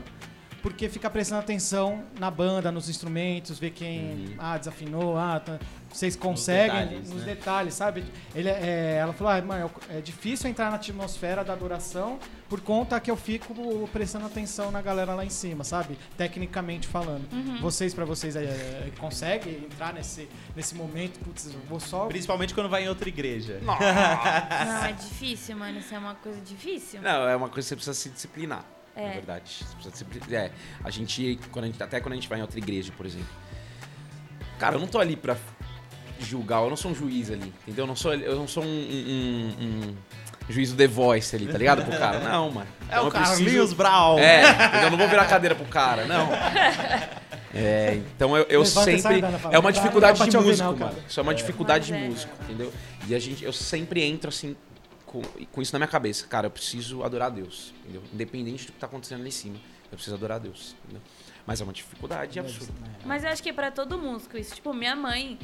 porque 0.67 0.89
fica 0.89 1.09
prestando 1.09 1.43
atenção 1.43 2.03
na 2.19 2.29
banda, 2.29 2.73
nos 2.73 2.89
instrumentos, 2.89 3.57
ver 3.57 3.71
quem 3.71 4.35
ah, 4.37 4.59
desafinou, 4.59 5.17
ah, 5.17 5.39
tá- 5.39 5.61
vocês 5.93 6.17
conseguem 6.17 6.81
detalhes, 6.81 7.09
nos 7.09 7.21
né? 7.21 7.35
detalhes, 7.35 7.75
sabe? 7.75 8.05
Ele, 8.35 8.49
é, 8.49 8.97
ela 9.01 9.13
falou, 9.13 9.33
ah, 9.33 9.41
mano, 9.41 9.71
é 9.89 10.01
difícil 10.01 10.51
entrar 10.51 10.69
na 10.71 10.75
atmosfera 10.75 11.45
da 11.45 11.53
adoração 11.53 12.19
por 12.49 12.61
conta 12.61 12.99
que 12.99 13.09
eu 13.09 13.17
fico 13.17 13.89
prestando 13.93 14.27
atenção 14.27 14.73
na 14.73 14.83
galera 14.83 15.15
lá 15.15 15.25
em 15.25 15.31
cima, 15.31 15.63
sabe? 15.63 15.97
Tecnicamente 16.17 16.89
falando. 16.89 17.29
Vocês, 17.61 17.95
pra 17.95 18.05
vocês, 18.05 18.35
é, 18.35 18.43
é, 18.43 18.93
conseguem 18.99 19.67
entrar 19.73 19.95
nesse, 19.95 20.29
nesse 20.57 20.75
momento? 20.75 21.21
Putz, 21.21 21.47
eu 21.47 21.61
vou 21.69 21.79
só... 21.79 22.07
Principalmente 22.07 22.53
quando 22.53 22.69
vai 22.69 22.85
em 22.85 22.89
outra 22.89 23.09
igreja. 23.09 23.61
Não, 23.63 23.79
é 24.85 24.93
difícil, 24.93 25.57
mano. 25.57 25.79
Isso 25.79 25.95
é 25.95 25.99
uma 25.99 26.17
coisa 26.17 26.41
difícil. 26.41 27.01
Não, 27.01 27.29
é 27.29 27.37
uma 27.37 27.49
coisa 27.49 27.69
que 27.69 27.69
você 27.69 27.77
precisa 27.77 27.95
se 27.95 28.11
disciplinar, 28.11 28.65
na 28.97 29.03
É. 29.03 29.11
verdade. 29.13 29.65
É, 30.33 30.51
a 30.83 30.91
gente, 30.91 31.39
quando 31.53 31.65
a 31.65 31.69
gente, 31.69 31.83
até 31.83 32.01
quando 32.01 32.13
a 32.13 32.17
gente 32.17 32.29
vai 32.29 32.39
em 32.39 32.43
outra 32.43 32.59
igreja, 32.59 32.93
por 32.97 33.05
exemplo. 33.07 33.29
Cara, 34.59 34.77
eu 34.77 34.81
não 34.81 34.87
tô 34.87 34.99
ali 34.99 35.17
pra 35.17 35.37
julgar, 36.19 36.63
eu 36.63 36.71
não 36.71 36.77
sou 36.77 36.91
um 36.91 36.95
juiz 36.95 37.31
ali, 37.31 37.53
entendeu? 37.63 37.85
Eu 37.85 37.89
não 37.89 37.97
sou, 37.97 38.15
eu 38.15 38.37
não 38.37 38.49
sou 38.49 38.65
um, 38.65 38.67
um, 38.67 39.55
um- 39.91 39.97
juiz 40.49 40.71
do 40.71 40.77
The 40.77 40.87
Voice 40.87 41.35
ali, 41.37 41.47
tá 41.47 41.59
ligado? 41.59 41.85
Pro 41.85 41.99
cara. 41.99 42.21
Não, 42.31 42.51
mano. 42.53 42.69
É 42.83 42.93
Então 42.95 43.03
o 43.05 43.07
eu 43.09 43.11
preciso- 43.11 43.43
Carlinhos 43.45 43.73
Brown. 43.73 44.19
É, 44.19 44.49
entendeu? 44.49 44.81
eu 44.83 44.91
não 44.93 44.99
vou 44.99 45.09
virar 45.09 45.25
cadeira 45.27 45.55
pro 45.57 45.65
cara, 45.67 46.05
não. 46.07 46.29
É, 47.59 47.95
então 48.15 48.37
eu, 48.37 48.45
eu 48.51 48.65
sempre. 48.67 49.21
É 49.51 49.59
uma 49.59 49.63
"Não 49.63 49.63
dá 49.63 49.71
dificuldade 49.71 50.19
de 50.29 50.37
músico, 50.37 50.69
não, 50.69 50.77
cara." 50.77 50.91
mano. 50.93 51.05
Isso 51.09 51.19
é 51.19 51.23
uma 51.23 51.35
dificuldade 51.35 51.91
Mas 51.91 52.01
de 52.01 52.07
é. 52.07 52.09
músico, 52.11 52.33
entendeu? 52.45 52.73
E 53.09 53.15
a 53.15 53.19
gente, 53.19 53.43
eu 53.45 53.53
sempre 53.53 54.03
entro 54.05 54.29
assim, 54.29 54.55
com, 55.07 55.23
com 55.23 55.63
isso 55.63 55.73
na 55.73 55.79
minha 55.79 55.89
cabeça. 55.89 56.27
Cara, 56.27 56.47
eu 56.47 56.51
preciso 56.51 57.03
adorar 57.03 57.29
a 57.29 57.31
Deus, 57.31 57.73
entendeu? 57.83 58.03
Independente 58.13 58.67
do 58.67 58.73
que 58.73 58.79
tá 58.79 58.87
acontecendo 58.87 59.21
ali 59.21 59.29
em 59.29 59.33
cima, 59.33 59.57
eu 59.91 59.93
preciso 59.97 60.17
adorar 60.17 60.37
a 60.37 60.41
Deus, 60.41 60.75
entendeu? 60.85 61.01
Mas 61.47 61.61
é 61.61 61.65
uma 61.65 61.73
dificuldade 61.73 62.39
absurda. 62.41 62.73
Mas 63.05 63.23
eu 63.25 63.31
acho 63.31 63.43
que 63.43 63.49
é 63.51 63.53
pra 63.53 63.71
todo 63.71 63.97
músico 63.97 64.37
isso. 64.37 64.55
Tipo, 64.57 64.75
minha 64.75 64.97
mãe, 64.97 65.39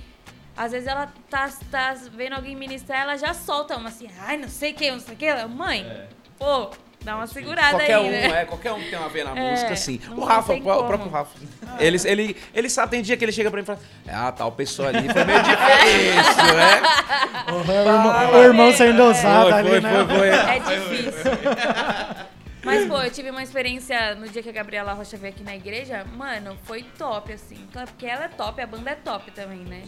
às 0.56 0.72
vezes 0.72 0.88
ela 0.88 1.06
tá, 1.30 1.48
tá 1.70 1.94
vendo 1.94 2.32
alguém 2.34 2.56
ministrar, 2.56 3.02
ela 3.02 3.16
já 3.16 3.32
solta 3.32 3.76
uma 3.76 3.88
assim, 3.88 4.08
ai, 4.18 4.36
não 4.36 4.48
sei 4.48 4.72
o 4.72 4.74
que, 4.74 4.90
não 4.90 4.98
sei 5.00 5.14
o 5.14 5.16
que. 5.16 5.24
Ela, 5.24 5.46
Mãe, 5.46 5.82
É. 5.82 6.08
pô, 6.38 6.70
dá 7.02 7.16
uma 7.16 7.26
segurada 7.26 7.70
Qualquer 7.78 7.94
aí, 7.96 8.04
um, 8.06 8.10
né? 8.10 8.40
é, 8.40 8.44
qualquer 8.44 8.72
um 8.72 8.80
que 8.80 8.90
tem 8.90 8.98
uma 8.98 9.08
ver 9.08 9.24
na 9.24 9.36
É, 9.38 9.50
música, 9.50 9.72
assim. 9.72 10.00
O 10.16 10.24
Rafa, 10.24 10.52
o 10.54 10.60
como. 10.60 10.84
próprio 10.84 11.10
Rafa. 11.10 11.30
Ele, 11.78 11.98
ele, 12.04 12.36
ele 12.54 12.68
sabe, 12.70 12.90
tem 12.92 13.02
dia 13.02 13.16
que 13.16 13.24
ele 13.24 13.32
chega 13.32 13.50
pra 13.50 13.58
mim 13.58 13.62
e 13.64 13.66
fala, 13.66 13.78
ah, 14.08 14.32
tal 14.32 14.52
pessoa 14.52 14.88
ali 14.88 15.08
foi 15.08 15.24
meio 15.24 15.42
difícil, 15.42 16.54
né? 16.54 16.82
O 17.52 17.58
irmão, 17.72 18.32
o 18.32 18.42
irmão 18.42 18.72
sendo 18.72 19.02
ousado 19.02 19.50
Foi, 19.50 19.58
ali, 19.58 19.68
foi, 19.70 19.80
né? 19.80 19.90
foi, 20.06 20.16
foi. 20.16 20.28
É 20.28 20.58
difícil. 20.58 21.32
Mas, 22.64 22.86
pô, 22.86 22.96
eu 23.02 23.10
tive 23.10 23.28
uma 23.30 23.42
experiência 23.42 24.14
no 24.14 24.28
dia 24.28 24.42
que 24.42 24.48
a 24.48 24.52
Gabriela 24.52 24.92
Rocha 24.92 25.16
veio 25.16 25.32
aqui 25.34 25.42
na 25.42 25.56
igreja. 25.56 26.04
Mano, 26.04 26.56
foi 26.64 26.82
top, 26.96 27.32
assim. 27.32 27.56
Claro, 27.72 27.88
Porque 27.88 28.06
ela 28.06 28.24
é 28.26 28.28
top, 28.28 28.60
a 28.60 28.66
banda 28.66 28.90
é 28.90 28.94
top 28.94 29.30
também, 29.32 29.58
né? 29.60 29.84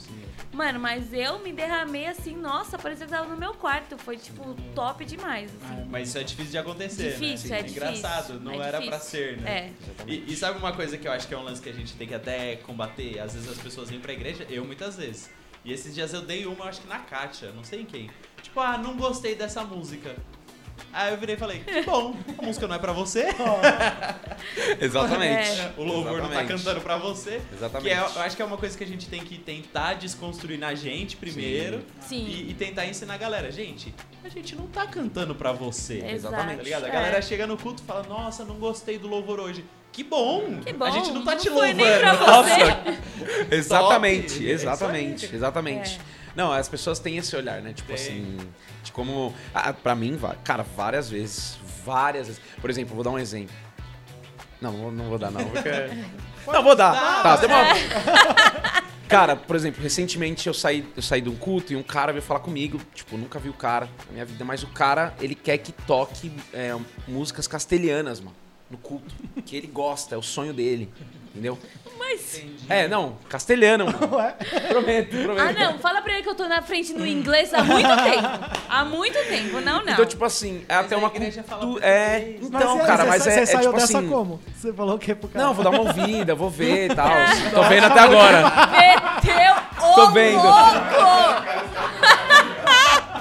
Mano, 0.52 0.80
mas 0.80 1.12
eu 1.12 1.38
me 1.38 1.52
derramei 1.52 2.06
assim, 2.06 2.34
nossa, 2.36 2.76
parecia 2.76 3.06
que 3.06 3.12
tava 3.12 3.28
no 3.28 3.36
meu 3.36 3.54
quarto. 3.54 3.96
Foi, 3.98 4.16
tipo, 4.16 4.54
top 4.74 5.04
demais, 5.04 5.50
assim. 5.62 5.84
Mas 5.88 6.08
isso 6.08 6.18
é 6.18 6.24
difícil 6.24 6.50
de 6.50 6.58
acontecer, 6.58 7.12
Difícil, 7.12 7.50
né? 7.50 7.60
é 7.60 7.62
difícil. 7.62 7.82
engraçado, 7.88 8.40
não 8.40 8.52
É 8.52 8.56
era 8.68 8.78
difícil. 8.78 8.90
pra 8.90 8.98
ser, 8.98 9.36
né? 9.40 9.72
É. 10.08 10.10
E, 10.10 10.32
e 10.32 10.36
sabe 10.36 10.58
uma 10.58 10.72
coisa 10.72 10.98
que 10.98 11.06
eu 11.06 11.12
acho 11.12 11.28
que 11.28 11.34
é 11.34 11.38
um 11.38 11.42
lance 11.44 11.62
que 11.62 11.68
a 11.68 11.72
gente 11.74 11.94
tem 11.94 12.08
que 12.08 12.14
até 12.14 12.56
combater? 12.56 13.20
Às 13.20 13.34
vezes 13.34 13.48
as 13.50 13.58
pessoas 13.58 13.88
vêm 13.90 14.00
pra 14.00 14.12
igreja, 14.12 14.46
eu 14.50 14.64
muitas 14.64 14.96
vezes. 14.96 15.30
E 15.64 15.72
esses 15.72 15.94
dias 15.94 16.12
eu 16.12 16.22
dei 16.22 16.44
uma, 16.44 16.66
acho 16.66 16.80
que 16.82 16.88
na 16.88 16.98
Kátia, 16.98 17.52
não 17.52 17.62
sei 17.64 17.82
em 17.82 17.86
quem. 17.86 18.10
Tipo, 18.42 18.60
ah, 18.60 18.76
não 18.76 18.96
gostei 18.96 19.34
dessa 19.34 19.62
música. 19.64 20.14
Aí 20.92 21.12
eu 21.12 21.18
virei 21.18 21.34
e 21.34 21.38
falei, 21.38 21.58
que 21.60 21.82
bom, 21.82 22.14
a 22.38 22.42
música 22.42 22.68
não 22.68 22.76
é 22.76 22.78
pra 22.78 22.92
você, 22.92 23.26
Exatamente. 24.80 25.50
É. 25.60 25.72
o 25.76 25.82
louvor 25.84 26.18
não 26.18 26.28
tá 26.28 26.42
Exatamente. 26.42 26.48
cantando 26.48 26.80
pra 26.80 26.96
você. 26.96 27.40
Exatamente. 27.52 27.88
Que 27.88 27.90
é, 27.90 27.98
eu 27.98 28.22
acho 28.22 28.36
que 28.36 28.42
é 28.42 28.44
uma 28.44 28.56
coisa 28.56 28.76
que 28.76 28.84
a 28.84 28.86
gente 28.86 29.08
tem 29.08 29.20
que 29.22 29.38
tentar 29.38 29.94
desconstruir 29.94 30.58
na 30.58 30.74
gente 30.74 31.16
primeiro. 31.16 31.82
Sim. 32.00 32.24
E, 32.26 32.50
e 32.50 32.54
tentar 32.54 32.86
ensinar 32.86 33.14
a 33.14 33.18
galera. 33.18 33.50
Gente, 33.50 33.94
a 34.24 34.28
gente 34.28 34.54
não 34.54 34.66
tá 34.66 34.86
cantando 34.86 35.34
pra 35.34 35.52
você. 35.52 35.98
Exatamente. 36.06 36.58
Tá 36.58 36.62
ligado? 36.62 36.84
A 36.84 36.88
É. 36.88 36.92
galera 36.92 37.22
chega 37.22 37.46
no 37.46 37.56
culto 37.56 37.82
e 37.82 37.86
fala, 37.86 38.04
nossa, 38.08 38.44
não 38.44 38.56
gostei 38.56 38.98
do 38.98 39.08
louvor 39.08 39.40
hoje. 39.40 39.64
Que 39.92 40.02
bom! 40.02 40.60
Que 40.64 40.72
bom, 40.72 40.84
A 40.84 40.90
gente 40.90 41.12
não 41.12 41.24
tá 41.24 41.32
não 41.32 41.38
te 41.40 41.48
louvando. 41.48 41.78
Nossa! 42.26 42.84
Exatamente. 43.50 44.46
É 44.48 44.50
exatamente, 44.52 45.26
aí. 45.26 45.34
exatamente. 45.34 46.00
É. 46.34 46.36
Não, 46.36 46.52
as 46.52 46.68
pessoas 46.68 46.98
têm 46.98 47.16
esse 47.16 47.34
olhar, 47.36 47.60
né? 47.62 47.72
Tipo 47.72 47.88
Tem. 47.88 47.96
assim, 47.96 48.38
de 48.82 48.92
como. 48.92 49.34
Ah, 49.54 49.72
pra 49.72 49.94
mim, 49.94 50.18
cara, 50.42 50.62
várias 50.62 51.08
vezes. 51.08 51.58
Várias 51.84 52.26
vezes. 52.28 52.42
Por 52.60 52.70
exemplo, 52.70 52.94
vou 52.94 53.04
dar 53.04 53.10
um 53.10 53.18
exemplo. 53.18 53.54
Não, 54.60 54.90
não 54.90 55.08
vou- 55.08 55.18
dar, 55.18 55.30
não. 55.30 55.44
Porque... 55.44 55.70
não, 56.50 56.62
vou 56.62 56.74
dar. 56.74 57.22
Tá, 57.22 57.36
dá. 57.36 57.40
demora. 57.40 57.74
Cara, 59.06 59.36
por 59.36 59.54
exemplo, 59.54 59.82
recentemente 59.82 60.46
eu 60.46 60.54
saí, 60.54 60.84
eu 60.96 61.02
saí 61.02 61.20
de 61.20 61.28
um 61.28 61.36
culto 61.36 61.72
e 61.72 61.76
um 61.76 61.82
cara 61.82 62.10
veio 62.10 62.22
falar 62.22 62.40
comigo. 62.40 62.80
Tipo, 62.94 63.18
nunca 63.18 63.38
vi 63.38 63.50
o 63.50 63.52
cara 63.52 63.86
na 64.06 64.12
minha 64.12 64.24
vida, 64.24 64.44
mas 64.44 64.62
o 64.62 64.66
cara, 64.68 65.14
ele 65.20 65.34
quer 65.34 65.58
que 65.58 65.72
toque 65.72 66.32
é, 66.52 66.74
músicas 67.06 67.46
castelhanas, 67.46 68.18
mano, 68.18 68.34
no 68.70 68.78
culto. 68.78 69.14
Que 69.44 69.56
ele 69.56 69.66
gosta, 69.66 70.14
é 70.14 70.18
o 70.18 70.22
sonho 70.22 70.54
dele. 70.54 70.90
Entendeu? 71.28 71.58
Mas. 71.98 72.42
É, 72.68 72.88
não, 72.88 73.16
castelhano. 73.28 73.86
Ué? 74.12 74.34
Prometo, 74.68 75.10
prometo. 75.16 75.40
Ah, 75.40 75.52
não, 75.52 75.78
fala 75.78 76.00
pra 76.02 76.12
ele 76.14 76.22
que 76.22 76.28
eu 76.28 76.34
tô 76.34 76.46
na 76.48 76.60
frente 76.62 76.92
no 76.92 77.06
inglês 77.06 77.52
há 77.54 77.62
muito 77.62 77.88
tempo. 78.02 78.28
Há 78.68 78.84
muito 78.84 79.18
tempo, 79.28 79.60
não, 79.60 79.84
não. 79.84 79.92
Então, 79.92 80.04
tipo 80.06 80.24
assim, 80.24 80.64
é 80.68 80.74
até 80.74 80.94
a 80.94 80.98
uma 80.98 81.10
cultura. 81.10 81.84
É, 81.86 82.36
então, 82.40 82.80
aí, 82.80 82.86
cara, 82.86 83.04
você 83.04 83.08
mas 83.10 83.22
sa- 83.22 83.30
é, 83.30 83.34
Você 83.34 83.40
é 83.40 83.46
saiu 83.46 83.60
tipo 83.70 83.72
dessa 83.74 83.98
assim. 83.98 84.08
como? 84.08 84.40
Você 84.56 84.72
falou 84.72 84.96
o 84.96 84.98
quê 84.98 85.14
pro 85.14 85.28
cara? 85.28 85.44
Não, 85.46 85.54
vou 85.54 85.62
dar 85.64 85.70
uma 85.70 85.80
ouvida, 85.80 86.34
vou 86.34 86.50
ver 86.50 86.90
e 86.90 86.94
tal. 86.94 87.08
Tô 87.54 87.62
vendo 87.64 87.84
até 87.84 88.00
agora. 88.00 88.42
Meteu 88.70 89.54
o 89.90 89.94
Tô 89.94 90.10
vendo. 90.10 90.42
louco! 90.42 90.54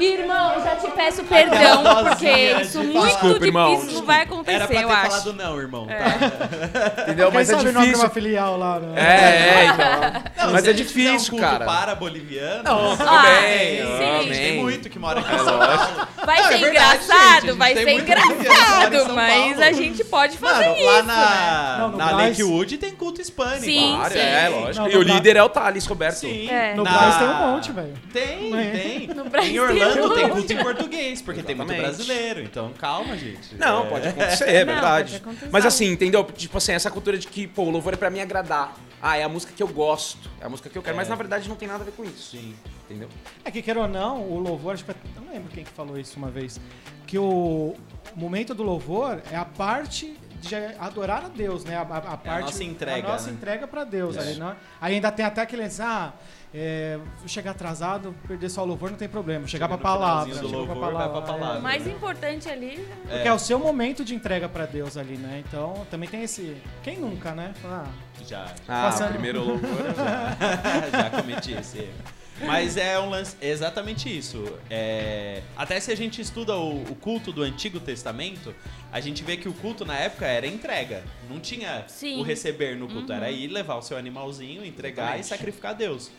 Irmão, 0.00 0.62
já 0.62 0.76
te 0.76 0.90
peço 0.90 1.22
perdão, 1.24 1.82
porque 2.04 2.28
isso 2.62 2.82
muito 2.82 3.06
Desculpa, 3.06 3.44
irmão. 3.46 3.74
difícil 3.76 3.98
não 3.98 4.06
vai 4.06 4.22
acontecer, 4.22 4.56
Era 4.56 4.66
pra 4.66 4.76
ter 4.76 4.82
eu 4.84 4.90
acho. 4.90 5.10
falado 5.10 5.32
não, 5.34 5.60
irmão. 5.60 5.86
Tá? 5.86 7.02
Entendeu? 7.02 7.26
Quem 7.26 7.34
Mas 7.34 7.50
é 7.50 7.54
difícil. 7.56 7.98
uma 7.98 8.10
filial 8.10 8.56
lá, 8.58 8.80
né? 8.80 8.92
É, 8.96 9.62
é, 9.62 9.64
então. 9.72 10.46
Não, 10.46 10.52
Mas 10.52 10.66
é 10.66 10.70
um 10.70 10.74
difícil, 10.74 11.30
culto 11.30 11.44
cara. 11.44 11.64
para 11.64 11.94
boliviano. 11.94 12.62
Não, 12.64 12.96
tudo 12.96 13.08
Ah, 13.08 13.22
bem. 13.22 13.76
sim. 13.78 14.20
amém. 14.26 14.30
Tem 14.32 14.60
muito 14.62 14.88
que 14.90 14.98
mora 14.98 15.20
aqui 15.20 15.32
É. 15.32 16.24
Vai 16.26 16.40
Não, 16.40 16.48
ser 16.48 16.54
é 16.54 16.58
verdade, 16.58 17.04
engraçado, 17.04 17.46
gente, 17.46 17.52
vai 17.58 17.74
ser 17.74 17.84
muito 17.86 18.04
boliviano 18.06 18.36
que 18.36 18.38
mora 18.38 18.82
em 18.82 18.86
engraçado, 18.86 19.14
mas 19.14 19.60
a 19.60 19.72
gente 19.72 20.04
pode 20.04 20.38
fazer 20.38 20.64
Mano, 20.68 20.76
isso. 20.76 20.86
lá 20.86 21.02
né? 21.02 21.12
na, 21.12 21.76
Não, 21.78 21.88
no 21.90 21.96
na 21.98 22.10
Lakewood 22.12 22.78
tem 22.78 22.92
culto 22.92 23.20
hispânico. 23.20 23.64
Sim, 23.64 23.94
Claro, 23.96 24.12
sim. 24.12 24.18
é, 24.20 24.48
lógico. 24.48 24.84
Não, 24.84 24.90
e 24.92 24.96
o 24.96 25.02
líder 25.02 25.36
é 25.36 25.42
o 25.42 25.48
Thales 25.48 25.86
Roberto. 25.86 26.14
Sim. 26.16 26.48
É. 26.50 26.74
No 26.74 26.84
Na- 26.84 26.90
Braz 26.92 27.16
tem 27.16 27.28
um 27.28 27.34
monte, 27.34 27.72
velho. 27.72 27.94
Tem, 28.12 28.52
tem. 28.52 29.06
No 29.14 29.24
Brasil 29.32 29.54
em 29.54 29.58
Orlando 29.58 30.14
tem 30.14 30.28
culto 30.30 30.52
em 30.52 30.56
português, 30.62 31.22
porque 31.22 31.42
tem 31.42 31.54
muito 31.56 31.72
Exatamente. 31.72 31.96
brasileiro. 31.96 32.40
Então, 32.42 32.72
calma, 32.78 33.16
gente. 33.16 33.54
Não, 33.56 33.86
É. 33.86 33.88
pode 33.88 34.08
acontecer, 34.08 34.44
é 34.48 34.64
Não, 34.64 34.72
verdade. 34.72 35.10
pode 35.12 35.22
acontecer. 35.22 35.48
Mas 35.50 35.66
assim, 35.66 35.86
entendeu? 35.90 36.22
Tipo 36.24 36.58
assim, 36.58 36.72
essa 36.72 36.90
cultura 36.90 37.18
de 37.18 37.26
que, 37.26 37.46
pô, 37.46 37.62
o 37.64 37.70
louvor 37.70 37.94
é 37.94 37.96
pra 37.96 38.10
me 38.10 38.20
agradar. 38.20 38.76
Ah, 39.00 39.16
é 39.16 39.24
a 39.24 39.28
música 39.28 39.52
que 39.52 39.62
eu 39.62 39.66
gosto. 39.68 40.30
É 40.40 40.44
a 40.46 40.48
música 40.48 40.68
que 40.68 40.78
eu 40.78 40.82
quero. 40.82 40.94
É. 40.94 40.96
Mas 40.96 41.08
na 41.08 41.16
verdade 41.16 41.48
não 41.48 41.56
tem 41.56 41.66
nada 41.66 41.82
a 41.82 41.84
ver 41.84 41.92
com 41.92 42.04
isso. 42.04 42.30
Sim. 42.36 42.54
Entendeu? 42.88 43.08
É 43.44 43.50
que, 43.50 43.60
queira 43.62 43.80
ou 43.80 43.88
não, 43.88 44.20
o 44.22 44.38
louvor, 44.38 44.74
acho 44.74 44.84
que 44.84 44.90
eu 44.90 44.96
não 45.24 45.32
lembro 45.32 45.50
quem 45.50 45.64
que 45.64 45.70
falou 45.72 45.98
isso 45.98 46.16
uma 46.18 46.30
vez, 46.30 46.60
que 47.06 47.18
o 47.18 47.74
momento 48.14 48.54
do 48.54 48.62
louvor 48.62 49.20
é 49.32 49.36
a 49.36 49.44
parte 49.44 50.14
de 50.40 50.54
adorar 50.78 51.24
a 51.24 51.28
Deus, 51.28 51.64
né? 51.64 51.76
A, 51.76 51.82
a- 51.82 51.96
a 52.14 52.16
parte, 52.16 52.46
nossa 52.46 52.64
entrega, 52.64 53.08
A 53.08 53.12
nossa 53.12 53.28
né? 53.28 53.32
entrega 53.34 53.66
pra 53.66 53.84
Deus. 53.84 54.16
É. 54.16 54.20
Ali, 54.20 54.34
não- 54.38 54.54
aí 54.80 54.94
ainda 54.96 55.10
tem 55.10 55.24
até 55.24 55.40
aqueles, 55.40 55.80
ah, 55.80 56.12
é, 56.54 56.98
chegar 57.26 57.52
atrasado, 57.52 58.14
perder 58.28 58.50
só 58.50 58.62
o 58.62 58.66
louvor, 58.66 58.90
não 58.90 58.98
tem 58.98 59.08
problema. 59.08 59.46
Chegar 59.46 59.68
no 59.68 59.78
palavra. 59.78 60.34
do 60.34 60.66
pra 60.66 60.74
palavra. 60.76 61.56
é. 61.56 61.58
O 61.58 61.62
mais 61.62 61.86
importante 61.86 62.48
ali. 62.48 62.86
Porque 63.02 63.28
é. 63.28 63.32
o 63.32 63.38
seu 63.38 63.58
momento 63.58 64.04
de 64.04 64.14
entrega 64.14 64.48
pra 64.48 64.66
Deus 64.66 64.96
ali, 64.96 65.16
né? 65.16 65.42
Então 65.46 65.86
também 65.90 66.08
tem 66.08 66.22
esse. 66.22 66.56
Quem 66.82 66.98
nunca, 66.98 67.32
né? 67.32 67.54
Ah, 67.64 67.86
Já. 68.26 68.44
Ah, 68.68 68.82
Passando. 68.82 69.12
primeiro 69.12 69.42
louvor. 69.42 69.68
já 70.92 71.10
cometi 71.10 71.52
esse 71.52 71.78
erro. 71.78 72.22
Mas 72.44 72.76
é 72.76 72.98
um 72.98 73.08
lance, 73.08 73.36
é 73.40 73.50
exatamente 73.50 74.14
isso. 74.14 74.58
É, 74.68 75.42
até 75.56 75.78
se 75.78 75.92
a 75.92 75.96
gente 75.96 76.20
estuda 76.20 76.56
o, 76.56 76.82
o 76.82 76.94
culto 76.96 77.30
do 77.32 77.42
Antigo 77.42 77.78
Testamento, 77.78 78.54
a 78.90 79.00
gente 79.00 79.22
vê 79.22 79.36
que 79.36 79.48
o 79.48 79.52
culto 79.52 79.84
na 79.84 79.96
época 79.96 80.26
era 80.26 80.46
entrega. 80.46 81.04
Não 81.30 81.38
tinha 81.38 81.84
Sim. 81.86 82.18
o 82.20 82.22
receber 82.22 82.76
no 82.76 82.88
culto, 82.88 83.12
era 83.12 83.30
ir 83.30 83.48
levar 83.48 83.76
o 83.76 83.82
seu 83.82 83.96
animalzinho, 83.96 84.64
entregar 84.64 85.16
e 85.16 85.20
Exatamente. 85.20 85.26
sacrificar 85.28 85.70
a 85.70 85.74
Deus. 85.74 86.10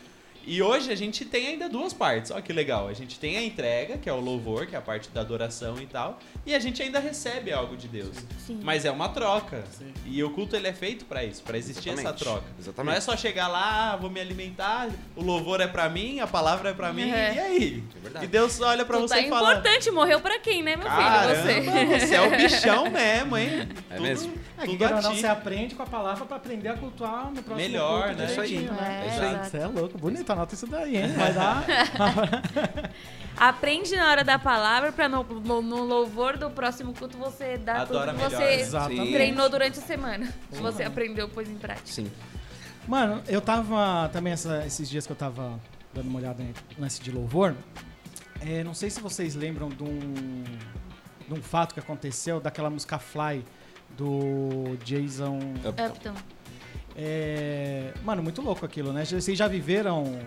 E 0.45 0.61
hoje 0.61 0.91
a 0.91 0.95
gente 0.95 1.23
tem 1.23 1.47
ainda 1.47 1.69
duas 1.69 1.93
partes. 1.93 2.29
Olha 2.31 2.41
que 2.41 2.51
legal. 2.51 2.87
A 2.87 2.93
gente 2.93 3.17
tem 3.17 3.37
a 3.37 3.43
entrega, 3.43 3.97
que 3.97 4.09
é 4.09 4.13
o 4.13 4.19
louvor, 4.19 4.65
que 4.67 4.75
é 4.75 4.77
a 4.77 4.81
parte 4.81 5.09
da 5.09 5.21
adoração 5.21 5.77
e 5.81 5.85
tal. 5.85 6.19
E 6.45 6.53
a 6.53 6.59
gente 6.59 6.81
ainda 6.83 6.99
recebe 6.99 7.51
algo 7.53 7.77
de 7.77 7.87
Deus. 7.87 8.15
Sim. 8.45 8.59
Mas 8.61 8.83
é 8.83 8.91
uma 8.91 9.07
troca. 9.09 9.63
E 10.05 10.21
o 10.21 10.29
culto 10.31 10.55
ele 10.55 10.67
é 10.67 10.73
feito 10.73 11.05
pra 11.05 11.23
isso, 11.23 11.41
pra 11.43 11.57
existir 11.57 11.89
essa 11.91 12.01
Exatamente. 12.01 12.23
troca. 12.23 12.43
Exatamente. 12.59 12.91
Não 12.91 12.97
é 12.97 13.01
só 13.01 13.15
chegar 13.15 13.47
lá, 13.47 13.93
ah, 13.93 13.95
vou 13.95 14.09
me 14.09 14.19
alimentar, 14.19 14.89
o 15.15 15.23
louvor 15.23 15.61
é 15.61 15.67
pra 15.67 15.87
mim, 15.87 16.19
a 16.19 16.27
palavra 16.27 16.71
é 16.71 16.73
pra 16.73 16.91
mim, 16.91 17.09
É. 17.09 17.33
e 17.35 17.39
aí? 17.39 17.83
É. 18.15 18.23
E 18.25 18.27
Deus 18.27 18.59
olha 18.59 18.83
pra 18.83 18.97
Tu 18.97 19.01
você 19.07 19.15
tá 19.15 19.21
e 19.21 19.29
fala: 19.29 19.51
importante, 19.53 19.91
morreu 19.91 20.19
pra 20.19 20.39
quem, 20.39 20.61
né, 20.61 20.75
meu 20.75 20.85
Caramba, 20.87 21.35
filho? 21.53 21.63
Você. 21.71 21.99
você 22.07 22.15
é 22.15 22.21
o 22.21 22.29
bichão 22.35 22.89
mesmo, 22.89 23.37
hein? 23.37 23.69
É 23.89 23.99
mesmo? 23.99 24.33
é 24.57 24.65
que 24.65 24.77
tudo 24.77 24.89
não, 25.01 25.15
você 25.15 25.27
aprende 25.27 25.75
com 25.75 25.83
a 25.83 25.85
palavra 25.85 26.25
pra 26.25 26.37
aprender 26.37 26.69
a 26.69 26.73
cultuar 26.75 27.27
no 27.31 27.43
próximo 27.43 27.55
Melhor, 27.55 28.07
culto 28.07 28.17
né? 28.21 28.25
direitinho, 28.25 28.63
Isso 28.63 28.71
aí. 28.73 28.81
né? 28.81 29.03
É, 29.03 29.07
isso 29.13 29.21
aí. 29.21 29.29
exato. 29.31 29.49
Você 29.49 29.57
é 29.57 29.67
louco, 29.67 29.97
bonito, 29.97 30.32
anota 30.33 30.53
isso 30.55 30.67
daí, 30.67 30.97
hein? 30.97 31.07
Vai 31.13 31.33
dar. 31.33 31.63
Aprende 33.35 33.95
na 33.95 34.09
hora 34.11 34.23
da 34.23 34.37
palavra 34.37 34.91
pra 34.91 35.09
no, 35.09 35.23
no- 35.23 35.61
no 35.61 35.83
louvor 35.83 36.37
do 36.37 36.49
próximo 36.51 36.93
culto 36.93 37.17
você 37.17 37.57
dar 37.57 37.81
Adora 37.81 38.11
tudo 38.13 38.19
que 38.21 38.29
melhor. 38.29 38.41
você 38.41 38.53
Exatamente. 38.61 39.11
treinou 39.13 39.49
durante 39.49 39.79
a 39.79 39.81
semana. 39.81 40.33
Que 40.51 40.59
você 40.59 40.83
aprendeu, 40.83 41.27
pôs 41.27 41.49
em 41.49 41.55
prática. 41.55 41.87
Sim. 41.87 42.11
Mano, 42.87 43.21
eu 43.27 43.41
tava 43.41 44.09
também 44.13 44.33
essa- 44.33 44.63
esses 44.65 44.87
dias 44.89 45.05
que 45.07 45.11
eu 45.11 45.15
tava 45.15 45.59
dando 45.93 46.07
uma 46.09 46.19
olhada 46.19 46.43
em 46.43 46.53
lance 46.77 47.01
de 47.01 47.11
louvor. 47.11 47.55
é, 48.41 48.63
não 48.63 48.73
sei 48.73 48.89
se 48.89 48.99
vocês 48.99 49.35
lembram 49.35 49.69
de 49.69 49.83
um, 49.83 50.43
de 51.27 51.33
um 51.33 51.41
fato 51.41 51.73
que 51.73 51.79
aconteceu 51.79 52.39
daquela 52.41 52.69
música 52.69 52.99
Fly 52.99 53.43
do 53.97 54.75
Jason. 54.83 55.39
Upton. 55.65 56.13
É, 56.95 57.91
mano, 58.03 58.21
muito 58.21 58.41
louco 58.41 58.65
aquilo, 58.65 58.91
né? 58.93 59.03
Vocês 59.05 59.37
já 59.37 59.47
viveram 59.47 60.19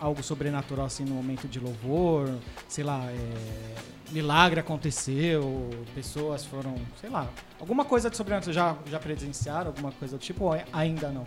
algo 0.00 0.22
sobrenatural 0.22 0.86
assim 0.86 1.04
no 1.04 1.14
momento 1.14 1.48
de 1.48 1.58
louvor? 1.58 2.30
Sei 2.68 2.84
lá, 2.84 3.04
é, 3.10 3.74
milagre 4.12 4.60
aconteceu, 4.60 5.70
pessoas 5.94 6.44
foram, 6.44 6.76
sei 7.00 7.10
lá, 7.10 7.28
alguma 7.58 7.84
coisa 7.84 8.08
de 8.08 8.16
sobrenatural 8.16 8.52
já, 8.54 8.76
já 8.90 8.98
presenciaram, 8.98 9.68
alguma 9.68 9.90
coisa 9.92 10.16
do 10.16 10.20
tipo, 10.20 10.44
ou 10.44 10.60
ainda 10.72 11.08
não? 11.08 11.24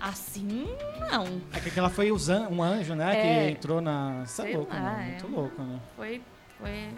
Assim, 0.00 0.66
não. 1.12 1.24
É 1.52 1.60
que 1.60 1.68
aquela 1.68 1.88
foi 1.88 2.10
an- 2.10 2.48
um 2.50 2.60
anjo, 2.60 2.94
né? 2.96 3.12
É. 3.16 3.44
Que 3.46 3.50
entrou 3.52 3.80
na. 3.80 4.24
Você 4.26 4.50
é 4.50 4.56
louco, 4.56 4.74
lá, 4.74 4.80
né? 4.80 5.04
é 5.06 5.10
Muito 5.12 5.28
louco, 5.28 5.62
né? 5.62 5.78
Foi, 5.94 6.20
foi 6.58 6.88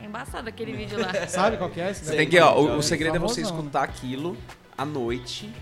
embaçado 0.00 0.48
aquele 0.48 0.72
vídeo 0.72 0.96
lá. 1.00 1.12
Sabe 1.26 1.56
qual 1.56 1.68
que 1.70 1.80
é 1.80 1.90
esse? 1.90 2.04
Você 2.04 2.14
tem 2.16 2.28
que, 2.28 2.38
ó, 2.38 2.56
o, 2.62 2.68
É 2.68 2.76
o 2.76 2.82
segredo 2.82 3.16
é 3.16 3.18
você 3.18 3.40
escutar 3.40 3.82
aquilo 3.82 4.36
à 4.78 4.84
noite, 4.84 5.52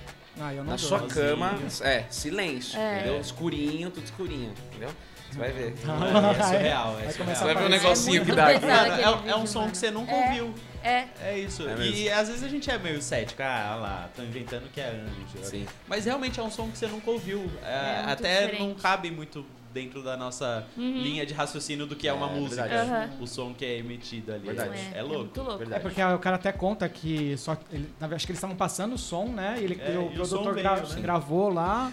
Ah, 0.41 0.53
eu 0.53 0.64
não 0.64 0.72
na 0.72 0.78
sua 0.78 0.99
sozinho. 1.01 1.14
cama. 1.37 1.59
É, 1.82 2.05
silêncio, 2.11 2.78
É. 2.78 3.01
entendeu? 3.01 3.20
Escurinho, 3.20 3.91
tudo 3.91 4.05
escurinho, 4.05 4.53
entendeu? 4.70 4.91
Você 5.30 5.39
vai 5.39 5.51
ver. 5.53 5.74
É, 5.74 6.39
é 6.41 6.43
surreal, 6.45 6.99
é 7.01 7.11
surreal. 7.11 7.37
Você 7.37 7.45
vai 7.45 7.55
ver 7.57 7.64
um 7.64 7.68
negocinho 7.68 8.22
É 8.22 8.24
que 8.24 8.32
dá 8.32 8.47
aqui. 8.49 8.66
é, 8.66 9.30
é 9.30 9.37
um 9.37 9.47
som 9.47 9.61
mano. 9.61 9.72
que 9.72 9.78
você 9.78 9.91
nunca 9.91 10.12
É. 10.12 10.28
ouviu. 10.28 10.55
É, 10.82 11.05
É 11.22 11.39
isso. 11.39 11.66
É 11.68 11.76
e 11.87 12.11
às 12.11 12.28
vezes 12.28 12.43
a 12.45 12.49
gente 12.49 12.70
é 12.70 12.78
meio 12.78 13.01
cético. 13.03 13.43
Ah, 13.43 13.76
lá, 13.80 14.09
tô 14.14 14.22
inventando 14.22 14.70
que 14.70 14.80
é 14.80 14.91
anjo. 14.91 15.45
Sim. 15.45 15.66
Mas 15.89 16.05
realmente 16.05 16.39
é 16.39 16.43
um 16.43 16.51
som 16.51 16.68
que 16.70 16.76
você 16.78 16.87
nunca 16.87 17.11
ouviu. 17.11 17.51
É, 17.64 17.68
É 17.74 17.97
muito 17.97 18.11
até 18.11 18.41
não 18.43 18.51
diferente. 18.51 18.82
cabe 18.82 19.11
muito 19.11 19.45
dentro 19.74 20.02
da 20.02 20.16
nossa 20.16 20.64
Uhum. 20.76 20.98
linha 21.02 21.26
de 21.26 21.34
raciocínio 21.34 21.84
do 21.84 21.96
que 21.96 22.06
é, 22.06 22.12
uma 22.12 22.30
É, 22.30 22.34
música. 22.34 22.64
Aham. 22.64 23.10
O 23.20 23.26
som 23.26 23.52
que 23.52 23.64
é 23.64 23.78
emitido 23.78 24.32
ali. 24.32 24.46
Verdade. 24.46 24.78
É, 24.94 25.02
louco. 25.02 25.18
muito 25.18 25.38
louco. 25.42 25.54
É 25.54 25.58
Verdade. 25.58 25.82
porque 25.82 26.02
o 26.02 26.18
cara 26.20 26.36
até 26.36 26.52
conta 26.52 26.88
que 26.88 27.36
só 27.36 27.56
ele, 27.72 27.90
acho 28.00 28.24
que 28.24 28.30
eles 28.32 28.38
estavam 28.38 28.56
passando 28.56 28.94
o 28.94 28.98
som, 28.98 29.26
né? 29.26 29.56
E 29.60 29.64
ele, 29.64 29.80
É, 29.82 29.98
o 29.98 30.02
e 30.02 30.06
o 30.06 30.10
produtor 30.12 30.54
veio, 30.54 30.62
gra- 30.64 30.80
né? 30.80 31.00
gravou 31.00 31.52
lá. 31.52 31.92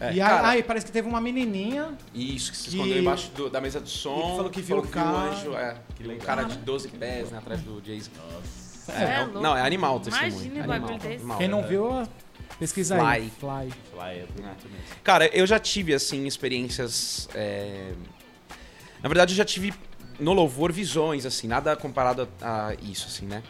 É, 0.00 0.12
e 0.12 0.20
aí, 0.20 0.28
cara, 0.30 0.48
aí 0.50 0.62
parece 0.62 0.86
que 0.86 0.92
teve 0.92 1.08
uma 1.08 1.20
menininha. 1.20 1.88
Isso, 2.14 2.52
que 2.52 2.56
se 2.58 2.68
que- 2.70 2.76
escondeu 2.76 2.98
embaixo 2.98 3.30
do- 3.32 3.50
da 3.50 3.60
mesa 3.60 3.80
do 3.80 3.88
som. 3.88 4.16
E 4.34 4.36
falou 4.36 4.50
que 4.50 4.60
viu 4.60 4.76
o 4.76 4.80
um 4.80 4.86
cara. 4.86 5.08
anjo, 5.30 5.54
é. 5.54 5.74
Que 5.96 6.06
um 6.08 6.18
cara 6.18 6.42
de 6.44 6.56
12 6.58 6.88
pés, 6.88 7.30
né, 7.32 7.38
atrás 7.38 7.60
do 7.62 7.80
Jason. 7.80 8.10
Você 8.44 8.92
É, 8.92 9.04
é 9.04 9.14
é 9.14 9.24
louco. 9.24 9.40
não, 9.40 9.56
é 9.56 9.62
animal 9.62 9.96
o 9.96 10.00
testemunho. 10.00 10.30
Imagina 10.32 10.54
é 10.54 10.58
animal, 10.60 10.80
bagulho 10.80 10.98
desse. 11.00 11.14
animal. 11.16 11.38
Quem 11.38 11.48
não 11.48 11.62
viu, 11.64 12.08
pesquisa 12.58 13.00
aí. 13.00 13.30
Fly. 13.30 13.30
Fly. 13.38 13.72
Fly 13.92 14.18
é 14.18 14.26
bonito 14.34 14.68
mesmo. 14.68 14.86
Cara, 15.02 15.26
eu 15.28 15.46
já 15.46 15.58
tive, 15.58 15.94
assim, 15.94 16.26
experiências. 16.26 17.28
é, 17.34 17.92
Na 19.02 19.08
verdade, 19.08 19.32
eu 19.32 19.36
já 19.36 19.44
tive 19.44 19.72
no 20.18 20.32
louvor 20.32 20.72
visões, 20.72 21.24
assim, 21.24 21.46
nada 21.46 21.76
comparado 21.76 22.28
a 22.42 22.74
isso, 22.82 23.06
assim, 23.06 23.26
né? 23.26 23.42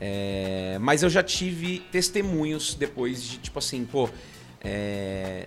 É, 0.00 0.76
Mas 0.80 1.02
eu 1.02 1.08
já 1.10 1.22
tive 1.22 1.78
testemunhos 1.92 2.74
depois 2.74 3.22
de, 3.22 3.38
tipo 3.38 3.58
assim, 3.58 3.84
pô. 3.84 4.08
é, 4.62 5.46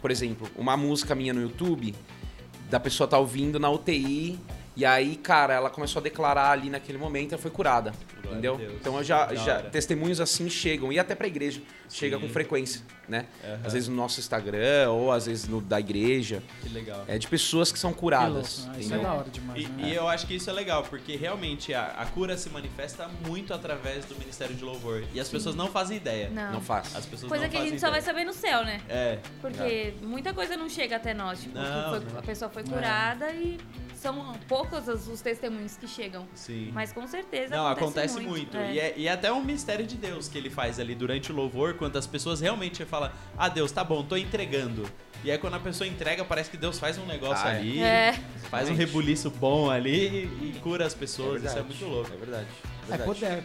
Por 0.00 0.10
exemplo, 0.10 0.50
uma 0.56 0.76
música 0.76 1.14
minha 1.14 1.32
no 1.32 1.40
YouTube, 1.40 1.94
da 2.68 2.80
pessoa 2.80 3.06
tá 3.08 3.18
ouvindo 3.18 3.58
na 3.60 3.70
UTI. 3.70 4.38
E 4.74 4.84
aí, 4.86 5.16
cara, 5.16 5.52
ela 5.54 5.68
começou 5.70 6.00
a 6.00 6.02
declarar 6.02 6.50
ali 6.50 6.70
naquele 6.70 6.96
momento 6.98 7.32
e 7.32 7.34
ela 7.34 7.42
foi 7.42 7.50
curada. 7.50 7.92
Entendeu? 8.32 8.54
a 8.54 8.58
Deus. 8.58 8.74
Então 8.80 8.96
eu 8.96 9.04
já, 9.04 9.34
já 9.34 9.62
testemunhos 9.62 10.20
assim 10.20 10.48
chegam 10.48 10.92
e 10.92 10.98
até 10.98 11.14
pra 11.14 11.26
igreja 11.26 11.60
chega 11.88 12.16
Sim. 12.16 12.22
com 12.22 12.28
frequência, 12.28 12.82
né? 13.12 13.26
Aham. 13.44 13.60
Às 13.64 13.72
vezes 13.74 13.88
no 13.88 13.94
nosso 13.94 14.18
Instagram 14.18 14.90
ou 14.90 15.12
às 15.12 15.26
vezes 15.26 15.46
no 15.46 15.60
da 15.60 15.78
igreja, 15.78 16.42
Que 16.62 16.68
legal. 16.70 17.04
é 17.06 17.18
de 17.18 17.28
pessoas 17.28 17.70
que 17.70 17.78
são 17.78 17.92
Que 17.92 17.98
curadas, 18.00 18.58
louco, 18.60 18.72
né? 18.72 18.80
Isso 18.80 18.94
é 18.94 18.98
da 18.98 19.12
hora 19.12 19.30
demais, 19.30 19.62
E, 19.62 19.66
né? 19.68 19.88
e 19.88 19.94
eu 19.94 20.08
acho 20.08 20.26
que 20.26 20.34
isso 20.34 20.48
é 20.48 20.52
legal, 20.52 20.82
porque 20.84 21.14
realmente 21.16 21.72
a, 21.74 21.86
a 21.98 22.06
cura 22.06 22.36
se 22.36 22.48
manifesta 22.50 23.08
muito 23.26 23.52
através 23.54 24.04
do 24.06 24.14
Ministério 24.18 24.54
de 24.56 24.64
Louvor. 24.64 25.04
E 25.12 25.20
as 25.20 25.28
pessoas 25.28 25.54
não 25.54 25.68
fazem 25.68 25.96
ideia. 25.98 26.30
Não. 26.30 26.52
Não 26.54 26.60
faz. 26.60 26.96
As 26.96 27.04
pessoas 27.06 27.28
Coisa 27.28 27.44
não 27.44 27.50
que 27.50 27.56
a 27.58 27.64
gente 27.64 27.78
só 27.78 27.90
vai 27.90 28.00
ideia. 28.00 28.12
saber 28.14 28.24
no 28.24 28.32
céu, 28.32 28.64
né? 28.64 28.80
É, 28.88 29.18
Porque 29.40 29.94
muita 30.02 30.32
coisa 30.32 30.56
não 30.56 30.68
chega 30.68 30.96
até 30.96 31.12
nós. 31.12 31.40
Tipo, 31.42 31.58
Não, 31.58 31.90
foi- 31.90 32.12
não. 32.12 32.18
a 32.18 32.22
pessoa 32.22 32.50
foi 32.50 32.64
curada 32.64 33.30
e 33.32 33.58
são 33.94 34.32
poucos 34.48 34.88
os, 34.88 35.06
os 35.06 35.20
testemunhos 35.20 35.76
que 35.76 35.86
chegam. 35.86 36.26
sim. 36.34 36.70
Mas 36.72 36.92
com 36.92 37.06
certeza 37.06 37.54
Não, 37.54 37.66
acontece, 37.68 38.16
acontece 38.16 38.20
muito. 38.20 38.56
É. 38.56 38.72
E, 38.72 38.78
é, 38.80 38.94
e 38.96 39.06
é 39.06 39.12
até 39.12 39.32
um 39.32 39.42
mistério 39.42 39.86
de 39.86 39.96
Deus 39.96 40.26
que 40.28 40.36
ele 40.38 40.50
faz 40.50 40.80
ali 40.80 40.94
durante 40.94 41.30
o 41.30 41.34
louvor, 41.34 41.74
quando 41.74 41.96
as 41.96 42.06
pessoas 42.06 42.40
realmente 42.40 42.84
falam, 42.84 43.01
ah, 43.38 43.48
Deus, 43.48 43.72
tá 43.72 43.82
bom, 43.82 44.02
tô 44.02 44.16
entregando. 44.16 44.84
E 45.24 45.30
aí 45.30 45.38
quando 45.38 45.54
a 45.54 45.60
pessoa 45.60 45.86
entrega, 45.86 46.24
parece 46.24 46.50
que 46.50 46.56
Deus 46.56 46.78
faz 46.80 46.98
um 46.98 47.06
negócio 47.06 47.46
Ah, 47.46 47.52
é. 47.52 47.56
ali, 47.58 47.80
É. 47.82 48.12
faz 48.50 48.68
um 48.68 48.74
rebuliço 48.74 49.30
bom 49.30 49.70
ali 49.70 50.24
e 50.24 50.58
cura 50.62 50.84
as 50.86 50.94
pessoas. 50.94 51.44
Isso 51.44 51.56
é 51.58 51.62
muito 51.62 51.84
louco. 51.84 52.10
É 52.12 52.16
verdade. 52.16 52.46
É 52.84 52.96
verdade. 52.96 53.04
poder. 53.04 53.44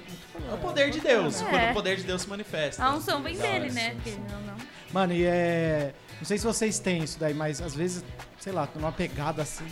É 0.49 0.53
o 0.53 0.57
poder 0.57 0.89
de 0.89 0.99
Deus, 0.99 1.39
É. 1.41 1.45
quando 1.45 1.69
o 1.69 1.73
poder 1.73 1.97
de 1.97 2.03
Deus 2.03 2.23
se 2.23 2.29
manifesta. 2.29 2.83
A 2.83 2.95
unção 2.95 3.21
vem 3.21 3.37
dele, 3.37 3.71
né? 3.71 3.95
Não, 4.29 4.41
não. 4.41 4.55
Mano, 4.91 5.13
e 5.13 5.23
é. 5.23 5.93
Não 6.17 6.25
sei 6.25 6.39
se 6.39 6.45
vocês 6.45 6.79
têm 6.79 7.03
isso 7.03 7.19
daí, 7.19 7.33
mas 7.35 7.61
às 7.61 7.75
vezes, 7.75 8.03
sei 8.39 8.51
lá, 8.51 8.65
tô 8.65 8.79
numa 8.79 8.91
pegada 8.91 9.43
assim. 9.43 9.67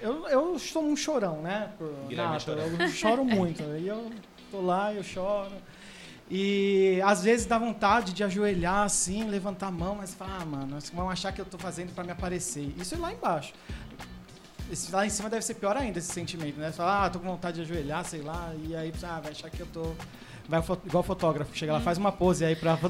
Eu, 0.00 0.26
eu 0.28 0.58
sou 0.58 0.82
um 0.84 0.96
chorão, 0.96 1.42
né? 1.42 1.70
Por, 1.76 1.92
Guilherme 2.08 2.32
nato, 2.32 2.44
chorão. 2.44 2.64
eu 2.78 2.88
choro 2.88 3.24
muito. 3.26 3.62
Aí 3.64 3.86
eu 3.86 4.10
tô 4.50 4.62
lá, 4.62 4.94
eu 4.94 5.02
choro. 5.02 5.52
E 6.30 7.00
às 7.04 7.22
vezes 7.24 7.46
dá 7.46 7.58
vontade 7.58 8.12
de 8.12 8.22
ajoelhar 8.22 8.82
assim, 8.84 9.24
levantar 9.24 9.68
a 9.68 9.70
mão, 9.70 9.94
mas 9.94 10.12
fala, 10.14 10.38
ah, 10.42 10.44
mano, 10.44 10.78
vão 10.92 11.08
achar 11.08 11.32
que 11.32 11.40
eu 11.40 11.44
tô 11.46 11.56
fazendo 11.58 11.94
pra 11.94 12.04
me 12.04 12.10
aparecer. 12.10 12.74
Isso 12.76 12.94
é 12.94 12.98
lá 12.98 13.12
embaixo. 13.12 13.54
Esse 14.70 14.92
lá 14.92 15.06
em 15.06 15.10
cima 15.10 15.30
deve 15.30 15.42
ser 15.42 15.54
pior 15.54 15.74
ainda 15.76 15.98
esse 15.98 16.12
sentimento, 16.12 16.58
né? 16.60 16.70
Você 16.70 16.76
fala, 16.76 17.06
ah, 17.06 17.10
tô 17.10 17.18
com 17.18 17.26
vontade 17.26 17.56
de 17.56 17.62
ajoelhar, 17.62 18.04
sei 18.04 18.20
lá, 18.20 18.52
e 18.62 18.76
aí 18.76 18.92
ah, 19.02 19.20
vai 19.22 19.32
achar 19.32 19.48
que 19.48 19.60
eu 19.60 19.66
tô. 19.66 19.94
Vai 20.46 20.62
igual 20.84 21.02
fotógrafo, 21.02 21.56
chega 21.56 21.72
lá, 21.72 21.80
faz 21.80 21.96
uma 21.96 22.12
pose 22.12 22.44
aí 22.44 22.54
pra. 22.56 22.78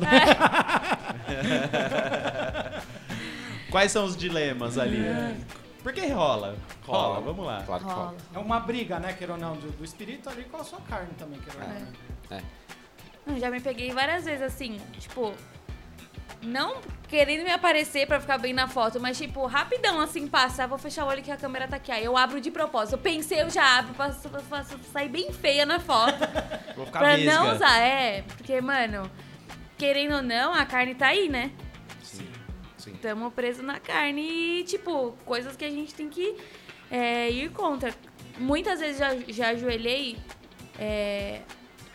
Quais 3.70 3.92
são 3.92 4.04
os 4.04 4.16
dilemas 4.16 4.78
ali? 4.78 5.04
É. 5.04 5.36
Por 5.82 5.92
que 5.92 6.06
rola? 6.08 6.56
Rola, 6.84 7.20
vamos 7.20 7.46
lá. 7.46 7.62
Claro 7.64 7.84
que 7.84 7.90
Rola. 7.90 8.06
rola. 8.06 8.16
É 8.34 8.38
uma 8.38 8.58
briga, 8.60 8.98
né, 8.98 9.12
queira 9.12 9.34
ou 9.34 9.38
não, 9.38 9.56
do, 9.56 9.70
do 9.70 9.84
espírito 9.84 10.28
ali 10.28 10.44
com 10.44 10.56
a 10.56 10.64
sua 10.64 10.80
carne 10.80 11.10
também, 11.18 11.38
queira 11.40 11.58
ou 11.60 11.68
não. 11.68 11.74
né? 11.80 11.86
É. 12.30 12.42
Já 13.36 13.50
me 13.50 13.60
peguei 13.60 13.90
várias 13.92 14.24
vezes 14.24 14.42
assim, 14.42 14.80
tipo, 14.98 15.34
não 16.42 16.80
querendo 17.08 17.42
me 17.44 17.50
aparecer 17.50 18.06
pra 18.06 18.20
ficar 18.20 18.38
bem 18.38 18.52
na 18.52 18.68
foto, 18.68 19.00
mas 19.00 19.16
tipo, 19.18 19.44
rapidão 19.46 19.98
assim, 20.00 20.28
passar, 20.28 20.66
vou 20.66 20.76
fechar 20.78 21.04
o 21.04 21.08
olho 21.08 21.22
que 21.22 21.30
a 21.30 21.36
câmera 21.36 21.66
tá 21.66 21.76
aqui. 21.76 21.90
Aí 21.90 22.04
eu 22.04 22.16
abro 22.16 22.40
de 22.40 22.50
propósito. 22.50 22.94
Eu 22.94 22.98
pensei, 22.98 23.40
eu 23.42 23.50
já 23.50 23.78
abro 23.78 23.94
pra- 23.94 24.10
pra 24.48 24.64
sair 24.92 25.08
bem 25.08 25.32
feia 25.32 25.64
na 25.66 25.80
foto. 25.80 26.18
Vou 26.76 26.86
ficar 26.86 26.98
pra 27.00 27.16
vesga. 27.16 27.32
não 27.34 27.54
usar, 27.54 27.78
é. 27.80 28.22
Porque, 28.22 28.60
mano, 28.60 29.10
querendo 29.76 30.16
ou 30.16 30.22
não, 30.22 30.52
a 30.54 30.64
carne 30.64 30.94
tá 30.94 31.08
aí, 31.08 31.28
né? 31.28 31.50
Sim. 32.02 32.28
Sim. 32.76 32.92
Tamo 33.02 33.30
preso 33.32 33.62
na 33.62 33.80
carne 33.80 34.60
e, 34.60 34.64
tipo, 34.64 35.12
coisas 35.24 35.56
que 35.56 35.64
a 35.64 35.70
gente 35.70 35.92
tem 35.94 36.08
que 36.08 36.36
é, 36.90 37.28
ir 37.30 37.50
contra. 37.50 37.92
Muitas 38.38 38.78
vezes 38.78 38.98
já, 38.98 39.16
já 39.28 39.48
ajoelhei, 39.48 40.16
é, 40.78 41.40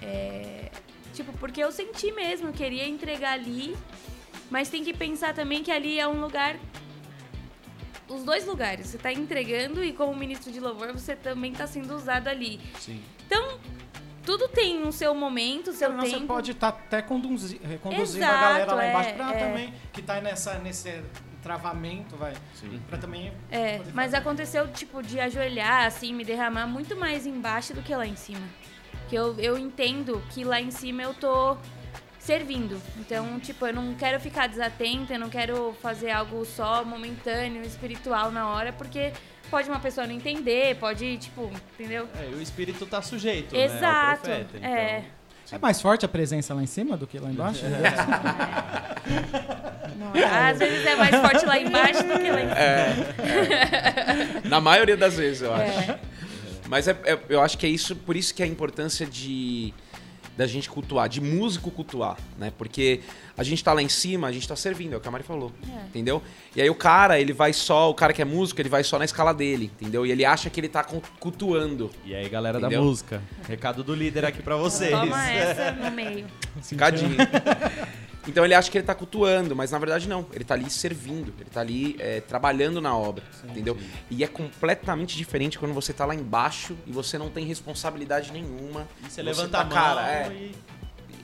é, 0.02 0.70
tipo, 1.14 1.32
porque 1.38 1.64
eu 1.64 1.72
senti 1.72 2.11
mesmo, 2.11 2.49
eu 2.49 2.53
queria 2.53 2.88
entregar 2.88 3.34
ali, 3.34 3.76
mas 4.49 4.70
tem 4.70 4.84
que 4.84 4.93
pensar 4.93 5.34
também 5.34 5.64
que 5.64 5.72
ali 5.72 5.99
é 5.99 6.07
um 6.07 6.20
lugar. 6.20 6.57
Os 8.09 8.24
dois 8.24 8.45
lugares, 8.45 8.88
você 8.88 8.97
tá 8.97 9.14
entregando 9.14 9.84
e 9.84 9.93
como 9.93 10.14
ministro 10.16 10.51
de 10.51 10.59
louvor 10.59 10.91
você 10.91 11.16
também 11.16 11.53
tá 11.53 11.66
sendo 11.66 11.95
usado 11.95 12.28
ali. 12.28 12.59
Sim. 12.80 13.01
Então, 13.26 13.59
tudo 14.26 14.47
tem 14.47 14.84
o 14.84 14.91
seu 14.91 15.16
momento, 15.16 15.70
o 15.70 15.74
seu 15.74 15.89
não, 15.89 16.03
tempo. 16.03 16.20
você 16.20 16.26
pode 16.26 16.51
estar 16.51 16.68
até 16.70 17.01
conduzi 17.01 17.59
eh, 17.64 17.78
conduzindo 17.82 18.24
Exato, 18.24 18.36
a 18.36 18.41
galera 18.41 18.74
lá 18.74 18.88
embaixo 18.89 19.09
é, 19.09 19.14
pra 19.14 19.34
é. 19.34 19.47
também, 19.47 19.74
que 19.91 20.01
tá 20.01 20.22
nessa, 20.22 20.59
nesse 20.59 21.01
travamento, 21.41 22.16
vai. 22.16 22.34
Sim. 22.55 22.80
Pra 22.89 22.97
também. 22.97 23.34
É, 23.51 23.80
mas 23.93 24.11
fazer. 24.11 24.18
aconteceu, 24.18 24.68
tipo, 24.72 25.01
de 25.01 25.20
ajoelhar, 25.20 25.86
assim, 25.86 26.14
me 26.14 26.24
derramar 26.24 26.68
muito 26.68 26.95
mais 26.95 27.26
embaixo 27.26 27.74
do 27.74 27.82
que 27.82 27.95
lá 27.95 28.05
em 28.05 28.16
cima. 28.16 28.47
Que 29.14 29.18
eu, 29.20 29.36
eu 29.38 29.59
entendo 29.59 30.20
que 30.32 30.43
lá 30.43 30.59
em 30.59 30.72
cima 30.72 31.03
eu 31.03 31.14
tô 31.14 31.55
servindo. 32.18 32.82
Então, 32.97 33.39
tipo, 33.39 33.68
eu 33.68 33.72
não 33.72 33.93
quero 33.93 34.20
ficar 34.20 34.47
desatenta, 34.47 35.14
eu 35.14 35.20
não 35.20 35.30
quero 35.30 35.72
fazer 35.84 36.09
algo 36.09 36.43
só 36.43 36.84
momentâneo, 36.84 37.61
espiritual 37.61 38.32
na 38.32 38.49
hora, 38.49 38.74
porque 38.74 39.14
pode 39.51 39.70
uma 39.70 39.80
pessoa 39.80 40.07
não 40.07 40.16
entender, 40.16 40.78
pode, 40.78 41.18
tipo, 41.20 41.51
entendeu? 41.76 42.09
É, 42.20 42.28
e 42.28 42.34
o 42.34 42.41
espírito 42.41 42.88
tá 42.88 43.03
sujeito, 43.03 43.55
Exato. 43.55 44.28
né? 44.28 44.45
profeta, 44.45 44.57
então. 44.57 44.68
É. 44.68 45.05
É 45.51 45.59
mais 45.59 45.80
forte 45.80 46.03
a 46.05 46.09
presença 46.09 46.55
lá 46.55 46.64
em 46.64 46.66
cima 46.66 46.97
do 46.97 47.05
que 47.05 47.20
lá 47.20 47.30
embaixo? 47.30 47.64
Às 50.49 50.57
vezes 50.57 50.88
é 50.88 50.95
mais 50.95 51.16
forte 51.18 51.45
lá 51.45 51.59
embaixo 51.59 52.01
do 52.01 52.20
que 52.20 52.32
lá 52.32 52.41
em 52.41 52.49
cima. 52.49 52.57
É. 52.57 54.41
Na 54.49 54.59
maioria 54.59 54.97
das 54.97 55.18
vezes, 55.18 55.43
eu 55.43 55.53
acho. 55.53 56.12
Mas 56.70 56.88
é- 56.88 56.97
é- 57.05 57.20
eu 57.30 57.41
acho 57.41 57.57
que 57.57 57.66
é 57.66 57.70
isso, 57.70 57.95
por 57.95 58.16
isso 58.16 58.34
que 58.34 58.41
é 58.41 58.45
a 58.45 58.49
importância 58.49 59.05
de 59.05 59.74
da 60.36 60.47
gente 60.47 60.68
cultuar, 60.68 61.07
de 61.07 61.22
músico 61.22 61.70
cultuar, 61.70 62.18
né? 62.39 62.51
Porque 62.57 63.01
a 63.38 63.43
gente 63.43 63.64
tá 63.64 63.72
lá 63.72 63.84
em 63.84 63.88
cima, 63.88 64.28
a 64.28 64.32
gente 64.32 64.47
tá 64.47 64.55
servindo, 64.55 64.93
é 64.93 64.97
o 64.97 64.99
que 64.99 65.07
a 65.07 65.11
Mari 65.11 65.24
falou, 65.24 65.51
É. 65.72 65.86
entendeu? 65.86 66.24
E 66.55 66.61
aí 66.61 66.68
o 66.72 66.74
cara, 66.74 67.20
ele 67.20 67.32
vai 67.32 67.53
só, 67.53 67.91
o 67.91 67.93
cara 67.93 68.11
que 68.14 68.20
é 68.20 68.26
músico, 68.26 68.59
ele 68.59 68.68
vai 68.68 68.84
só 68.84 68.97
na 68.97 69.05
escala 69.05 69.32
dele, 69.32 69.66
entendeu? 69.80 70.07
E 70.07 70.11
ele 70.11 70.26
acha 70.26 70.49
que 70.49 70.59
ele 70.59 70.68
tá 70.70 70.84
cu- 70.84 71.03
cultuando. 71.20 71.91
E 72.03 72.16
aí, 72.16 72.28
galera 72.30 72.57
Entendeu? 72.57 72.80
da 72.82 72.84
música, 72.88 73.22
recado 73.47 73.84
do 73.84 73.93
líder 73.93 74.26
aqui 74.26 74.41
pra 74.41 74.55
vocês. 74.55 74.89
Toma 74.89 75.30
essa 75.30 75.72
no 75.72 75.91
meio. 75.91 76.26
Cadinho. 76.78 77.16
Então 78.28 78.45
ele 78.45 78.53
acha 78.53 78.71
que 78.71 78.78
ele 78.78 78.86
tá 78.86 78.95
cultuando, 78.95 79.55
mas 79.55 79.71
na 79.71 79.78
verdade 79.78 80.07
não. 80.07 80.26
Ele 80.32 80.43
tá 80.43 80.53
ali 80.53 80.69
servindo, 80.69 81.34
ele 81.39 81.49
tá 81.49 81.59
ali 81.59 81.95
é, 81.99 82.21
trabalhando 82.21 82.80
na 82.80 82.95
obra, 82.95 83.24
entendeu? 83.43 83.78
E 84.09 84.24
é 84.24 84.28
completamente 84.28 85.17
diferente 85.17 85.59
quando 85.59 85.74
você 85.74 85.91
tá 85.91 86.05
lá 86.05 86.15
embaixo 86.15 86.78
e 86.88 86.91
você 86.91 87.17
não 87.17 87.30
tem 87.30 87.45
responsabilidade 87.45 88.32
nenhuma. 88.32 88.88
E 89.05 89.09
você 89.09 89.21
levanta 89.21 89.49
tá, 89.49 89.61
a 89.61 89.65
cara, 89.65 90.09
é, 90.09 90.28
e... 90.32 90.55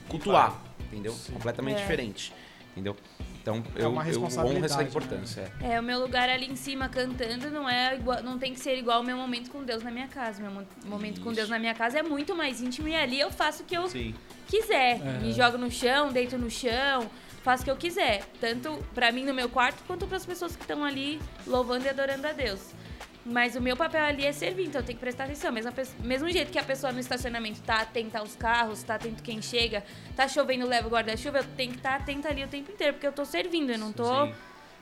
cultuar, 0.08 0.60
entendeu? 0.80 1.16
Completamente 1.32 1.78
É. 1.78 1.80
diferente, 1.80 2.34
entendeu? 2.72 2.96
Então 3.58 3.72
É 3.76 3.84
eu, 3.84 3.90
uma 3.90 4.02
eu 4.02 4.06
responsabilidade, 4.06 4.56
honro 4.56 4.64
essa 4.66 4.76
né? 4.78 4.84
importância. 4.84 5.52
é. 5.60 5.72
É, 5.74 5.80
o 5.80 5.82
meu 5.82 6.00
lugar 6.00 6.28
ali 6.28 6.46
em 6.50 6.56
cima 6.56 6.88
cantando 6.88 7.50
não 7.50 7.68
é 7.68 7.94
igual, 7.96 8.22
não 8.22 8.38
tem 8.38 8.52
que 8.54 8.60
ser 8.60 8.76
igual 8.78 9.00
o 9.00 9.04
meu 9.04 9.16
momento 9.16 9.50
com 9.50 9.62
Deus 9.64 9.82
na 9.82 9.90
minha 9.90 10.08
casa. 10.08 10.42
Meu 10.42 10.50
mo- 10.50 10.66
momento 10.86 11.20
com 11.20 11.30
Isso. 11.30 11.36
Deus 11.36 11.48
na 11.48 11.58
minha 11.58 11.74
casa 11.74 11.98
é 11.98 12.02
muito 12.02 12.34
mais 12.34 12.60
íntimo 12.60 12.88
e 12.88 12.94
ali 12.94 13.18
eu 13.20 13.30
faço 13.30 13.62
o 13.62 13.66
que 13.66 13.76
eu 13.76 13.88
Sim. 13.88 14.14
quiser. 14.48 15.00
É. 15.00 15.18
Me 15.18 15.32
jogo 15.32 15.58
no 15.58 15.70
chão, 15.70 16.12
deito 16.12 16.36
no 16.38 16.50
chão, 16.50 17.10
faço 17.42 17.62
o 17.62 17.64
que 17.64 17.70
eu 17.70 17.76
quiser. 17.76 18.24
Tanto 18.40 18.72
pra 18.94 19.10
mim 19.12 19.24
no 19.24 19.34
meu 19.34 19.48
quarto, 19.48 19.82
quanto 19.86 20.06
pras 20.06 20.24
pessoas 20.26 20.54
que 20.56 20.62
estão 20.62 20.84
ali 20.84 21.20
louvando 21.46 21.84
e 21.84 21.88
adorando 21.88 22.26
a 22.26 22.32
Deus. 22.32 22.60
Mas 23.24 23.54
o 23.54 23.60
meu 23.60 23.76
papel 23.76 24.02
ali 24.02 24.24
é 24.24 24.32
servir, 24.32 24.64
então 24.66 24.80
eu 24.80 24.84
tenho 24.86 24.96
que 24.98 25.02
prestar 25.04 25.24
atenção. 25.24 25.52
Mesmo, 25.52 25.70
mesmo 26.02 26.30
jeito 26.30 26.50
que 26.50 26.58
a 26.58 26.62
pessoa 26.62 26.90
no 26.90 26.98
estacionamento 27.00 27.60
tá 27.60 27.80
atenta 27.82 28.18
aos 28.18 28.34
carros, 28.34 28.82
tá 28.82 28.94
atento 28.94 29.22
quem 29.22 29.42
chega, 29.42 29.84
tá 30.16 30.26
chovendo, 30.26 30.66
leva 30.66 30.88
o 30.88 30.90
guarda-chuva, 30.90 31.38
eu 31.38 31.44
tenho 31.56 31.72
que 31.72 31.76
estar 31.78 31.96
atenta 31.96 32.28
ali 32.28 32.42
o 32.42 32.48
tempo 32.48 32.72
inteiro, 32.72 32.94
porque 32.94 33.06
eu 33.06 33.12
tô 33.12 33.24
servindo, 33.26 33.70
eu 33.70 33.78
não 33.78 33.92
tô 33.92 34.26
Sim. 34.26 34.32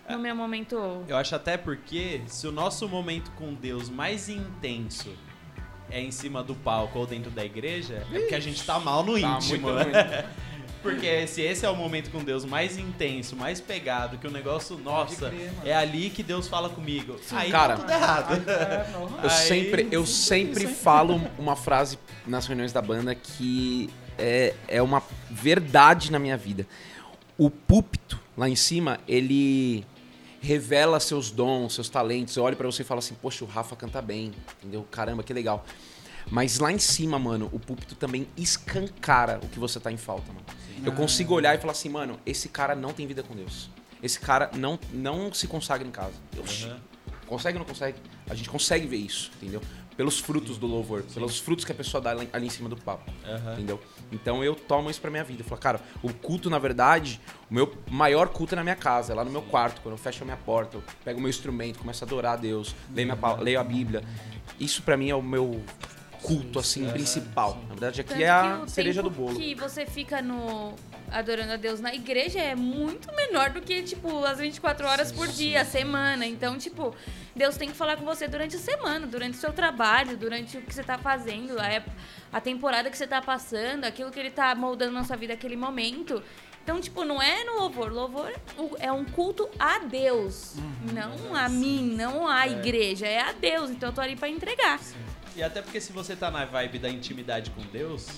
no 0.08 0.18
meu 0.20 0.36
momento. 0.36 1.04
Eu 1.08 1.16
acho 1.16 1.34
até 1.34 1.56
porque 1.56 2.22
se 2.26 2.46
o 2.46 2.52
nosso 2.52 2.88
momento 2.88 3.30
com 3.32 3.52
Deus 3.54 3.90
mais 3.90 4.28
intenso 4.28 5.12
é 5.90 6.00
em 6.00 6.12
cima 6.12 6.42
do 6.42 6.54
palco 6.54 6.96
ou 6.98 7.06
dentro 7.06 7.30
da 7.32 7.44
igreja, 7.44 8.06
é 8.12 8.18
porque 8.20 8.34
a 8.36 8.40
gente 8.40 8.64
tá 8.64 8.78
mal 8.78 9.02
no 9.02 9.20
Tá 9.20 9.36
íntimo. 9.36 9.72
muito 9.72 9.88
né? 9.90 10.30
Porque 10.82 11.26
se 11.26 11.42
esse 11.42 11.66
é 11.66 11.70
o 11.70 11.74
momento 11.76 12.10
com 12.10 12.22
Deus 12.22 12.44
mais 12.44 12.78
intenso, 12.78 13.34
mais 13.34 13.60
pegado, 13.60 14.16
que 14.18 14.26
o 14.26 14.30
negócio, 14.30 14.76
nossa, 14.78 15.28
crer, 15.28 15.50
é 15.64 15.74
ali 15.74 16.10
que 16.10 16.22
Deus 16.22 16.46
fala 16.46 16.68
comigo. 16.68 17.18
Aí 17.32 17.50
Cara. 17.50 17.76
tá 17.76 17.80
tudo 17.82 17.90
errado. 17.92 18.50
É, 18.50 18.90
normal. 18.92 19.20
Eu 19.22 19.30
Aí- 19.30 19.36
sempre, 19.46 19.88
eu 19.90 20.06
sempre 20.06 20.66
falo 20.66 21.20
uma 21.38 21.56
frase 21.56 21.98
nas 22.26 22.46
reuniões 22.46 22.72
da 22.72 22.80
banda 22.80 23.14
que 23.14 23.90
é, 24.16 24.54
é 24.68 24.80
uma 24.82 25.02
verdade 25.30 26.10
na 26.12 26.18
minha 26.18 26.36
vida. 26.36 26.66
O 27.36 27.50
púlpito 27.50 28.18
lá 28.36 28.48
em 28.48 28.56
cima, 28.56 28.98
ele 29.06 29.84
revela 30.40 31.00
seus 31.00 31.30
dons, 31.30 31.74
seus 31.74 31.88
talentos. 31.88 32.36
Eu 32.36 32.44
olho 32.44 32.56
pra 32.56 32.66
você 32.66 32.82
e 32.82 32.84
falo 32.84 33.00
assim, 33.00 33.14
poxa, 33.20 33.44
o 33.44 33.48
Rafa 33.48 33.74
canta 33.76 34.00
bem, 34.00 34.32
entendeu? 34.60 34.86
Caramba, 34.90 35.22
que 35.22 35.32
legal. 35.32 35.64
Mas 36.30 36.58
lá 36.58 36.70
em 36.70 36.78
cima, 36.78 37.18
mano, 37.18 37.48
o 37.52 37.58
púlpito 37.58 37.94
também 37.94 38.26
escancara 38.36 39.40
o 39.42 39.48
que 39.48 39.58
você 39.58 39.80
tá 39.80 39.90
em 39.90 39.96
falta, 39.96 40.32
mano. 40.32 40.44
Eu 40.84 40.92
consigo 40.92 41.34
olhar 41.34 41.54
e 41.54 41.58
falar 41.58 41.72
assim, 41.72 41.88
mano, 41.88 42.18
esse 42.24 42.48
cara 42.48 42.74
não 42.74 42.92
tem 42.92 43.06
vida 43.06 43.22
com 43.22 43.34
Deus. 43.34 43.70
Esse 44.02 44.20
cara 44.20 44.50
não, 44.54 44.78
não 44.92 45.32
se 45.32 45.46
consagra 45.46 45.86
em 45.86 45.90
casa. 45.90 46.14
Eu, 46.36 46.42
Aham. 46.42 46.80
Consegue 47.26 47.58
ou 47.58 47.60
não 47.60 47.66
consegue? 47.66 47.98
A 48.30 48.34
gente 48.34 48.48
consegue 48.48 48.86
ver 48.86 48.96
isso, 48.96 49.30
entendeu? 49.36 49.60
Pelos 49.96 50.18
frutos 50.18 50.56
do 50.56 50.66
louvor, 50.66 51.02
pelos 51.02 51.38
frutos 51.40 51.64
que 51.64 51.72
a 51.72 51.74
pessoa 51.74 52.00
dá 52.00 52.10
ali 52.12 52.28
ali 52.32 52.46
em 52.46 52.50
cima 52.50 52.68
do 52.68 52.76
papo, 52.76 53.10
Aham. 53.26 53.52
entendeu? 53.54 53.80
Então 54.12 54.42
eu 54.42 54.54
tomo 54.54 54.88
isso 54.88 55.00
pra 55.00 55.10
minha 55.10 55.24
vida. 55.24 55.42
Eu 55.42 55.44
falo, 55.44 55.60
cara, 55.60 55.80
o 56.02 56.12
culto, 56.12 56.48
na 56.48 56.58
verdade, 56.58 57.20
o 57.50 57.54
meu 57.54 57.76
maior 57.90 58.28
culto 58.28 58.54
é 58.54 58.56
na 58.56 58.62
minha 58.62 58.76
casa, 58.76 59.12
é 59.12 59.16
lá 59.16 59.24
no 59.24 59.30
meu 59.30 59.42
quarto, 59.42 59.82
quando 59.82 59.92
eu 59.94 59.98
fecho 59.98 60.22
a 60.22 60.24
minha 60.24 60.36
porta, 60.36 60.76
eu 60.78 60.82
pego 61.04 61.18
o 61.18 61.20
meu 61.20 61.28
instrumento, 61.28 61.80
começo 61.80 62.02
a 62.02 62.06
adorar 62.06 62.34
a 62.34 62.36
Deus, 62.36 62.74
leio, 62.94 63.08
minha, 63.08 63.34
leio 63.34 63.60
a 63.60 63.64
Bíblia. 63.64 64.02
Isso 64.58 64.82
pra 64.82 64.96
mim 64.96 65.10
é 65.10 65.14
o 65.14 65.22
meu 65.22 65.62
culto, 66.22 66.58
assim, 66.58 66.88
principal. 66.90 67.58
Na 67.68 67.74
verdade, 67.74 68.00
aqui 68.00 68.10
Tanto 68.10 68.22
é 68.22 68.28
a 68.28 68.64
cereja 68.66 69.02
do 69.02 69.10
bolo. 69.10 69.36
que 69.38 69.54
você 69.54 69.86
fica 69.86 70.20
no 70.22 70.74
adorando 71.10 71.52
a 71.52 71.56
Deus 71.56 71.80
na 71.80 71.94
igreja 71.94 72.38
é 72.38 72.54
muito 72.54 73.10
menor 73.14 73.48
do 73.50 73.62
que, 73.62 73.82
tipo, 73.82 74.24
as 74.26 74.38
24 74.38 74.86
horas 74.86 75.10
por 75.10 75.26
dia, 75.26 75.62
a 75.62 75.64
semana. 75.64 76.26
Então, 76.26 76.58
tipo, 76.58 76.94
Deus 77.34 77.56
tem 77.56 77.70
que 77.70 77.74
falar 77.74 77.96
com 77.96 78.04
você 78.04 78.28
durante 78.28 78.56
a 78.56 78.58
semana, 78.58 79.06
durante 79.06 79.34
o 79.38 79.40
seu 79.40 79.52
trabalho, 79.52 80.16
durante 80.18 80.58
o 80.58 80.62
que 80.62 80.74
você 80.74 80.82
tá 80.84 80.98
fazendo, 80.98 81.58
a, 81.58 81.66
ép- 81.66 81.88
a 82.30 82.40
temporada 82.42 82.90
que 82.90 82.98
você 82.98 83.06
tá 83.06 83.22
passando, 83.22 83.84
aquilo 83.84 84.10
que 84.10 84.20
ele 84.20 84.30
tá 84.30 84.54
moldando 84.54 84.92
na 84.92 85.02
sua 85.04 85.16
vida 85.16 85.32
naquele 85.32 85.56
momento. 85.56 86.22
Então, 86.62 86.78
tipo, 86.78 87.02
não 87.02 87.22
é 87.22 87.42
no 87.44 87.54
louvor. 87.60 87.90
Louvor 87.90 88.30
é 88.78 88.92
um 88.92 89.02
culto 89.06 89.48
a 89.58 89.78
Deus. 89.78 90.56
Não 90.92 91.34
a 91.34 91.48
mim, 91.48 91.94
não 91.96 92.28
à 92.28 92.46
igreja. 92.46 93.06
É 93.06 93.20
a 93.22 93.32
Deus. 93.32 93.70
Então 93.70 93.88
eu 93.88 93.94
tô 93.94 94.02
ali 94.02 94.14
pra 94.14 94.28
entregar. 94.28 94.78
E 95.38 95.42
até 95.44 95.62
porque 95.62 95.80
se 95.80 95.92
você 95.92 96.16
tá 96.16 96.32
na 96.32 96.44
vibe 96.44 96.80
da 96.80 96.90
intimidade 96.90 97.52
com 97.52 97.62
Deus, 97.62 98.08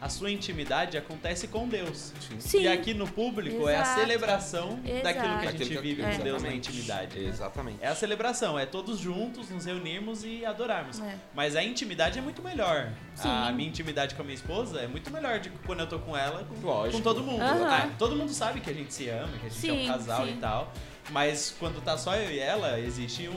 a 0.00 0.08
sua 0.08 0.30
intimidade 0.30 0.96
acontece 0.96 1.48
com 1.48 1.66
Deus. 1.68 2.12
Sim. 2.38 2.62
E 2.62 2.68
aqui 2.68 2.92
no 2.94 3.06
público 3.06 3.68
é 3.68 3.76
a 3.76 3.80
Exato. 3.82 4.00
celebração 4.00 4.80
Exato. 4.84 5.02
daquilo 5.04 5.24
que 5.24 5.46
a 5.46 5.50
Aquilo 5.50 5.64
gente 5.64 5.76
que- 5.76 5.80
vive 5.82 6.02
com 6.02 6.08
Deus 6.08 6.18
na 6.42 6.48
Exatamente. 6.48 6.68
intimidade. 6.70 7.18
Exatamente. 7.18 7.78
É 7.80 7.88
a 7.88 7.94
celebração, 7.94 8.58
é 8.58 8.66
todos 8.66 8.98
juntos 8.98 9.48
nos 9.50 9.64
reunirmos 9.64 10.24
e 10.24 10.44
adorarmos. 10.44 11.00
É. 11.00 11.16
Mas 11.34 11.56
a 11.56 11.62
intimidade 11.62 12.18
é 12.18 12.22
muito 12.22 12.42
melhor. 12.42 12.90
Sim. 13.14 13.28
A 13.28 13.50
minha 13.52 13.68
intimidade 13.68 14.14
com 14.14 14.22
a 14.22 14.24
minha 14.24 14.34
esposa 14.36 14.80
é 14.80 14.86
muito 14.86 15.10
melhor 15.10 15.40
de 15.40 15.50
quando 15.64 15.80
eu 15.80 15.86
tô 15.86 15.98
com 15.98 16.16
ela, 16.16 16.44
com, 16.44 16.90
com 16.92 17.00
todo 17.00 17.22
mundo. 17.22 17.40
Aham. 17.42 17.66
Ah, 17.66 17.90
todo 17.98 18.14
mundo 18.14 18.32
sabe 18.32 18.60
que 18.60 18.70
a 18.70 18.74
gente 18.74 18.92
se 18.92 19.08
ama, 19.08 19.28
que 19.38 19.46
a 19.46 19.48
gente 19.50 19.68
é 19.68 19.72
Sim, 19.72 19.84
um 19.84 19.92
casal 19.92 20.24
sim. 20.26 20.32
e 20.32 20.36
tal. 20.36 20.72
Mas 21.10 21.54
quando 21.56 21.80
tá 21.84 21.96
só 21.96 22.16
eu 22.16 22.32
e 22.32 22.40
ela, 22.40 22.80
existe 22.80 23.28
um, 23.28 23.32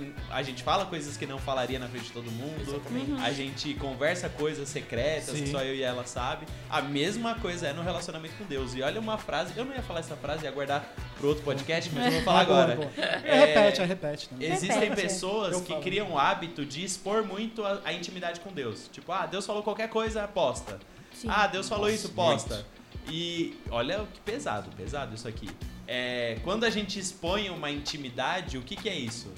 um- 0.00 0.12
A 0.30 0.40
gente 0.40 0.62
fala 0.62 0.86
coisas 0.86 1.16
que 1.16 1.26
não 1.26 1.36
falaria 1.36 1.76
na 1.76 1.88
frente 1.88 2.04
de 2.04 2.12
todo 2.12 2.30
mundo. 2.30 2.80
Uhum. 2.94 3.20
A 3.20 3.32
gente 3.32 3.74
conversa 3.74 4.28
coisas 4.28 4.68
secretas 4.68 5.34
que 5.34 5.48
só 5.48 5.60
eu 5.64 5.74
e 5.74 5.82
ela 5.82 5.97
sabe. 6.06 6.46
A 6.70 6.80
mesma 6.80 7.34
coisa 7.36 7.68
é 7.68 7.72
no 7.72 7.82
relacionamento 7.82 8.34
com 8.36 8.44
Deus. 8.44 8.74
E 8.74 8.82
olha 8.82 9.00
uma 9.00 9.18
frase, 9.18 9.52
eu 9.56 9.64
não 9.64 9.74
ia 9.74 9.82
falar 9.82 10.00
essa 10.00 10.16
frase, 10.16 10.44
ia 10.44 10.50
guardar 10.50 10.84
pro 11.18 11.28
outro 11.28 11.42
podcast, 11.44 11.90
mas 11.94 12.06
eu 12.06 12.12
vou 12.12 12.22
falar 12.22 12.44
Boa, 12.44 12.62
agora. 12.62 12.76
boa. 12.76 12.90
É, 13.24 13.46
repete, 13.46 13.80
é, 13.80 13.84
repete. 13.84 14.28
Né? 14.32 14.46
Existem 14.46 14.78
Repete. 14.78 15.02
pessoas 15.02 15.52
Eu 15.52 15.62
que 15.62 15.68
falo. 15.72 15.82
criam 15.82 16.10
o 16.12 16.18
hábito 16.18 16.64
de 16.64 16.84
expor 16.84 17.24
muito 17.24 17.64
a, 17.64 17.80
a 17.84 17.92
intimidade 17.92 18.40
com 18.40 18.52
Deus. 18.52 18.88
Tipo, 18.92 19.12
ah, 19.12 19.26
Deus 19.26 19.44
falou 19.46 19.62
qualquer 19.62 19.88
coisa, 19.88 20.26
posta. 20.28 20.78
Sim. 21.12 21.28
Ah, 21.30 21.46
Deus 21.46 21.68
falou 21.68 21.84
Nossa, 21.86 21.94
isso, 21.96 22.10
posta. 22.10 22.66
E 23.10 23.56
olha 23.70 24.04
que 24.12 24.20
pesado, 24.20 24.70
pesado 24.76 25.14
isso 25.14 25.26
aqui. 25.26 25.48
É, 25.86 26.38
quando 26.44 26.64
a 26.64 26.70
gente 26.70 26.98
expõe 26.98 27.48
uma 27.50 27.70
intimidade, 27.70 28.58
o 28.58 28.62
que, 28.62 28.76
que 28.76 28.88
é 28.88 28.94
isso? 28.94 29.32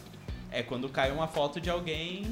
É 0.51 0.63
quando 0.63 0.89
cai 0.89 1.13
uma 1.13 1.29
foto 1.29 1.61
de 1.61 1.71
alguém 1.71 2.27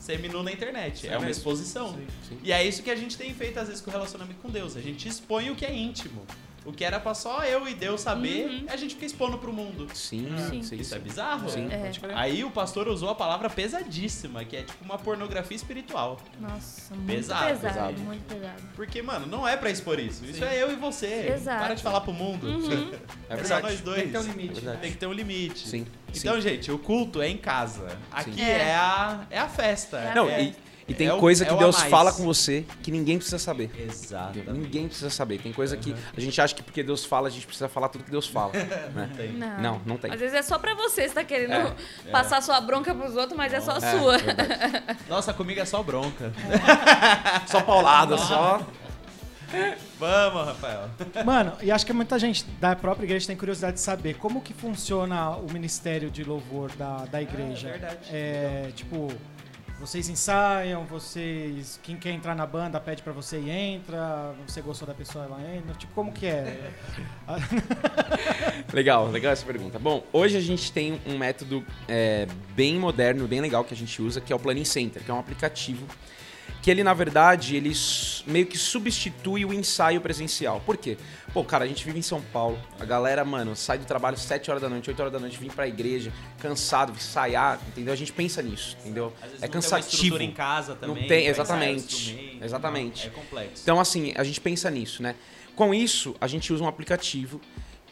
seminu 0.00 0.42
na 0.42 0.50
internet. 0.50 1.02
Sim, 1.02 1.08
é 1.08 1.18
uma 1.18 1.30
exposição. 1.30 1.94
Sim. 1.94 2.06
Sim. 2.28 2.38
E 2.42 2.52
é 2.52 2.66
isso 2.66 2.82
que 2.82 2.90
a 2.90 2.96
gente 2.96 3.16
tem 3.16 3.32
feito 3.32 3.58
às 3.60 3.68
vezes 3.68 3.80
com 3.80 3.90
o 3.90 3.92
relacionamento 3.92 4.40
com 4.40 4.50
Deus. 4.50 4.76
A 4.76 4.80
gente 4.80 5.06
expõe 5.06 5.50
o 5.50 5.54
que 5.54 5.64
é 5.64 5.72
íntimo. 5.72 6.26
O 6.70 6.72
que 6.72 6.84
era 6.84 7.00
pra 7.00 7.14
só 7.14 7.42
eu 7.44 7.66
e 7.68 7.74
Deus 7.74 8.00
saber, 8.00 8.46
Uhum. 8.46 8.66
a 8.68 8.76
gente 8.76 8.94
fica 8.94 9.06
expondo 9.06 9.36
pro 9.38 9.52
mundo. 9.52 9.88
Sim, 9.92 10.32
Sim. 10.48 10.62
sim, 10.62 10.76
Isso 10.76 10.94
é 10.94 10.98
sim. 10.98 11.02
bizarro? 11.04 11.50
Sim. 11.50 11.68
É. 11.70 11.90
Aí 12.14 12.44
o 12.44 12.50
pastor 12.50 12.86
usou 12.88 13.10
a 13.10 13.14
palavra 13.14 13.50
pesadíssima, 13.50 14.44
que 14.44 14.56
é 14.56 14.62
tipo 14.62 14.84
uma 14.84 14.96
pornografia 14.98 15.56
espiritual. 15.56 16.20
Nossa, 16.40 16.94
muito 16.94 17.06
Pesado, 17.08 17.46
pesado, 17.46 17.74
pesado. 17.74 18.00
muito 18.00 18.22
pesado. 18.24 18.62
Porque, 18.76 19.02
mano, 19.02 19.26
não 19.26 19.46
é 19.46 19.56
pra 19.56 19.68
expor 19.70 19.98
isso. 19.98 20.24
Isso 20.24 20.44
é 20.44 20.62
eu 20.62 20.70
e 20.72 20.76
você. 20.76 21.32
Exato. 21.34 21.64
Para 21.64 21.74
de 21.74 21.82
falar 21.82 22.00
pro 22.02 22.12
mundo. 22.12 22.46
Uhum. 22.46 22.90
É 23.30 23.34
É 23.34 23.36
só 23.44 23.54
verdade. 23.56 23.62
nós 23.62 23.80
dois. 23.80 23.96
Tem 24.02 24.06
que 24.06 24.12
ter 24.12 24.18
um 24.18 24.22
limite. 24.32 24.68
É. 24.68 24.72
Tem 24.76 24.90
que 24.92 24.96
ter 24.98 25.06
um 25.06 25.12
limite. 25.12 25.68
Sim. 25.68 25.86
Então, 26.14 26.34
sim. 26.34 26.40
gente, 26.40 26.70
o 26.72 26.78
culto 26.78 27.22
é 27.22 27.28
em 27.28 27.36
casa. 27.36 27.86
Aqui 28.10 28.32
Sim. 28.34 28.42
é, 28.42 28.74
a, 28.74 29.26
é 29.30 29.38
a 29.38 29.48
festa. 29.48 29.98
É 29.98 30.14
Não, 30.14 30.28
é, 30.28 30.42
e, 30.42 30.54
e 30.90 30.94
tem 30.94 31.06
é 31.08 31.14
o- 31.14 31.18
coisa 31.18 31.44
é 31.44 31.46
que 31.46 31.52
o 31.52 31.56
a 31.56 31.60
Deus 31.60 31.80
fala 31.82 32.12
com 32.12 32.22
você 32.24 32.64
que 32.82 32.90
ninguém 32.90 33.16
precisa 33.16 33.38
saber. 33.38 33.70
Exato. 33.78 34.38
Ninguém 34.52 34.86
precisa 34.88 35.10
saber. 35.10 35.38
Tem 35.40 35.52
coisa 35.52 35.76
que 35.76 35.94
a 36.16 36.20
gente 36.20 36.40
acha 36.40 36.54
que 36.54 36.62
porque 36.62 36.82
Deus 36.82 37.04
fala, 37.04 37.28
a 37.28 37.30
gente 37.30 37.46
precisa 37.46 37.68
falar 37.68 37.88
tudo 37.88 38.04
que 38.04 38.10
Deus 38.10 38.26
fala. 38.26 38.52
né? 38.94 39.10
Tem. 39.16 39.32
Não. 39.32 39.58
Não, 39.60 39.82
não 39.86 39.96
tem. 39.96 40.12
Às 40.12 40.20
vezes 40.20 40.34
é 40.36 40.42
só 40.42 40.58
pra 40.58 40.74
você, 40.74 41.08
você 41.08 41.14
tá 41.14 41.24
querendo 41.24 41.52
É, 42.06 42.10
passar 42.10 42.42
sua 42.42 42.60
bronca 42.60 42.94
pros 42.94 43.16
outros, 43.16 43.36
mas 43.36 43.52
é 43.52 43.60
só 43.60 43.76
É, 43.76 43.80
sua. 43.80 44.16
Nossa, 45.08 45.32
comigo 45.32 45.60
é 45.60 45.64
só 45.64 45.82
bronca. 45.82 46.32
Só 47.46 47.60
paulada, 47.62 48.16
só. 48.18 48.60
Vamos, 49.98 50.46
Rafael. 50.46 50.88
Mano, 51.24 51.52
e 51.60 51.70
acho 51.72 51.84
que 51.84 51.92
muita 51.92 52.18
gente 52.18 52.44
da 52.60 52.76
própria 52.76 53.04
igreja 53.04 53.26
tem 53.26 53.36
curiosidade 53.36 53.74
de 53.74 53.80
saber 53.80 54.14
como 54.14 54.40
que 54.40 54.54
funciona 54.54 55.30
o 55.30 55.50
ministério 55.52 56.10
de 56.10 56.22
louvor 56.22 56.70
da, 56.76 57.04
da 57.06 57.20
igreja. 57.20 57.68
É, 57.68 57.72
verdade. 57.72 57.98
É, 58.12 58.70
tipo, 58.76 59.08
vocês 59.80 60.10
ensaiam, 60.10 60.84
vocês. 60.84 61.80
Quem 61.82 61.96
quer 61.96 62.10
entrar 62.10 62.36
na 62.36 62.44
banda 62.44 62.78
pede 62.78 63.02
pra 63.02 63.14
você 63.14 63.40
e 63.40 63.48
entra. 63.48 64.34
Você 64.46 64.60
gostou 64.60 64.86
da 64.86 64.92
pessoa, 64.92 65.24
ela 65.24 65.40
entra. 65.56 65.74
Tipo, 65.74 65.94
como 65.94 66.12
que 66.12 66.26
é? 66.26 66.70
Legal, 68.74 69.08
legal 69.08 69.32
essa 69.32 69.46
pergunta. 69.46 69.78
Bom, 69.78 70.04
hoje 70.12 70.36
a 70.36 70.40
gente 70.40 70.70
tem 70.70 71.00
um 71.06 71.16
método 71.16 71.64
é, 71.88 72.26
bem 72.54 72.78
moderno, 72.78 73.26
bem 73.26 73.40
legal 73.40 73.64
que 73.64 73.72
a 73.72 73.76
gente 73.76 74.00
usa, 74.02 74.20
que 74.20 74.32
é 74.32 74.36
o 74.36 74.38
Planning 74.38 74.64
Center, 74.64 75.02
que 75.02 75.10
é 75.10 75.14
um 75.14 75.18
aplicativo 75.18 75.86
que 76.62 76.70
ele, 76.70 76.82
na 76.82 76.92
verdade, 76.92 77.56
ele 77.56 77.72
meio 78.26 78.46
que 78.46 78.58
substitui 78.58 79.44
o 79.44 79.52
ensaio 79.52 80.00
presencial. 80.00 80.60
Por 80.60 80.76
quê? 80.76 80.96
Pô, 81.32 81.44
cara, 81.44 81.64
a 81.64 81.68
gente 81.68 81.84
vive 81.84 81.98
em 81.98 82.02
São 82.02 82.20
Paulo. 82.20 82.58
A 82.78 82.84
galera, 82.84 83.24
mano, 83.24 83.54
sai 83.54 83.78
do 83.78 83.84
trabalho 83.84 84.16
7 84.16 84.50
horas 84.50 84.62
da 84.62 84.68
noite, 84.68 84.90
8 84.90 85.00
horas 85.00 85.12
da 85.12 85.18
noite, 85.18 85.38
vem 85.38 85.48
pra 85.48 85.66
igreja, 85.66 86.12
cansado, 86.38 86.92
ensaiar, 86.92 87.60
entendeu? 87.68 87.92
A 87.92 87.96
gente 87.96 88.12
pensa 88.12 88.42
nisso, 88.42 88.76
entendeu? 88.80 89.12
É 89.22 89.26
não 89.26 89.30
tem 89.30 89.40
uma 89.40 89.48
cansativo. 89.48 90.20
em 90.20 90.32
casa 90.32 90.74
também. 90.74 91.02
Não 91.02 91.08
tem, 91.08 91.26
exatamente. 91.26 92.38
Exatamente. 92.42 93.06
É 93.06 93.10
complexo. 93.10 93.62
Então, 93.62 93.80
assim, 93.80 94.12
a 94.16 94.24
gente 94.24 94.40
pensa 94.40 94.70
nisso, 94.70 95.02
né? 95.02 95.14
Com 95.54 95.72
isso, 95.72 96.16
a 96.20 96.26
gente 96.26 96.52
usa 96.52 96.64
um 96.64 96.68
aplicativo 96.68 97.40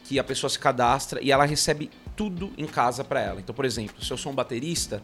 que 0.03 0.19
a 0.19 0.23
pessoa 0.23 0.49
se 0.49 0.57
cadastra 0.57 1.21
e 1.23 1.31
ela 1.31 1.45
recebe 1.45 1.89
tudo 2.15 2.51
em 2.57 2.65
casa 2.65 3.03
pra 3.03 3.21
ela. 3.21 3.39
Então, 3.39 3.53
por 3.53 3.63
exemplo, 3.63 4.03
se 4.03 4.11
eu 4.11 4.17
sou 4.17 4.31
um 4.31 4.35
baterista, 4.35 5.01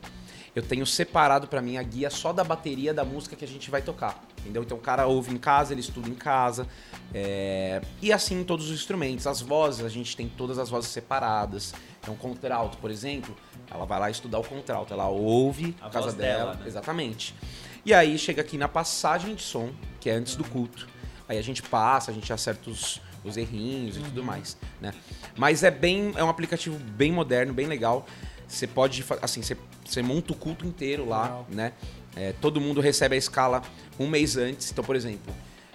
eu 0.56 0.64
tenho 0.64 0.86
separado 0.86 1.48
pra 1.48 1.62
mim 1.62 1.78
a 1.78 1.84
guia 1.84 2.10
só 2.10 2.32
da 2.32 2.44
bateria 2.44 2.94
da 2.94 3.04
música 3.04 3.36
que 3.36 3.44
a 3.44 3.48
gente 3.48 3.70
vai 3.70 3.82
tocar. 3.82 4.24
Entendeu? 4.40 4.64
Então 4.64 4.78
o 4.78 4.82
cara 4.82 5.06
ouve 5.06 5.34
em 5.34 5.38
casa, 5.38 5.74
ele 5.74 5.82
estuda 5.82 6.08
em 6.08 6.14
casa. 6.16 6.68
é, 7.14 7.82
E 8.02 8.14
assim 8.14 8.44
todos 8.44 8.70
os 8.70 8.76
instrumentos. 8.76 9.28
As 9.28 9.42
vozes, 9.42 9.84
a 9.86 9.90
gente 9.90 10.16
tem 10.16 10.30
todas 10.30 10.58
as 10.58 10.70
vozes 10.70 10.90
separadas. 10.92 11.74
Então, 12.02 12.16
contralto, 12.16 12.78
por 12.78 12.92
exemplo, 12.92 13.36
ela 13.70 13.86
vai 13.86 14.00
lá 14.00 14.10
estudar 14.10 14.40
o 14.40 14.44
contralto. 14.44 14.94
Ela 14.94 15.08
ouve 15.10 15.76
A 15.82 15.90
casa 15.90 16.12
dela. 16.12 16.38
dela, 16.52 16.54
né? 16.56 16.68
Exatamente. 16.68 17.36
E 17.84 17.94
aí 17.94 18.18
chega 18.18 18.42
aqui 18.42 18.58
na 18.58 18.68
passagem 18.68 19.36
de 19.36 19.42
som, 19.42 19.72
que 20.00 20.10
é 20.10 20.14
antes 20.14 20.36
do 20.36 20.44
culto. 20.44 20.88
Aí 21.28 21.38
a 21.38 21.42
gente 21.42 21.64
passa, 21.64 22.12
a 22.12 22.14
gente 22.14 22.32
acerta 22.32 22.70
os, 22.70 23.02
os 23.24 23.36
errinhos 23.36 23.98
e 23.98 24.00
tudo 24.00 24.24
mais, 24.24 24.56
né? 24.80 24.94
Mas 25.36 25.64
é 25.64 25.72
bem, 25.72 26.14
é 26.16 26.24
um 26.24 26.30
aplicativo 26.30 26.78
bem 26.78 27.12
moderno, 27.12 27.52
bem 27.54 27.66
legal. 27.66 28.06
Você 28.48 28.68
pode, 28.68 29.04
assim, 29.24 29.42
você, 29.42 29.58
você 29.86 30.02
monta 30.02 30.34
o 30.34 30.36
culto 30.36 30.66
inteiro 30.66 31.08
lá, 31.08 31.24
Legal. 31.24 31.48
né? 31.50 31.74
É, 32.16 32.34
todo 32.42 32.60
mundo 32.62 32.82
recebe 32.82 33.16
a 33.16 33.18
escala 33.18 33.62
um 34.00 34.08
mês 34.08 34.38
antes. 34.38 34.72
Então, 34.72 34.84
por 34.84 34.96
exemplo, 34.96 35.34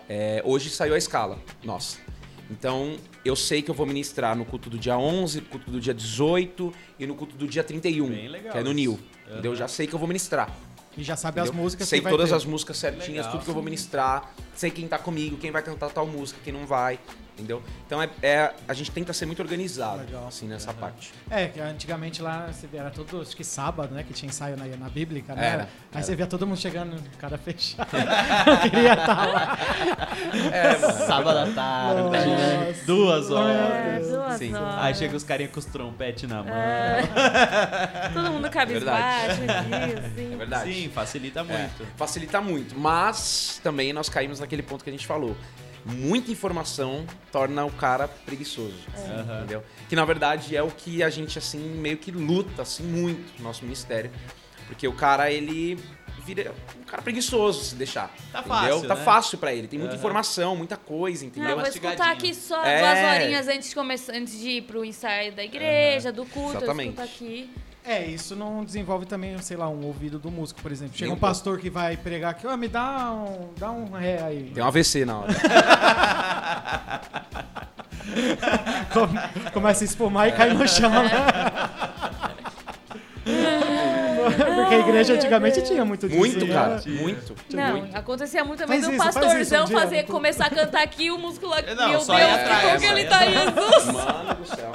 é, 0.09 0.43
hoje 0.45 0.71
saiu 0.71 0.95
a 0.95 0.99
escala, 0.99 1.39
nossa. 1.63 1.99
Então, 2.51 2.97
eu 3.25 3.37
sei 3.37 3.63
que 3.63 3.71
eu 3.71 3.75
vou 3.75 3.87
ministrar 3.87 4.35
no 4.37 4.45
culto 4.45 4.69
do 4.69 4.77
dia 4.77 4.99
11, 4.99 5.41
no 5.41 5.47
culto 5.47 5.71
do 5.71 5.81
dia 5.81 5.95
18 5.95 6.73
e 6.99 7.07
no 7.07 7.15
culto 7.15 7.37
do 7.37 7.47
dia 7.47 7.63
31, 7.63 8.09
Bem 8.09 8.29
legal 8.29 8.53
que 8.53 8.59
é 8.59 8.63
no. 8.63 8.73
NIL. 8.73 8.99
Entendeu? 9.31 9.53
Aham. 9.53 9.59
Já 9.59 9.69
sei 9.69 9.87
que 9.87 9.95
eu 9.95 9.99
vou 9.99 10.09
ministrar. 10.09 10.51
E 10.97 11.05
já 11.05 11.15
sabe 11.15 11.39
as 11.39 11.47
Entendeu? 11.47 11.63
músicas 11.63 11.89
Sei 11.89 12.01
todas 12.01 12.31
ter. 12.31 12.35
as 12.35 12.45
músicas 12.45 12.77
certinhas, 12.77 13.27
Legal. 13.27 13.31
tudo 13.31 13.45
que 13.45 13.51
eu 13.51 13.55
vou 13.55 13.63
ministrar. 13.63 14.35
Sei 14.57 14.71
quem 14.73 14.89
tá 14.89 14.99
comigo, 14.99 15.37
quem 15.37 15.53
vai 15.53 15.63
cantar 15.63 15.91
tal 15.91 16.05
música, 16.07 16.41
quem 16.43 16.53
não 16.53 16.67
vai. 16.67 16.99
Entendeu? 17.41 17.63
Então 17.87 18.03
é, 18.03 18.09
é- 18.23 18.53
a 18.69 18.75
gente 18.75 18.91
tenta 18.91 19.13
ser 19.13 19.25
muito 19.27 19.41
organizado, 19.41 19.99
Legal. 20.01 20.27
assim, 20.29 20.47
nessa 20.47 20.73
parte. 20.75 21.13
É, 21.31 21.47
que 21.49 21.59
antigamente 21.61 22.21
lá 22.21 22.47
você 22.53 22.67
via, 22.67 22.81
era 22.81 22.91
todo, 22.91 23.23
acho 23.23 23.35
que 23.37 23.43
sábado, 23.45 23.95
né? 23.95 24.03
Que 24.03 24.13
tinha 24.13 24.29
ensaio 24.29 24.57
na, 24.57 24.65
na 24.77 24.89
Bíblica, 24.89 25.35
né? 25.35 25.47
Era, 25.47 25.63
Aí 25.63 25.69
era. 25.95 26.03
você 26.03 26.15
via 26.15 26.27
todo 26.27 26.47
mundo 26.47 26.59
chegando, 26.59 26.97
cara 27.19 27.39
fechado. 27.39 27.89
Eu 27.97 28.59
queria 28.71 28.93
estar 28.93 29.27
lá. 29.27 29.59
É. 30.53 30.75
Sábado 31.07 31.39
à 31.39 31.47
tarde, 31.55 32.03
Nossa. 32.03 32.27
né? 32.27 32.75
duas 32.87 33.31
É, 33.31 33.33
horas. 33.33 34.09
duas 34.09 34.39
Sim. 34.39 34.55
horas. 34.55 34.75
Aí 34.79 34.95
chega 34.95 35.17
os 35.17 35.25
carinhas 35.25 35.53
com 35.53 35.59
os 35.61 35.65
trompetes 35.67 36.29
na 36.29 36.43
mão. 36.43 36.53
Todo 38.13 38.33
mundo 38.33 38.51
cabisbaixo 38.51 39.41
aqui, 39.43 39.73
É 39.73 39.99
assim. 39.99 40.37
verdade. 40.37 40.73
Sim, 40.75 40.91
facilita 40.91 41.41
É, 41.41 41.43
muito. 41.45 41.87
facilita 41.97 42.41
muito. 42.41 42.79
Mas 42.79 43.61
também 43.63 43.93
nós 43.93 44.09
caímos 44.09 44.41
naquele 44.41 44.63
ponto 44.63 44.85
que 44.85 44.91
a 44.91 44.93
gente 44.93 45.07
falou. 45.07 45.37
Muita 45.85 46.31
informação 46.31 47.07
torna 47.33 47.65
o 47.65 47.71
cara 47.71 48.07
preguiçoso. 48.09 48.77
Aham. 48.97 49.39
Entendeu? 49.39 49.65
Que 49.89 49.97
na 49.97 50.05
verdade 50.05 50.55
é 50.57 50.63
o 50.63 50.71
que 50.71 51.03
a 51.03 51.09
gente, 51.11 51.39
assim, 51.39 51.59
meio 51.59 51.97
que 51.97 52.11
luta, 52.11 52.63
assim, 52.63 52.83
muito 52.83 53.33
no 53.39 53.45
nosso 53.45 53.65
ministério. 53.65 54.11
Porque 54.67 54.87
o 54.87 54.93
cara, 54.93 55.31
ele 55.31 55.79
vira 56.25 56.53
um 56.79 56.85
cara 56.85 57.03
preguiçoso 57.03 57.65
se 57.65 57.75
deixar. 57.75 58.15
Tá 58.31 58.41
entendeu? 58.41 58.57
fácil, 58.57 58.89
Tá 58.89 58.95
né? 58.95 59.05
fácil 59.05 59.39
pra 59.39 59.53
ele. 59.55 59.67
Tem 59.67 59.79
muita 59.79 59.95
Aham. 59.95 60.01
informação, 60.01 60.55
muita 60.55 60.77
coisa, 60.77 61.25
entendeu? 61.25 61.57
vou 61.57 61.67
escutar 61.67 62.13
aqui 62.13 62.35
só 62.35 62.63
É. 62.63 62.79
duas 62.81 63.23
horinhas 63.23 63.49
antes 63.49 63.71
de, 63.71 63.75
começar, 63.75 64.13
antes 64.15 64.39
de 64.39 64.49
ir 64.51 64.63
pro 64.63 64.85
ensaio 64.85 65.33
da 65.33 65.43
igreja, 65.43 66.13
do 66.13 66.25
culto, 66.27 66.59
Exatamente. 66.59 66.99
eu 66.99 67.05
escuto 67.05 67.25
aqui. 67.25 67.51
É, 67.91 68.07
isso 68.07 68.37
não 68.37 68.65
desenvolve 68.65 69.05
também, 69.05 69.37
sei 69.43 69.57
lá, 69.57 69.69
um 69.69 69.85
ouvido 69.85 70.17
do 70.17 70.31
músico, 70.31 70.63
por 70.63 70.71
exemplo. 70.71 70.97
Chega 70.97 71.13
um 71.13 71.17
pastor 71.17 71.59
que 71.59 71.69
vai 71.69 71.97
pregar 71.97 72.31
aqui, 72.31 72.47
ó, 72.47 72.57
me 72.57 72.69
dá 72.69 73.11
um, 73.11 73.49
dá 73.59 73.73
um 73.73 73.91
ré 73.91 74.23
aí. 74.23 74.53
Tem 74.55 74.63
um 74.63 74.67
AVC 74.69 75.05
na 75.05 75.19
hora. 75.19 75.35
Com- 78.95 79.51
Começa 79.53 79.83
a 79.83 79.87
espumar 79.87 80.29
e 80.29 80.33
cai 80.33 80.53
no 80.55 80.69
chão, 80.69 80.89
né? 80.89 81.11
Porque 83.25 84.75
a 84.75 84.79
igreja 84.79 85.15
antigamente 85.15 85.61
tinha 85.63 85.85
muito 85.85 86.07
disso. 86.07 86.19
Muito, 86.19 86.47
né? 86.47 86.55
cara. 86.55 86.81
Muito. 86.87 87.35
Não, 87.53 87.79
muito. 87.79 87.97
acontecia 87.97 88.45
muito 88.45 88.61
também 88.61 88.81
Faz 88.81 88.87
do 88.89 88.95
isso, 88.95 89.03
faz 89.03 89.17
isso 89.17 89.25
pastorzão 89.25 89.65
um 89.65 89.67
dia. 89.67 89.79
fazer, 89.81 90.03
começar 90.05 90.47
a 90.47 90.51
cantar 90.51 90.83
aqui 90.83 91.11
o 91.11 91.19
músculo 91.19 91.53
aqui. 91.55 91.75
Não, 91.75 91.89
Meu 91.89 92.01
só 92.01 92.15
Deus, 92.15 92.31
que 92.31 92.67
bom 92.67 92.79
que 92.79 92.87
ele 92.87 93.05
tá 93.07 93.27
Jesus. 93.27 93.87
Mano 93.87 94.35
do 94.37 94.47
céu. 94.47 94.73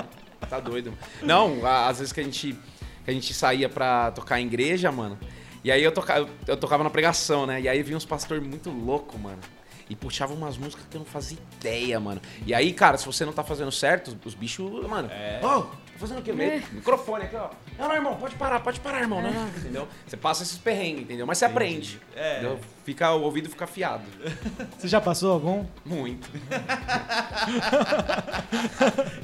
Tá 0.50 0.60
doido. 0.60 0.94
Não, 1.24 1.66
às 1.66 2.00
vezes 2.00 2.12
que 2.14 2.20
a 2.20 2.24
gente, 2.24 2.58
que 3.06 3.12
a 3.12 3.14
gente 3.14 3.34
saía 3.34 3.70
pra 3.70 4.12
tocar 4.12 4.42
em 4.42 4.48
igreja, 4.48 4.92
mano. 4.92 5.18
E 5.64 5.72
aí 5.72 5.84
eu, 5.84 5.92
toca, 5.92 6.28
eu, 6.48 6.58
tocava 6.58 6.84
na 6.84 6.90
pregação, 6.90 7.46
né? 7.46 7.62
E 7.62 7.70
aí 7.70 7.82
vinha 7.82 7.96
uns 7.96 8.06
pastores 8.06 8.44
muito 8.44 8.70
loucos, 8.70 9.20
mano. 9.20 9.40
E 9.88 9.96
puxavam 9.96 10.36
umas 10.36 10.58
músicas 10.58 10.86
que 10.90 10.98
eu 10.98 11.00
não 11.00 11.06
fazia 11.06 11.38
ideia, 11.60 12.00
mano. 12.00 12.20
E 12.46 12.54
aí, 12.54 12.74
cara, 12.74 12.98
se 12.98 13.06
você 13.06 13.24
não 13.24 13.34
tá 13.34 13.44
fazendo 13.44 13.72
certo, 13.72 14.18
os 14.26 14.34
bichos, 14.34 14.88
mano. 14.88 15.10
É. 15.12 15.40
Tá 15.40 15.68
fazendo 16.00 16.20
o 16.20 16.22
quê? 16.22 16.34
Me- 16.34 16.62
Microfone 16.72 17.24
aqui, 17.26 17.36
ó. 17.36 17.50
Não, 17.80 17.88
não, 17.88 17.96
irmão, 17.96 18.16
pode 18.16 18.36
parar, 18.36 18.60
pode 18.60 18.80
parar, 18.80 19.00
irmão. 19.02 19.22
Não, 19.22 19.32
não, 19.32 19.48
entendeu? 19.48 19.88
Você 20.06 20.18
passa 20.18 20.44
esses 20.44 20.58
perrengues, 20.58 21.04
entendeu? 21.04 21.26
Mas 21.26 21.38
você 21.38 21.46
aprende. 21.46 22.00
É. 22.16 22.34
entendeu? 22.40 22.60
Fica, 22.84 23.12
o 23.12 23.22
ouvido 23.24 23.50
fica 23.50 23.64
afiado. 23.66 24.04
Você 24.78 24.88
já 24.88 25.02
passou 25.02 25.32
algum? 25.34 25.66
Muito. 25.84 26.30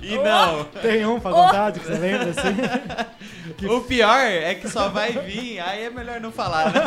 E 0.02 0.18
não, 0.18 0.64
Tem 0.66 1.06
um 1.06 1.20
pra 1.20 1.32
contar, 1.32 1.72
que 1.72 1.80
você 1.80 1.94
lembra, 1.94 2.32
assim? 2.32 2.56
o 3.70 3.82
pior 3.82 4.20
é 4.20 4.56
que 4.56 4.68
só 4.68 4.90
vai 4.90 5.12
vir, 5.12 5.60
aí 5.60 5.84
é 5.84 5.90
melhor 5.90 6.20
não 6.20 6.32
falar, 6.32 6.72
né? 6.74 6.82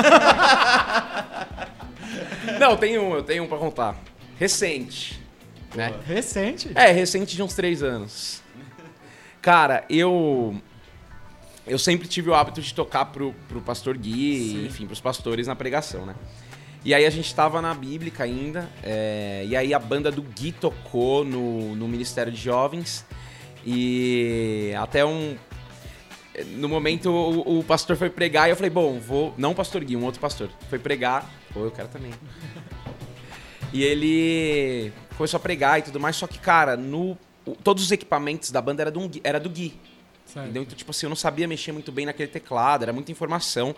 Não, 2.59 2.77
tem 2.77 2.99
um, 2.99 3.15
eu 3.15 3.23
tenho 3.23 3.45
um 3.45 3.47
pra 3.47 3.57
contar. 3.59 3.97
Recente. 4.39 5.23
Né? 5.75 5.93
Recente. 6.07 6.71
É, 6.75 6.91
recente 6.91 7.35
de 7.37 7.43
uns 7.43 7.55
três 7.55 7.83
anos. 7.83 8.43
Cara, 9.45 9.85
eu. 9.91 10.59
Eu 11.67 11.79
sempre 11.79 12.09
tive 12.09 12.31
o 12.31 12.35
hábito 12.35 12.63
de 12.63 12.73
tocar 12.73 13.05
pro, 13.07 13.35
pro 13.47 13.61
pastor 13.61 13.97
Gui, 13.97 14.65
enfim, 14.65 14.87
pros 14.87 15.03
pastores 15.03 15.47
na 15.47 15.55
pregação, 15.55 16.07
né? 16.07 16.15
E 16.83 16.95
aí 16.95 17.05
a 17.05 17.11
gente 17.11 17.35
tava 17.35 17.61
na 17.61 17.75
Bíblica 17.75 18.25
ainda, 18.25 18.71
é, 18.83 19.45
e 19.47 19.55
aí 19.55 19.75
a 19.75 19.79
banda 19.79 20.11
do 20.11 20.23
Gui 20.23 20.51
tocou 20.53 21.27
no, 21.27 21.77
no 21.77 21.87
Ministério 21.87 22.33
de 22.33 22.41
Jovens, 22.41 23.05
e 23.67 24.73
até 24.79 25.05
um. 25.05 25.37
No 26.53 26.67
momento 26.67 27.11
o, 27.11 27.59
o 27.59 27.65
pastor 27.65 27.97
foi 27.97 28.09
pregar 28.09 28.49
e 28.49 28.53
eu 28.53 28.57
falei, 28.57 28.71
bom, 28.71 28.99
vou. 28.99 29.35
Não 29.37 29.51
o 29.51 29.55
pastor 29.55 29.85
Gui, 29.85 29.95
um 29.95 30.05
outro 30.05 30.23
pastor. 30.23 30.49
Foi 30.71 30.79
pregar. 30.79 31.31
Pô, 31.53 31.61
eu 31.61 31.71
quero 31.71 31.89
também. 31.89 32.13
E 33.73 33.83
ele 33.83 34.93
começou 35.17 35.37
a 35.37 35.41
pregar 35.41 35.81
e 35.81 35.83
tudo 35.83 35.99
mais, 35.99 36.15
só 36.15 36.29
que, 36.29 36.39
cara, 36.39 36.77
no, 36.77 37.19
todos 37.63 37.83
os 37.85 37.91
equipamentos 37.93 38.51
da 38.51 38.61
banda 38.63 38.83
era 38.83 38.91
do, 38.91 39.01
Gui- 39.09 39.21
era 39.25 39.39
do 39.41 39.51
Gui. 39.51 39.75
Sério. 40.27 40.47
Entendeu? 40.47 40.63
Então, 40.63 40.75
tipo 40.77 40.91
assim, 40.91 41.05
eu 41.07 41.11
não 41.11 41.17
sabia 41.17 41.47
mexer 41.47 41.71
muito 41.73 41.93
bem 41.93 42.07
naquele 42.07 42.29
teclado, 42.29 42.83
era 42.83 42.93
muita 42.93 43.13
informação. 43.13 43.75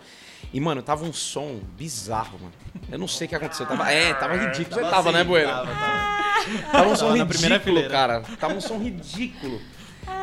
E, 0.53 0.59
mano, 0.61 0.81
tava 0.81 1.03
um 1.03 1.11
som 1.11 1.59
bizarro, 1.77 2.39
mano. 2.39 2.53
Eu 2.89 2.97
não 2.97 3.07
sei 3.07 3.25
o 3.25 3.29
que 3.29 3.35
aconteceu. 3.35 3.65
Tava, 3.65 3.91
é, 3.91 4.13
tava 4.13 4.35
ridículo. 4.37 4.75
Você 4.75 4.81
tava, 4.89 5.09
assim, 5.09 5.17
né, 5.17 5.23
Bueno? 5.25 5.49
Tava, 5.51 5.65
tava. 5.75 6.71
Tava 6.71 6.89
um 6.89 6.95
som 6.95 7.17
Tava 7.17 7.33
ridículo, 7.33 7.89
cara. 7.89 8.21
Tava 8.39 8.53
um 8.53 8.61
som 8.61 8.77
ridículo. 8.77 9.59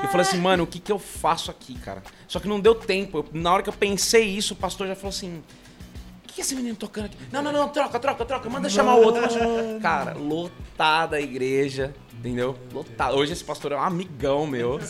Eu 0.03 0.09
falei 0.09 0.26
assim, 0.26 0.38
mano, 0.38 0.62
o 0.64 0.66
que 0.66 0.78
que 0.78 0.90
eu 0.90 0.99
faço 0.99 1.51
aqui, 1.51 1.74
cara? 1.78 2.03
Só 2.26 2.40
que 2.40 2.49
não 2.49 2.59
deu 2.59 2.74
tempo. 2.74 3.18
Eu- 3.18 3.26
na 3.38 3.53
hora 3.53 3.62
que 3.62 3.68
eu 3.68 3.72
pensei 3.74 4.24
isso, 4.24 4.55
o 4.55 4.57
pastor 4.57 4.86
já 4.86 4.95
falou 4.97 5.11
assim... 5.11 5.42
O 6.22 6.26
que 6.26 6.34
que 6.36 6.40
esse 6.40 6.55
menino 6.55 6.74
tocando 6.74 7.05
aqui? 7.07 7.16
Não, 7.30 7.42
não, 7.42 7.53
não, 7.53 7.68
troca, 7.68 8.01
troca, 8.01 8.24
troca. 8.24 8.49
Manda 8.49 8.68
chamar 8.70 8.95
o 8.95 9.03
outro. 9.05 9.22
Cara, 9.82 10.14
lotada 10.14 11.16
a 11.16 11.20
igreja, 11.20 11.95
entendeu? 12.24 12.56
Lotada. 12.72 13.14
Hoje 13.14 13.32
esse 13.32 13.44
pastor 13.44 13.72
é 13.72 13.76
um 13.76 13.82
amigão 13.82 14.46
meu. 14.46 14.80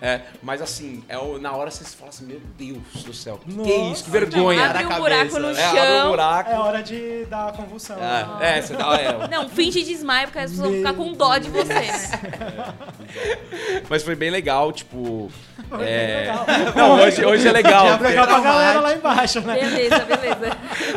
É, 0.00 0.22
mas 0.42 0.62
assim, 0.62 1.04
é 1.08 1.18
o- 1.18 1.38
na 1.38 1.52
hora 1.52 1.70
você 1.70 1.84
fala 1.84 2.08
assim, 2.08 2.24
meu 2.24 2.40
Deus 2.56 3.04
do 3.04 3.12
céu. 3.12 3.38
Que, 3.44 3.52
que 3.54 3.70
é 3.72 3.90
isso? 3.90 4.04
Que 4.04 4.10
vergonha. 4.10 4.64
Abre 4.70 4.86
um 4.86 4.96
buraco 4.98 5.38
no? 5.38 5.48
É, 5.50 5.64
abre 5.64 5.80
um 5.80 5.84
chão. 5.84 6.08
buraco. 6.10 6.50
É 6.50 6.58
hora 6.58 6.82
de 6.82 7.24
dar 7.26 7.48
a 7.48 7.52
convulsão. 7.52 7.96
né? 7.96 8.26
É, 8.40 8.58
é, 8.58 8.62
você 8.62 8.74
dá... 8.74 8.94
É, 8.96 9.28
Não, 9.28 9.48
finge 9.48 9.82
desmaio, 9.82 10.28
porque 10.28 10.38
as 10.38 10.50
pessoas 10.50 10.68
vão 10.70 10.78
ficar 10.78 10.94
com 10.94 11.12
dó 11.12 11.36
de 11.38 11.50
você, 11.50 11.74
né? 11.74 12.74
Mas 13.88 14.02
foi 14.02 14.14
bem 14.14 14.30
legal, 14.30 14.72
tipo. 14.72 15.30
Foi 15.68 15.78
bem 15.78 15.88
é... 15.88 16.16
legal. 16.20 16.46
Não, 16.76 17.00
hoje, 17.00 17.24
hoje 17.24 17.48
é 17.48 17.52
legal. 17.52 17.86
É 17.86 17.98
legal 17.98 18.26
pra 18.26 18.40
galera 18.40 18.80
lá 18.80 18.94
embaixo, 18.94 19.40
né? 19.40 19.54
Beleza, 19.58 19.98
beleza. 20.04 20.56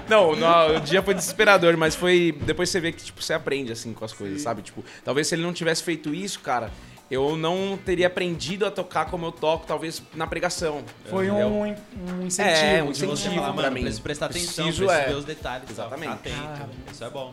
Não, 0.10 0.36
no- 0.36 0.78
o 0.78 0.80
dia 0.82 1.02
foi 1.02 1.14
desesperador, 1.14 1.76
mas 1.78 1.96
foi. 1.96 2.38
Depois 2.42 2.70
você 2.70 2.80
vê 2.80 2.92
que, 2.92 3.04
tipo, 3.04 3.22
você 3.22 3.34
aprende 3.34 3.72
assim 3.72 3.94
com 3.94 4.04
as 4.06 4.14
coisas, 4.14 4.42
sabe? 4.42 4.62
Tipo, 4.62 4.84
talvez 5.04 5.28
se 5.28 5.36
ele 5.36 5.44
não 5.44 5.54
tivesse 5.54 5.81
feito 5.82 6.14
isso, 6.14 6.40
cara, 6.40 6.72
eu 7.10 7.36
não 7.36 7.78
teria 7.84 8.08
aprendido 8.08 8.66
a 8.66 8.72
tocar 8.72 9.06
como 9.06 9.26
eu 9.26 9.32
toco, 9.32 9.66
talvez 9.68 10.02
na 10.16 10.26
pregação. 10.26 10.82
Foi 11.10 11.30
um, 11.30 11.62
um 11.64 12.26
incentivo. 12.26 12.56
É, 12.66 12.84
um 12.84 12.92
incentivo 12.92 13.36
falar, 13.36 13.54
pra 13.54 13.70
mim. 13.70 13.82
preciso 13.82 14.02
prestar 14.02 14.26
atenção, 14.28 14.66
Preciso, 14.66 14.86
preciso 14.86 15.06
é. 15.06 15.10
ver 15.10 15.16
os 15.18 15.26
detalhes. 15.26 15.66
ó, 15.70 15.72
Exatamente. 15.72 16.14
atento. 16.14 16.70
Isso 16.92 17.04
é 17.04 17.10
bom. 17.10 17.32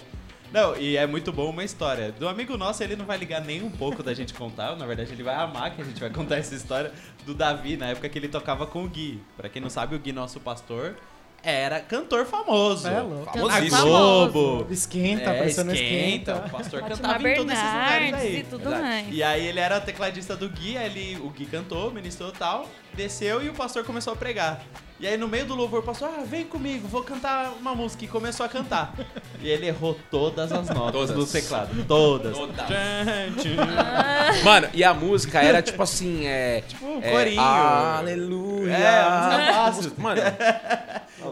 Não, 0.50 0.74
e 0.76 0.96
é 0.96 1.06
muito 1.06 1.30
bom 1.30 1.50
uma 1.50 1.62
história. 1.62 2.10
Do 2.10 2.26
amigo 2.26 2.56
nosso, 2.56 2.82
ele 2.82 2.96
não 2.96 3.04
vai 3.04 3.18
ligar 3.18 3.40
nem 3.42 3.62
um 3.62 3.70
pouco 3.70 4.02
da 4.02 4.14
gente 4.14 4.32
contar. 4.32 4.74
Na 4.76 4.86
verdade, 4.86 5.12
ele 5.12 5.22
vai 5.22 5.34
amar 5.34 5.76
que 5.76 5.82
a 5.82 5.84
gente 5.84 6.00
vai 6.00 6.08
contar 6.10 6.38
essa 6.38 6.54
história 6.54 6.90
do 7.26 7.34
Davi, 7.34 7.76
na 7.76 7.88
época 7.88 8.08
que 8.08 8.18
ele 8.18 8.28
tocava 8.28 8.66
com 8.66 8.82
o 8.82 8.88
Gui. 8.88 9.20
Pra 9.36 9.48
quem 9.50 9.60
não 9.60 9.68
sabe, 9.68 9.94
o 9.94 9.98
Gui, 9.98 10.10
nosso 10.10 10.40
pastor, 10.40 10.96
era 11.42 11.80
cantor 11.80 12.26
famoso. 12.26 12.88
É 12.88 13.00
louco. 13.00 13.32
Famosíssimo. 13.32 13.82
Globo. 13.82 14.66
Esquenta, 14.70 15.30
É, 15.30 15.46
esquenta. 15.46 15.72
esquenta. 15.72 16.34
O 16.36 16.50
pastor 16.50 16.80
Fátima 16.80 16.96
cantava 16.96 17.28
em 17.30 17.34
todos 17.36 17.52
esses 17.52 17.64
lugares 17.64 18.00
Bernardes 18.02 18.30
aí. 18.30 18.36
e 18.38 18.42
tudo 18.44 18.70
mais. 18.70 19.06
E 19.10 19.22
aí 19.22 19.46
ele 19.46 19.60
era 19.60 19.80
tecladista 19.80 20.36
do 20.36 20.48
Gui, 20.48 20.76
aí 20.76 20.86
ele, 20.86 21.20
o 21.22 21.30
Gui 21.30 21.46
cantou, 21.46 21.90
ministrou 21.90 22.32
tal, 22.32 22.68
desceu 22.94 23.42
e 23.42 23.48
o 23.48 23.54
pastor 23.54 23.84
começou 23.84 24.12
a 24.12 24.16
pregar. 24.16 24.60
E 25.00 25.06
aí 25.06 25.16
no 25.16 25.28
meio 25.28 25.46
do 25.46 25.54
louvor 25.54 25.80
passou, 25.84 26.08
ah, 26.08 26.24
vem 26.26 26.44
comigo, 26.44 26.88
vou 26.88 27.04
cantar 27.04 27.52
uma 27.60 27.72
música. 27.72 28.04
E 28.04 28.08
começou 28.08 28.44
a 28.44 28.48
cantar. 28.48 28.92
E 29.40 29.48
ele 29.48 29.68
errou 29.68 29.96
todas 30.10 30.50
as 30.50 30.68
notas 30.68 31.08
Todas. 31.10 31.14
do 31.14 31.24
teclado. 31.24 31.84
Todas. 31.86 32.36
Todas. 32.36 32.66
Tchan. 32.66 34.42
Mano, 34.44 34.68
e 34.74 34.82
a 34.82 34.92
música 34.92 35.40
era 35.40 35.62
tipo 35.62 35.80
assim, 35.80 36.26
é. 36.26 36.62
Tipo 36.66 36.84
um 36.84 36.98
é, 37.00 37.10
corinho. 37.12 37.40
Aleluia. 37.40 38.72
É, 38.72 39.08
música 39.08 39.52
fácil. 39.52 39.92
Mano, 39.98 40.20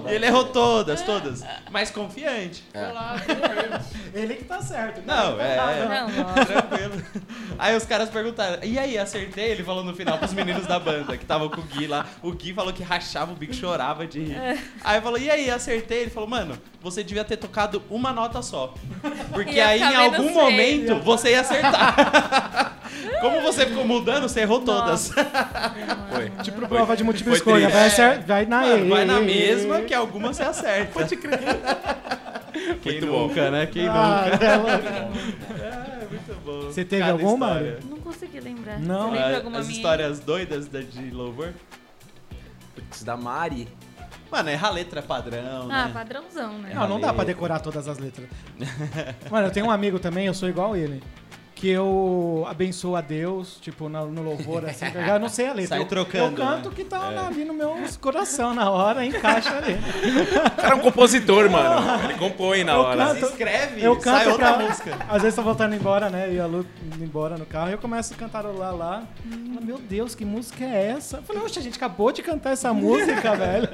E 0.09 0.15
ele 0.15 0.27
errou 0.27 0.45
todas, 0.45 1.03
todas. 1.03 1.45
Mas 1.71 1.91
confiante. 1.91 2.65
É. 2.73 2.85
Foi 2.85 2.93
lá, 2.93 3.19
tranquilo. 3.19 3.81
Ele 4.15 4.35
que 4.35 4.45
tá 4.45 4.63
certo. 4.63 5.03
Não, 5.05 5.39
é. 5.39 5.87
Não, 5.87 6.09
nossa. 6.09 6.47
Tranquilo. 6.47 7.03
Aí 7.59 7.77
os 7.77 7.85
caras 7.85 8.09
perguntaram, 8.09 8.63
e 8.63 8.79
aí, 8.79 8.97
acertei? 8.97 9.51
Ele 9.51 9.63
falou 9.63 9.85
no 9.85 9.95
final 9.95 10.17
pros 10.17 10.33
meninos 10.33 10.67
da 10.67 10.79
banda, 10.79 11.17
que 11.17 11.25
estavam 11.25 11.51
com 11.51 11.61
o 11.61 11.65
Gui 11.65 11.87
lá. 11.87 12.07
O 12.23 12.33
Gui 12.33 12.55
falou 12.55 12.73
que 12.73 12.83
rachava 12.83 13.33
o 13.33 13.37
bico, 13.37 13.53
chorava 13.53 14.07
de 14.07 14.21
rir. 14.21 14.39
Aí 14.83 15.01
falou, 15.01 15.19
e 15.19 15.31
aí, 15.31 15.51
acertei? 15.51 16.03
Ele 16.03 16.11
falou, 16.11 16.29
mano, 16.29 16.59
você 16.81 17.05
devia 17.05 17.25
ter 17.25 17.37
tocado 17.37 17.83
uma 17.91 18.13
nota 18.13 18.41
só. 18.41 18.75
Porque 19.33 19.53
Ia 19.53 19.69
aí, 19.69 19.81
em 19.81 19.97
algum 19.97 20.33
momento, 20.33 20.97
você 21.01 21.31
ia 21.31 21.41
acertar. 21.41 22.73
Como 23.21 23.41
você 23.43 23.67
ficou 23.67 23.85
mudando, 23.85 24.29
você 24.29 24.41
errou 24.41 24.61
todas. 24.61 25.11
foi. 25.11 26.31
Tipo 26.43 26.67
prova 26.69 26.97
de 26.97 27.05
múltipla 27.05 27.31
Foi 27.33 27.39
escolha. 27.39 27.69
Vai, 27.69 27.87
acer- 27.87 28.21
vai 28.25 28.47
na 28.47 28.61
Mano, 28.61 28.89
vai 28.89 29.05
na 29.05 29.21
mesma 29.21 29.81
que 29.83 29.95
alguma 29.95 30.33
você 30.33 30.43
acerta. 30.43 30.93
Pode 30.93 31.17
crer. 31.17 31.39
Quem 32.83 32.93
Muito 32.93 33.07
bom. 33.07 33.29
nunca, 33.29 33.51
né? 33.51 33.67
Quem 33.67 33.87
Ah, 33.87 34.29
nunca. 34.31 34.45
é, 34.45 36.03
É, 36.03 36.07
muito 36.09 36.35
bom. 36.45 36.61
Você 36.63 36.85
teve 36.85 37.03
Cada 37.03 37.13
alguma, 37.13 37.47
história. 37.49 37.79
Não 37.89 37.99
consegui 37.99 38.41
lembrar. 38.41 38.79
Não? 38.81 39.11
Você 39.11 39.17
lembra 39.17 39.33
Ah, 39.33 39.37
alguma 39.37 39.59
As 39.59 39.67
minha? 39.67 39.77
histórias 39.77 40.21
doidas 40.21 40.67
da- 40.67 40.81
de 40.81 41.11
louvor? 41.11 41.53
Putz, 42.75 43.03
da 43.03 43.17
Mari. 43.17 43.69
Mano, 44.31 44.49
erra 44.51 44.69
a 44.69 44.71
letra 44.73 45.03
padrão, 45.03 45.69
Ah, 45.71 45.87
né? 45.87 45.91
padrãozão, 45.95 46.59
né? 46.59 46.73
Não, 46.75 46.89
não 46.89 47.01
dá 47.01 47.13
pra 47.13 47.23
decorar 47.25 47.61
todas 47.61 47.87
as 47.87 47.99
letras. 47.99 48.27
Mano, 49.31 49.47
eu 49.47 49.51
tenho 49.53 49.67
um 49.67 49.71
amigo 49.71 49.99
também, 50.01 50.27
eu 50.27 50.35
sou 50.35 50.49
igual 50.49 50.75
ele. 50.77 51.01
Que 51.59 51.71
eu 51.71 52.45
abençoo 52.51 52.95
a 52.97 53.01
Deus, 53.01 53.57
tipo, 53.63 53.89
no, 53.89 54.07
no 54.09 54.23
louvor, 54.23 54.67
assim, 54.67 54.85
eu 54.95 55.07
já 55.07 55.19
não 55.19 55.31
sei 55.31 55.47
a 55.49 55.53
letra. 55.55 55.69
Sai 55.69 55.81
Eu- 55.81 55.87
trocando, 55.87 56.43
Eu 56.43 56.47
canto 56.47 56.69
né? 56.69 56.75
que 56.77 56.85
tá 56.85 57.11
É. 57.11 57.19
ali 57.19 57.47
no 57.47 57.55
meu 57.55 57.75
coração 57.99 58.53
na 58.53 58.71
hora, 58.71 59.07
encaixa 59.07 59.57
ali. 59.57 59.73
O 59.73 60.51
cara 60.51 60.73
é 60.73 60.75
um 60.75 60.81
compositor, 60.81 61.49
mano. 61.49 62.05
Ele 62.05 62.15
compõe 62.19 62.63
na 62.63 62.73
Eu 62.75 62.81
hora. 62.81 63.07
canto- 63.07 63.21
Se 63.27 63.33
escreve, 63.33 63.83
Eu 63.83 63.95
sai 63.99 64.03
canto 64.25 64.31
outra 64.33 64.53
pra... 64.53 64.67
música. 64.67 64.99
Às 65.09 65.23
vezes 65.23 65.35
tô 65.35 65.41
voltando 65.41 65.75
embora, 65.75 66.11
né? 66.11 66.31
E 66.31 66.39
a 66.39 66.45
Lu 66.45 66.67
indo 66.95 67.03
embora 67.03 67.39
no 67.39 67.47
carro 67.47 67.71
e 67.71 67.73
eu 67.73 67.79
começo 67.79 68.13
a 68.13 68.17
cantarolar 68.19 68.77
lá. 68.77 69.03
Fala, 69.27 69.61
Meu 69.65 69.79
Deus, 69.79 70.15
que 70.15 70.27
música 70.27 70.63
é 70.63 70.89
essa? 70.95 71.17
Eu 71.17 71.23
falei, 71.23 71.43
oxe, 71.43 71.59
a 71.59 71.63
gente 71.63 71.79
acabou 71.79 72.13
de 72.13 72.21
cantar 72.21 72.51
essa 72.51 72.71
música, 72.75 73.33
velho. 73.35 73.69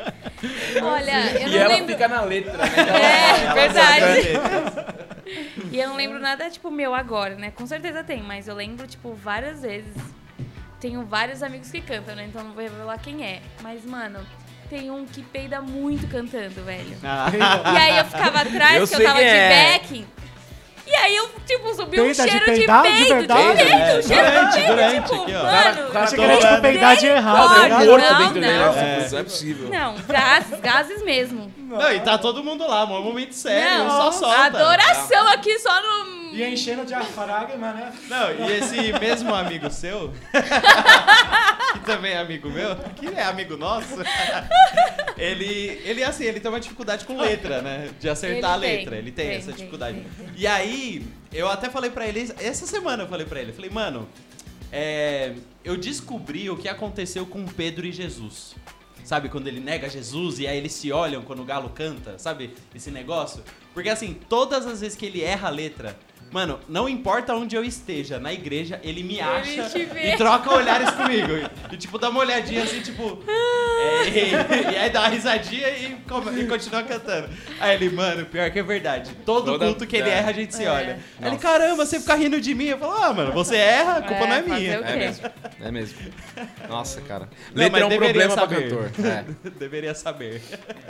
Olha, 0.85 1.33
eu 1.41 1.49
E 1.49 1.51
não 1.51 1.59
ela 1.59 1.69
lembro. 1.75 1.93
fica 1.95 2.07
na 2.07 2.21
letra, 2.23 2.57
né? 2.59 2.65
É, 2.77 3.53
verdade. 3.55 4.23
Verdade. 4.23 5.03
E 5.71 5.79
eu 5.79 5.89
não 5.89 5.97
lembro 5.97 6.19
nada, 6.19 6.49
tipo, 6.51 6.71
meu 6.71 6.95
agora, 6.95 7.35
né? 7.35 7.51
Com 7.51 7.67
certeza 7.67 8.03
tem, 8.03 8.23
mas 8.23 8.49
eu 8.49 8.55
lembro, 8.55 8.87
tipo, 8.87 9.15
várias 9.15 9.63
vezes. 9.63 9.95
Tenho 10.81 11.05
vários 11.05 11.43
amigos 11.43 11.71
que 11.71 11.81
cantam, 11.81 12.15
né? 12.17 12.27
Então 12.29 12.43
não 12.43 12.53
vou 12.53 12.63
revelar 12.63 12.99
quem 12.99 13.25
é. 13.25 13.41
Mas, 13.63 13.85
mano, 13.85 14.19
tem 14.69 14.91
um 14.91 15.05
que 15.07 15.23
peida 15.23 15.61
muito 15.61 16.09
cantando, 16.09 16.63
velho. 16.65 16.97
Ah, 17.05 17.31
E 17.73 17.77
aí 17.77 17.99
eu 17.99 18.05
ficava 18.07 18.41
atrás, 18.41 18.77
Eu 18.81 18.89
que 18.89 18.95
eu 19.03 19.05
tava 19.07 19.19
de 19.21 19.25
é. 19.27 19.73
backing. 19.79 20.07
E 20.87 20.95
aí 20.95 21.17
eu, 21.17 21.29
tipo, 21.47 21.73
subi 21.75 22.01
um 22.01 22.05
Peida 22.05 22.25
de 22.25 22.31
cheiro 22.31 22.45
de, 22.45 22.53
peidar, 22.53 22.83
de 22.83 22.89
peido, 22.89 23.15
verdade? 23.15 23.49
de 23.57 23.57
peido, 23.65 23.75
É, 23.75 24.03
cheiro 24.03 24.25
durante, 24.31 24.49
de 24.51 24.55
peido, 24.55 24.69
durante, 24.75 25.03
tipo, 25.11 25.23
aqui, 25.23 25.35
ó. 25.35 25.43
mano. 25.43 25.91
Cara 25.93 26.05
Achei 26.05 26.19
que 26.19 26.25
era 26.25 26.37
tipo 26.37 26.61
peidar 26.63 26.97
de 26.97 27.07
errado. 27.07 27.37
Não, 27.49 27.61
Tem 27.61 27.69
tá 27.71 27.77
um 27.79 27.87
morto 27.87 28.05
não, 28.11 28.19
dentro 28.19 28.35
dele. 28.41 28.47
não. 28.59 28.73
né? 28.73 29.09
Não 29.11 29.19
é 29.19 29.23
possível. 29.23 29.69
Não, 29.69 29.95
gases, 30.09 30.61
gases 30.61 31.05
mesmo. 31.05 31.53
Não, 31.57 31.93
e 31.93 32.01
tá 32.01 32.19
todo 32.19 32.43
mundo 32.45 32.67
lá, 32.69 32.85
um 32.85 33.03
momento 33.03 33.33
sério, 33.35 33.85
não, 33.85 33.91
só 33.91 34.13
solta. 34.13 34.43
adoração 34.45 35.27
aqui 35.29 35.59
só 35.59 35.73
no... 35.81 36.23
E 36.35 36.43
enchendo 36.45 36.83
de 36.83 36.89
diafragma, 36.89 37.73
né? 37.73 37.93
Não, 38.09 38.31
e 38.47 38.53
esse 38.59 38.93
mesmo 38.99 39.35
amigo 39.35 39.71
seu, 39.71 40.13
que 41.73 41.81
também 41.87 42.13
é 42.13 42.19
amigo 42.19 42.51
meu, 42.51 42.77
que 42.97 43.07
é 43.07 43.23
amigo 43.23 43.57
nosso, 43.57 43.95
ele, 45.17 45.81
ele 45.85 46.05
assim, 46.05 46.25
ele 46.25 46.41
tem 46.41 46.51
uma 46.51 46.61
dificuldade 46.61 47.05
com 47.05 47.19
letra, 47.21 47.63
né? 47.63 47.91
De 47.99 48.09
acertar 48.09 48.57
Ele 48.57 48.67
a 48.67 48.69
tem, 48.69 48.77
letra. 48.79 48.97
Ele 48.97 49.13
tem, 49.13 49.27
tem, 49.27 49.37
essa 49.37 49.47
tem, 49.47 49.57
dificuldade. 49.57 50.01
tem, 50.01 50.27
tem. 50.27 50.35
E 50.37 50.47
aí, 50.47 51.07
eu 51.33 51.49
até 51.49 51.71
falei 51.71 51.91
pra 51.91 52.07
ele, 52.07 52.33
essa 52.41 52.67
semana 52.67 53.05
eu 53.05 53.09
falei 53.09 53.27
pra 53.27 53.41
ele, 53.41 53.51
eu 53.51 53.55
falei, 53.55 53.71
mano, 53.71 54.09
é, 54.71 55.35
eu 55.65 55.77
descobri 55.77 56.49
o 56.49 56.57
que 56.57 56.69
aconteceu 56.69 57.27
com 57.27 57.45
Pedro 57.47 57.87
e 57.87 57.93
Jesus. 57.93 58.55
Sabe, 59.05 59.29
quando 59.29 59.49
ele 59.49 59.59
nega 59.59 59.89
Jesus 59.89 60.39
e 60.39 60.47
aí 60.47 60.57
eles 60.57 60.73
se 60.73 60.93
olham 60.93 61.23
quando 61.23 61.43
o 61.43 61.45
galo 61.45 61.69
canta, 61.71 62.19
sabe? 62.19 62.55
Esse 62.73 62.89
negócio. 62.91 63.43
Porque 63.75 63.89
assim, 63.89 64.17
todas 64.29 64.65
as 64.65 64.81
vezes 64.81 64.97
que 64.97 65.05
ele 65.05 65.23
erra 65.23 65.49
a 65.49 65.51
letra, 65.51 65.99
mano, 66.33 66.59
não 66.69 66.89
importa 66.89 67.35
onde 67.35 67.55
eu 67.55 67.63
esteja, 67.65 68.19
na 68.19 68.33
igreja, 68.33 68.81
ele 68.83 69.03
me 69.03 69.21
acha 69.21 69.79
e 69.79 70.17
troca 70.17 70.53
olhares 70.55 70.91
comigo. 70.91 71.29
E, 71.71 71.77
tipo, 71.77 71.99
dá 71.99 72.09
uma 72.09 72.21
olhadinha 72.21 72.63
assim, 72.65 72.81
tipo. 72.81 73.23
é, 73.29 74.09
e, 74.09 74.73
e 74.73 74.77
aí 74.77 74.91
dá 74.91 75.01
uma 75.01 75.09
risadinha 75.09 75.69
e, 75.71 75.97
come- 76.09 76.41
e 76.41 76.47
continua 76.47 76.83
cantando. 76.83 77.29
Aí 77.61 77.75
ele, 77.77 77.91
mano, 77.91 78.25
pior 78.27 78.51
que 78.51 78.59
é 78.59 78.63
verdade. 78.63 79.11
Todo 79.25 79.53
Toda- 79.53 79.67
culto 79.67 79.87
que 79.87 79.97
ele 79.97 80.09
é. 80.09 80.15
erra, 80.15 80.31
a 80.31 80.33
gente 80.33 80.55
se 80.55 80.65
É. 80.65 80.71
olha. 80.71 80.99
Aí 81.21 81.29
ele, 81.29 81.39
caramba, 81.39 81.85
você 81.85 82.01
fica 82.01 82.15
rindo 82.15 82.41
de 82.41 82.55
mim. 82.55 82.67
Eu 82.67 82.79
falo, 82.79 82.93
ah, 83.03 83.13
mano, 83.13 83.33
você 83.33 83.57
erra, 83.57 83.97
a 83.99 84.03
culpa 84.03 84.25
É, 84.25 84.27
não 84.29 84.35
é 84.37 84.43
minha. 84.43 84.73
É 84.75 84.97
mesmo. 84.97 85.31
É 85.61 85.71
mesmo. 85.71 85.99
Nossa, 86.69 87.01
cara. 87.03 87.29
Não, 87.55 87.63
Letra 87.63 87.81
é 87.81 87.85
um 87.85 87.89
problema 87.91 88.35
pra 88.35 88.43
saber. 88.43 88.63
cantor. 88.71 88.91
É. 89.13 89.25
Deveria 89.59 89.95
saber. 89.95 90.41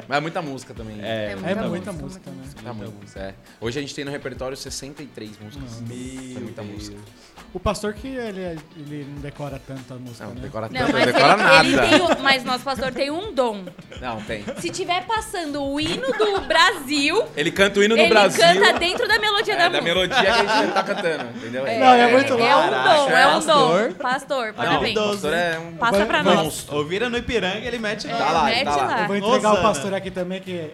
Mas 0.06 0.18
é 0.18 0.20
muita 0.20 0.42
música 0.42 0.74
também. 0.74 0.96
É, 1.02 1.32
É 1.32 1.36
muita 1.36 1.68
muita 1.68 1.92
música, 1.92 2.30
música, 2.30 2.62
né? 2.62 2.72
Muita 2.72 2.92
música, 2.92 3.20
é. 3.20 3.34
Hoje 3.60 3.78
a 3.78 3.82
gente 3.82 3.94
tem 3.94 4.04
no 4.04 4.10
repertório 4.10 4.56
63 4.56 5.31
músicas. 5.38 5.80
Meu 5.80 6.36
É 6.36 6.40
muita 6.40 6.62
música. 6.62 6.96
O 7.54 7.60
pastor 7.60 7.92
que 7.92 8.08
ele, 8.08 8.58
ele 8.76 9.06
não 9.14 9.20
decora 9.20 9.60
tanto 9.66 9.92
a 9.92 9.96
música, 9.96 10.24
Não, 10.24 10.34
né? 10.34 10.40
decora 10.40 10.68
Não, 10.70 10.80
tanto, 10.80 10.92
mas 10.92 11.06
não 11.06 11.12
decora 11.12 11.32
ele, 11.34 11.42
nada. 11.42 11.68
ele 11.86 11.98
tem 11.98 12.00
o, 12.00 12.22
mas 12.22 12.44
nosso 12.44 12.64
pastor 12.64 12.92
tem 12.92 13.10
um 13.10 13.32
dom. 13.34 13.64
Não, 14.00 14.22
tem. 14.22 14.42
Se 14.58 14.70
tiver 14.70 15.04
passando 15.06 15.62
o 15.62 15.78
hino 15.78 16.06
do 16.16 16.40
Brasil, 16.42 17.22
Ele 17.36 17.50
canta 17.50 17.78
o 17.80 17.82
hino 17.84 17.94
do 17.94 18.00
ele 18.00 18.08
Brasil. 18.08 18.40
canta 18.42 18.78
dentro 18.78 19.06
da 19.06 19.18
melodia 19.18 19.52
é, 19.52 19.56
da, 19.58 19.62
da 19.68 19.80
música. 19.82 19.82
melodia 19.94 20.16
que 20.22 20.26
a 20.28 20.62
gente 20.62 20.72
tá 20.72 20.82
cantando, 20.82 21.24
entendeu? 21.36 21.66
É, 21.66 21.78
Não, 21.78 21.92
é 21.92 22.10
muito 22.10 22.32
é 22.32 22.54
louco. 22.54 22.68
um 22.68 22.70
dom, 22.70 23.10
é 23.10 23.26
um 23.26 23.32
Pastor. 23.32 23.88
dom. 23.88 23.92
Pastor, 23.94 24.52
parabéns. 24.54 24.94
Não, 24.94 25.04
o 25.04 25.08
pastor 25.10 25.32
é 25.34 25.58
um 25.58 25.72
Passa 25.76 26.06
pra 26.06 26.22
Vai- 26.22 26.34
nós. 26.36 26.66
Ouvira 26.70 27.10
no 27.10 27.18
Ipiranga, 27.18 27.66
ele 27.66 27.78
mete 27.78 28.08
É, 28.08 28.14
Tá 28.14 28.30
lá, 28.30 28.44
mete 28.44 28.64
tá 28.64 28.76
lá. 28.76 28.86
lá. 28.86 29.00
Eu 29.02 29.06
vou 29.08 29.16
entregar 29.16 29.52
o 29.52 29.60
pastor 29.62 29.92
aqui 29.92 30.10
também, 30.10 30.40
que 30.40 30.70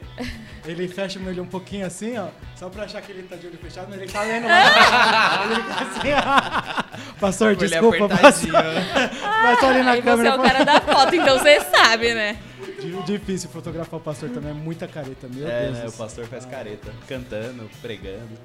ele 0.70 0.86
fecha 0.88 1.18
ele 1.18 1.40
um 1.40 1.46
pouquinho 1.46 1.86
assim, 1.86 2.16
ó. 2.18 2.28
Só 2.56 2.68
pra 2.68 2.84
achar 2.84 3.00
que 3.02 3.10
ele 3.12 3.22
tá 3.24 3.36
de 3.36 3.46
olho 3.46 3.58
fechado, 3.58 3.86
mas 3.90 4.00
ele 4.00 4.10
tá 4.10 4.22
lendo 4.22 4.46
lá. 4.48 5.44
ele 5.46 5.54
fica 5.62 5.84
assim, 5.84 6.12
ó. 6.12 7.18
Pastor, 7.18 7.52
Ele 7.52 7.64
é 7.64 7.68
desculpa, 7.68 8.08
pastor. 8.08 8.54
apertadinho. 8.54 9.22
Mas 9.42 9.64
ali 9.64 9.82
na 9.82 9.90
Aí 9.92 9.96
você 10.00 10.02
câmera. 10.10 10.28
é 10.28 10.34
o 10.38 10.42
cara 10.42 10.64
da 10.64 10.80
foto, 10.80 11.14
então 11.16 11.38
você 11.38 11.60
sabe, 11.60 12.14
né? 12.14 12.36
Di- 12.80 13.02
Difícil 13.18 13.50
fotografar 13.50 13.98
o 13.98 14.02
pastor 14.02 14.28
também, 14.30 14.50
é 14.50 14.54
muita 14.54 14.86
careta, 14.86 15.26
meu 15.28 15.48
É, 15.48 15.64
Deus. 15.64 15.78
né? 15.78 15.84
do 15.84 15.88
O 15.88 15.92
pastor 15.92 16.26
faz 16.26 16.44
careta, 16.44 16.92
cantando, 17.08 17.68
pregando. 17.82 18.38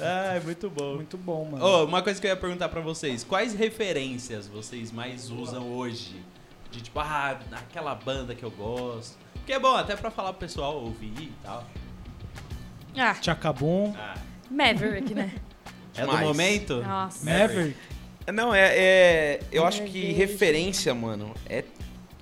Ai, 0.00 0.40
muito 0.40 0.70
bom. 0.70 0.94
Muito 0.96 1.16
bom, 1.16 1.44
mano. 1.50 1.64
Ô, 1.64 1.84
uma 1.84 2.00
coisa 2.02 2.20
que 2.20 2.26
eu 2.26 2.30
ia 2.30 2.36
perguntar 2.36 2.68
pra 2.68 2.80
vocês, 2.80 3.24
quais 3.24 3.54
referências 3.54 4.46
vocês 4.46 4.92
mais 4.92 5.30
usam 5.30 5.64
hoje? 5.72 6.14
De 6.72 6.80
tipo, 6.80 6.98
ah, 6.98 7.38
aquela 7.52 7.94
banda 7.94 8.34
que 8.34 8.42
eu 8.42 8.50
gosto. 8.50 9.16
Que 9.46 9.52
é 9.52 9.58
bom 9.58 9.76
até 9.76 9.94
pra 9.94 10.10
falar 10.10 10.32
pro 10.32 10.40
pessoal 10.40 10.76
ouvir 10.76 11.12
e 11.20 11.32
tal. 11.42 11.64
Ah, 12.96 13.14
Chacabum, 13.20 13.94
Ah, 13.96 14.14
Maverick, 14.50 15.14
né? 15.14 15.32
é 15.94 16.00
do 16.00 16.06
Demais. 16.06 16.26
momento? 16.26 16.82
Nossa. 16.82 17.24
Maverick. 17.24 17.76
Não, 18.32 18.54
é, 18.54 18.70
é- 18.78 19.40
Eu 19.50 19.66
acho 19.66 19.82
que 19.84 20.12
referência, 20.12 20.94
mano, 20.94 21.34
é 21.48 21.64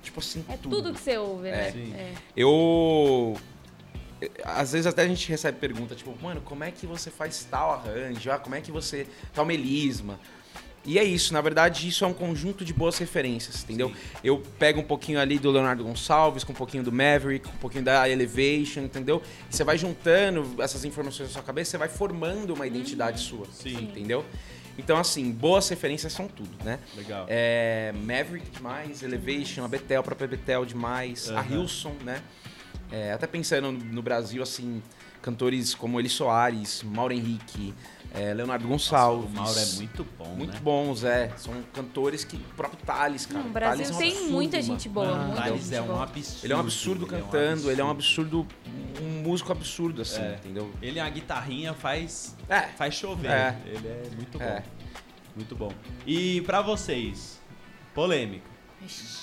tipo 0.01 0.19
assim. 0.19 0.43
É 0.49 0.57
tudo 0.57 0.93
que 0.93 0.99
você 0.99 1.17
ouve, 1.17 1.49
né? 1.51 1.67
É. 1.67 1.71
Sim. 1.71 1.93
É. 1.93 2.13
Eu. 2.35 3.37
Às 4.43 4.71
vezes 4.73 4.85
até 4.85 5.01
a 5.03 5.07
gente 5.07 5.27
recebe 5.29 5.57
pergunta, 5.59 5.95
tipo, 5.95 6.15
mano, 6.21 6.41
como 6.41 6.63
é 6.63 6.71
que 6.71 6.85
você 6.85 7.09
faz 7.09 7.43
tal 7.49 7.71
arranjo? 7.71 8.31
Ah, 8.31 8.37
como 8.39 8.55
é 8.55 8.61
que 8.61 8.71
você. 8.71 9.07
tal 9.33 9.45
melisma? 9.45 10.19
E 10.83 10.97
é 10.97 11.03
isso, 11.03 11.31
na 11.31 11.41
verdade, 11.41 11.87
isso 11.87 12.03
é 12.03 12.07
um 12.07 12.13
conjunto 12.13 12.65
de 12.65 12.73
boas 12.73 12.97
referências, 12.97 13.63
entendeu? 13.63 13.89
Sim. 13.89 13.95
Eu 14.23 14.41
pego 14.57 14.79
um 14.79 14.83
pouquinho 14.83 15.19
ali 15.19 15.37
do 15.37 15.51
Leonardo 15.51 15.83
Gonçalves, 15.83 16.43
com 16.43 16.53
um 16.53 16.55
pouquinho 16.55 16.83
do 16.83 16.91
Maverick, 16.91 17.47
com 17.47 17.53
um 17.53 17.59
pouquinho 17.59 17.83
da 17.83 18.09
Elevation, 18.09 18.81
entendeu? 18.81 19.21
E 19.49 19.55
você 19.55 19.63
vai 19.63 19.77
juntando 19.77 20.55
essas 20.59 20.83
informações 20.83 21.29
na 21.29 21.33
sua 21.33 21.43
cabeça, 21.43 21.71
você 21.71 21.77
vai 21.77 21.87
formando 21.87 22.53
uma 22.53 22.65
identidade 22.65 23.19
sua, 23.19 23.45
Sim. 23.53 23.75
entendeu? 23.75 24.25
Então, 24.77 24.97
assim, 24.97 25.29
boas 25.31 25.69
referências 25.69 26.13
são 26.13 26.27
tudo, 26.27 26.49
né? 26.63 26.79
Legal. 26.95 27.25
É, 27.29 27.93
Maverick 27.95 28.49
demais, 28.49 29.03
Elevation, 29.03 29.63
a 29.63 29.67
Betel, 29.67 29.99
a 29.99 30.03
própria 30.03 30.27
Betel 30.27 30.65
demais, 30.65 31.29
a 31.29 31.41
Aham. 31.41 31.53
Hilson, 31.53 31.93
né? 32.03 32.23
É, 32.91 33.13
até 33.13 33.27
pensando 33.27 33.71
no 33.71 34.01
Brasil, 34.01 34.41
assim, 34.41 34.81
cantores 35.21 35.75
como 35.75 35.99
Eli 35.99 36.09
Soares, 36.09 36.81
Mauro 36.83 37.13
Henrique, 37.13 37.73
é, 38.13 38.33
Leonardo 38.33 38.67
Nossa, 38.67 38.91
Gonçalves. 38.91 39.29
o 39.29 39.33
Mauro 39.33 39.59
é 39.59 39.65
muito 39.77 40.07
bom, 40.17 40.27
Muito 40.35 40.53
né? 40.53 40.59
bons, 40.61 41.03
é. 41.03 41.31
São 41.37 41.53
cantores 41.73 42.23
que. 42.23 42.35
O 42.35 42.55
próprio 42.55 42.79
Thales, 42.85 43.25
cara. 43.25 43.39
Não, 43.39 43.49
o 43.49 43.53
Thales 43.53 43.77
Brasil 43.77 43.85
é 43.93 43.95
um 43.95 43.99
tem 43.99 44.09
absurdo, 44.11 44.31
muita 44.33 44.57
mano. 44.57 44.67
gente 44.67 44.89
boa, 44.89 45.05
Mano, 45.07 45.23
muita 45.27 45.41
Thales 45.41 45.63
gente 45.63 45.75
é 45.75 45.81
um 45.81 45.87
boa. 45.87 46.03
absurdo. 46.03 46.39
Ele 46.45 46.53
é 46.53 46.55
um 46.55 46.59
absurdo 46.59 47.05
ele 47.05 47.11
cantando, 47.21 47.71
ele 47.71 47.81
é 47.81 47.83
um 47.83 47.89
absurdo. 47.89 48.47
Um 49.01 49.21
músico 49.23 49.51
absurdo, 49.51 50.01
assim, 50.01 50.21
É. 50.21 50.35
entendeu? 50.35 50.69
Ele 50.81 50.99
a 50.99 51.09
guitarrinha 51.09 51.73
faz 51.73 52.35
É. 52.49 52.61
faz 52.77 52.93
chover. 52.95 53.31
É. 53.31 53.57
Ele 53.65 53.87
é 53.87 54.09
muito 54.15 54.37
bom. 54.37 54.43
É. 54.45 54.63
Muito 55.35 55.55
bom. 55.55 55.71
E 56.05 56.41
pra 56.41 56.61
vocês, 56.61 57.39
polêmica. 57.95 58.51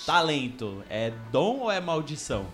Talento 0.07 0.83
é 0.89 1.13
dom 1.33 1.59
ou 1.61 1.71
é 1.71 1.81
maldição? 1.81 2.47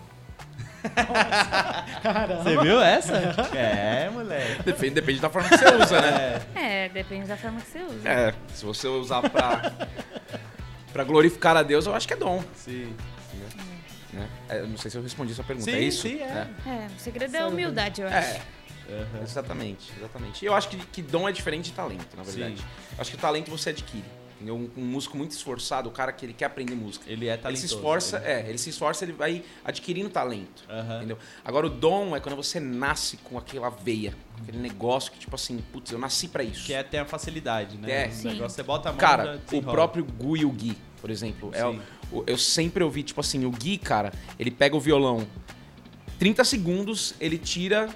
Caramba. 0.89 2.43
Você 2.43 2.57
viu 2.57 2.81
essa? 2.81 3.13
é, 3.55 4.09
moleque. 4.09 4.63
Depende, 4.63 4.93
depende 4.95 5.19
da 5.19 5.29
forma 5.29 5.49
que 5.49 5.57
você 5.57 5.75
usa, 5.75 6.01
né? 6.01 6.41
É, 6.55 6.89
depende 6.89 7.27
da 7.27 7.37
forma 7.37 7.59
que 7.61 7.67
você 7.67 7.79
usa. 7.83 8.09
É, 8.09 8.33
se 8.53 8.65
você 8.65 8.87
usar 8.87 9.21
pra, 9.29 9.71
pra 10.93 11.03
glorificar 11.03 11.55
a 11.57 11.63
Deus, 11.63 11.85
eu 11.85 11.95
acho 11.95 12.07
que 12.07 12.13
é 12.13 12.17
dom. 12.17 12.43
Sim. 12.55 12.95
Né? 14.13 14.27
É, 14.47 14.59
eu 14.59 14.67
não 14.67 14.77
sei 14.77 14.89
se 14.89 14.97
eu 14.97 15.01
respondi 15.03 15.33
sua 15.33 15.43
pergunta, 15.43 15.69
Sim, 15.69 15.75
é 15.77 15.81
isso? 15.81 16.03
sim, 16.03 16.21
é. 16.21 16.47
É, 16.65 16.87
o 16.95 16.99
segredo 16.99 17.35
é 17.35 17.39
a 17.41 17.47
humildade, 17.47 18.01
eu 18.01 18.07
É, 18.07 18.17
acho. 18.17 18.39
Aham. 18.87 19.23
exatamente, 19.23 19.91
exatamente. 19.97 20.43
E 20.43 20.47
eu 20.47 20.53
acho 20.53 20.69
que, 20.69 20.77
que 20.77 21.01
dom 21.01 21.27
é 21.27 21.31
diferente 21.31 21.65
de 21.65 21.71
talento, 21.73 22.15
na 22.15 22.23
verdade. 22.23 22.57
Sim. 22.57 22.63
Eu 22.95 23.01
acho 23.01 23.11
que 23.11 23.17
talento 23.17 23.49
você 23.51 23.71
adquire. 23.71 24.05
Entendeu? 24.35 24.55
Um, 24.55 24.69
um 24.77 24.85
músico 24.85 25.17
muito 25.17 25.31
esforçado, 25.31 25.87
o 25.87 25.91
cara 25.91 26.11
que 26.11 26.25
ele 26.25 26.33
quer 26.33 26.45
aprender 26.45 26.75
música. 26.75 27.05
Ele 27.09 27.27
é 27.27 27.33
Ele 27.33 27.37
talentoso. 27.41 27.67
se 27.67 27.73
esforça, 27.73 28.17
ele- 28.17 28.25
é, 28.27 28.49
ele 28.49 28.57
se 28.57 28.69
esforça, 28.69 29.05
ele 29.05 29.13
vai 29.13 29.43
adquirindo 29.63 30.09
talento. 30.09 30.63
Entendeu? 30.97 31.17
Agora 31.43 31.67
o 31.67 31.69
dom 31.69 32.15
é 32.15 32.19
quando 32.19 32.35
você 32.35 32.59
nasce 32.59 33.15
com 33.17 33.37
aquela 33.37 33.69
veia, 33.69 34.13
com 34.35 34.43
aquele 34.43 34.57
negócio 34.57 35.11
que, 35.11 35.19
tipo 35.19 35.35
assim, 35.35 35.57
putz, 35.71 35.91
eu 35.91 35.97
nasci 35.97 36.27
pra 36.27 36.43
isso. 36.43 36.65
Que 36.65 36.73
é 36.73 36.83
ter 36.83 36.97
a 36.97 37.05
facilidade, 37.05 37.77
né? 37.77 38.05
É. 38.05 38.07
O 38.07 38.11
Sim. 38.11 38.27
negócio, 38.27 38.49
você 38.55 38.63
bota 38.63 38.89
a 38.89 38.91
mão 38.91 38.99
Cara, 38.99 39.41
o 39.53 39.61
próprio 39.63 40.03
Gu 40.03 40.35
e 40.37 40.43
o 40.45 40.49
Gui, 40.51 40.77
por 40.99 41.09
exemplo, 41.09 41.51
é 41.53 41.65
o- 41.65 42.23
eu 42.27 42.37
sempre 42.37 42.83
ouvi, 42.83 43.03
tipo 43.03 43.21
assim, 43.21 43.45
o 43.45 43.51
Gui, 43.51 43.77
cara, 43.77 44.11
ele 44.37 44.51
pega 44.51 44.75
o 44.75 44.79
violão, 44.81 45.25
30 46.19 46.43
segundos, 46.43 47.15
ele 47.19 47.37
tira 47.37 47.89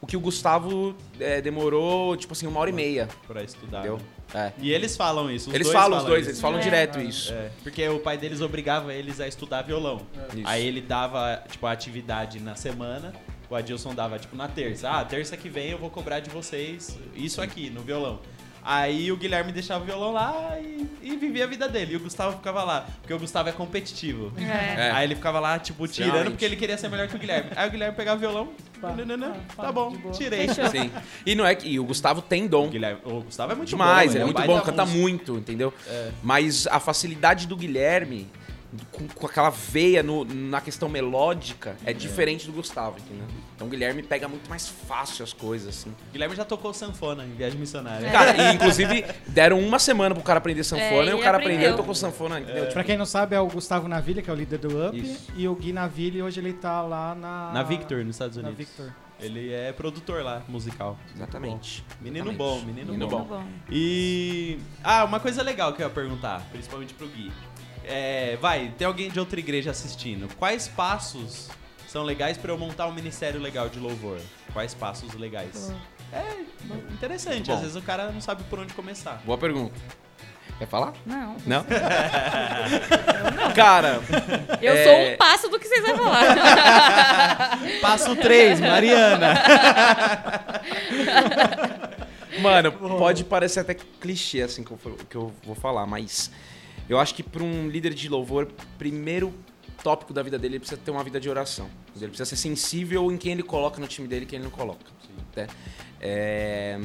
o 0.00 0.06
que 0.06 0.16
o 0.16 0.20
Gustavo 0.20 0.94
é, 1.18 1.40
demorou, 1.40 2.16
tipo 2.16 2.32
assim, 2.32 2.46
uma 2.46 2.60
hora 2.60 2.70
e 2.70 2.72
meia, 2.72 3.08
Pra 3.26 3.42
estudar. 3.42 3.78
entendeu? 3.78 3.96
né? 3.96 4.02
É. 4.36 4.52
E 4.60 4.70
eles 4.72 4.96
falam 4.96 5.30
isso. 5.30 5.48
os 5.48 5.54
Eles 5.54 5.66
dois 5.66 5.78
falam, 5.78 5.98
os 5.98 6.04
dois, 6.04 6.20
isso. 6.22 6.30
eles 6.30 6.40
falam 6.40 6.58
É. 6.58 6.62
direto 6.62 6.98
É. 6.98 7.04
isso. 7.04 7.32
É, 7.32 7.50
porque 7.62 7.88
o 7.88 7.98
pai 7.98 8.18
deles 8.18 8.40
obrigava 8.40 8.92
eles 8.92 9.18
a 9.20 9.26
estudar 9.26 9.62
violão. 9.62 10.02
Aí 10.44 10.66
ele 10.66 10.80
dava, 10.80 11.42
tipo, 11.50 11.66
a 11.66 11.72
atividade 11.72 12.38
na 12.40 12.54
semana. 12.54 13.12
O 13.48 13.54
Adilson 13.54 13.94
dava, 13.94 14.18
tipo, 14.18 14.36
na 14.36 14.48
terça. 14.48 14.90
Ah, 14.90 15.04
terça 15.04 15.36
que 15.36 15.48
vem 15.48 15.70
eu 15.70 15.78
vou 15.78 15.88
cobrar 15.88 16.18
de 16.20 16.28
vocês 16.28 16.98
isso 17.14 17.40
aqui, 17.40 17.70
no 17.70 17.80
violão. 17.80 18.18
Aí 18.68 19.12
o 19.12 19.16
Guilherme 19.16 19.52
deixava 19.52 19.84
o 19.84 19.86
violão 19.86 20.12
lá 20.12 20.58
e, 20.58 20.84
e 21.00 21.16
vivia 21.16 21.44
a 21.44 21.46
vida 21.46 21.68
dele. 21.68 21.92
E 21.92 21.96
o 21.96 22.00
Gustavo 22.00 22.36
ficava 22.36 22.64
lá, 22.64 22.84
porque 23.00 23.14
o 23.14 23.18
Gustavo 23.18 23.48
é 23.48 23.52
competitivo. 23.52 24.32
É. 24.36 24.88
É. 24.88 24.90
Aí 24.90 25.06
ele 25.06 25.14
ficava 25.14 25.38
lá, 25.38 25.56
tipo, 25.56 25.86
tirando 25.86 26.08
Extremamente. 26.08 26.30
porque 26.32 26.44
ele 26.44 26.56
queria 26.56 26.76
ser 26.76 26.88
melhor 26.88 27.06
que 27.06 27.14
o 27.14 27.18
Guilherme. 27.18 27.50
Aí 27.54 27.68
o 27.68 27.70
Guilherme 27.70 27.96
pegava 27.96 28.16
o 28.16 28.20
violão, 28.20 28.48
Pá. 28.80 28.88
Ah, 28.90 29.36
pá, 29.56 29.62
tá 29.64 29.72
bom, 29.72 29.96
tirei. 30.10 30.48
Sim. 30.48 30.90
E 31.24 31.34
não 31.36 31.46
é 31.46 31.54
que 31.54 31.68
e 31.68 31.78
o 31.78 31.84
Gustavo 31.84 32.20
tem 32.20 32.46
dom. 32.48 32.66
O, 32.66 32.70
Guilherme, 32.70 33.00
o 33.04 33.20
Gustavo 33.20 33.52
é 33.52 33.54
muito 33.54 33.68
demais, 33.68 34.10
bom. 34.10 34.16
ele 34.16 34.22
é 34.22 34.24
um 34.24 34.32
muito 34.32 34.46
bom, 34.46 34.60
canta 34.60 34.82
músico. 34.84 35.00
muito, 35.00 35.36
entendeu? 35.36 35.72
É. 35.86 36.10
Mas 36.22 36.66
a 36.66 36.80
facilidade 36.80 37.46
do 37.46 37.56
Guilherme, 37.56 38.26
com, 38.92 39.06
com 39.08 39.26
aquela 39.26 39.50
veia 39.50 40.02
no- 40.02 40.24
na 40.24 40.60
questão 40.60 40.88
melódica, 40.88 41.76
é 41.84 41.92
diferente 41.92 42.46
do 42.46 42.52
Gustavo, 42.52 42.98
entendeu? 42.98 43.24
Então 43.54 43.66
o 43.66 43.70
Guilherme 43.70 44.02
pega 44.02 44.28
muito 44.28 44.48
mais 44.50 44.68
fácil 44.68 45.24
as 45.24 45.32
coisas, 45.32 45.68
assim. 45.68 45.90
O 45.90 46.12
Guilherme 46.12 46.36
já 46.36 46.44
tocou 46.44 46.72
sanfona 46.74 47.24
em 47.24 47.30
viagem 47.34 47.58
missionária. 47.58 48.10
Cara, 48.10 48.36
e 48.52 48.54
inclusive 48.54 49.04
deram 49.28 49.58
uma 49.60 49.78
semana 49.78 50.14
pro 50.14 50.22
cara 50.24 50.38
aprender 50.38 50.64
sanfona 50.64 51.10
É, 51.10 51.12
e 51.12 51.14
o 51.14 51.18
cara 51.20 51.38
aprendeu. 51.38 51.56
aprendeu 51.58 51.74
e 51.74 51.76
tocou 51.76 51.94
sanfona, 51.94 52.40
entendeu? 52.40 52.62
Tipo, 52.62 52.72
Pra 52.74 52.84
quem 52.84 52.96
não 52.96 53.06
sabe, 53.06 53.34
é 53.34 53.40
o 53.40 53.46
Gustavo 53.46 53.88
Navilha, 53.88 54.20
que 54.20 54.28
é 54.28 54.32
o 54.32 54.36
líder 54.36 54.58
do 54.58 54.86
Up. 54.88 54.98
Isso. 54.98 55.32
E 55.36 55.48
o 55.48 55.54
Gui 55.54 55.72
Navilha, 55.72 56.24
hoje 56.24 56.38
ele 56.40 56.52
tá 56.52 56.82
lá 56.82 57.14
na... 57.14 57.52
Na 57.52 57.62
Victor, 57.62 58.04
nos 58.04 58.16
Estados 58.16 58.36
Na 58.36 58.48
Unidos. 58.48 58.58
Victor. 58.66 58.92
Ele 59.18 59.50
é 59.50 59.72
produtor 59.72 60.22
lá, 60.22 60.42
musical. 60.46 60.98
Exatamente. 61.14 61.82
Menino 62.02 62.30
Exatamente. 62.32 62.36
bom, 62.36 62.60
menino, 62.66 62.92
Menino 62.92 63.08
bom. 63.08 63.18
Muito 63.20 63.28
bom. 63.30 63.44
E. 63.70 64.58
Ah, 64.84 65.04
uma 65.04 65.18
coisa 65.18 65.42
legal 65.42 65.72
que 65.72 65.82
eu 65.82 65.86
ia 65.88 65.92
perguntar, 65.94 66.46
principalmente 66.52 66.92
pro 66.92 67.08
Gui. 67.08 67.32
É, 67.86 68.36
vai, 68.40 68.72
tem 68.76 68.86
alguém 68.86 69.10
de 69.10 69.18
outra 69.20 69.38
igreja 69.38 69.70
assistindo. 69.70 70.28
Quais 70.36 70.66
passos 70.68 71.48
são 71.86 72.02
legais 72.02 72.36
pra 72.36 72.52
eu 72.52 72.58
montar 72.58 72.86
um 72.88 72.92
ministério 72.92 73.40
legal 73.40 73.68
de 73.68 73.78
louvor? 73.78 74.18
Quais 74.52 74.74
passos 74.74 75.14
legais? 75.14 75.72
É 76.12 76.40
interessante, 76.92 77.46
Bom. 77.48 77.54
às 77.54 77.60
vezes 77.60 77.76
o 77.76 77.82
cara 77.82 78.10
não 78.10 78.20
sabe 78.20 78.42
por 78.44 78.58
onde 78.58 78.72
começar. 78.74 79.22
Boa 79.24 79.38
pergunta. 79.38 79.74
Quer 80.58 80.66
falar? 80.66 80.94
Não. 81.04 81.36
Não? 81.44 81.64
Cara, 83.54 84.00
Eu 84.62 84.72
É. 84.74 84.84
sou 84.84 84.98
um 85.12 85.16
passo 85.18 85.48
do 85.48 85.58
que 85.60 85.68
vocês 85.68 85.84
vão 85.84 85.96
falar. 85.98 87.58
Passo 87.82 88.16
3, 88.16 88.60
Mariana. 88.60 89.34
Mano, 92.40 92.72
pode 92.72 93.24
parecer 93.24 93.60
até 93.60 93.74
clichê 93.74 94.42
assim 94.42 94.62
que 94.64 94.70
eu, 94.70 94.78
que 95.08 95.16
eu 95.16 95.32
vou 95.44 95.54
falar, 95.54 95.86
mas 95.86 96.30
eu 96.88 96.98
acho 96.98 97.14
que 97.14 97.22
para 97.22 97.42
um 97.42 97.68
líder 97.68 97.94
de 97.94 98.08
louvor, 98.08 98.48
primeiro 98.78 99.34
tópico 99.82 100.12
da 100.12 100.22
vida 100.22 100.38
dele, 100.38 100.54
ele 100.54 100.60
precisa 100.60 100.80
ter 100.82 100.90
uma 100.90 101.04
vida 101.04 101.20
de 101.20 101.28
oração. 101.28 101.68
Ele 101.94 102.08
precisa 102.08 102.24
ser 102.24 102.36
sensível 102.36 103.10
em 103.10 103.16
quem 103.16 103.32
ele 103.32 103.42
coloca 103.42 103.80
no 103.80 103.86
time 103.86 104.08
dele 104.08 104.24
e 104.24 104.26
quem 104.26 104.38
ele 104.38 104.44
não 104.44 104.50
coloca. 104.50 104.84
né? 105.36 105.46
É, 106.00 106.78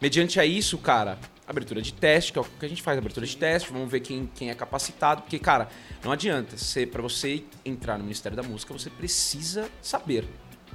Mediante 0.00 0.40
a 0.40 0.46
isso, 0.46 0.78
cara, 0.78 1.18
abertura 1.46 1.82
de 1.82 1.92
teste, 1.92 2.32
que 2.32 2.38
é 2.38 2.40
o 2.40 2.44
que 2.44 2.64
a 2.64 2.68
gente 2.68 2.80
faz, 2.80 2.96
abertura 2.96 3.26
de 3.26 3.36
teste, 3.36 3.70
vamos 3.70 3.90
ver 3.90 4.00
quem, 4.00 4.30
quem 4.34 4.48
é 4.48 4.54
capacitado, 4.54 5.20
porque, 5.20 5.38
cara, 5.38 5.68
não 6.02 6.10
adianta, 6.10 6.56
para 6.90 7.02
você 7.02 7.44
entrar 7.66 7.98
no 7.98 8.04
Ministério 8.04 8.34
da 8.34 8.42
Música, 8.42 8.72
você 8.72 8.88
precisa 8.88 9.68
saber, 9.82 10.24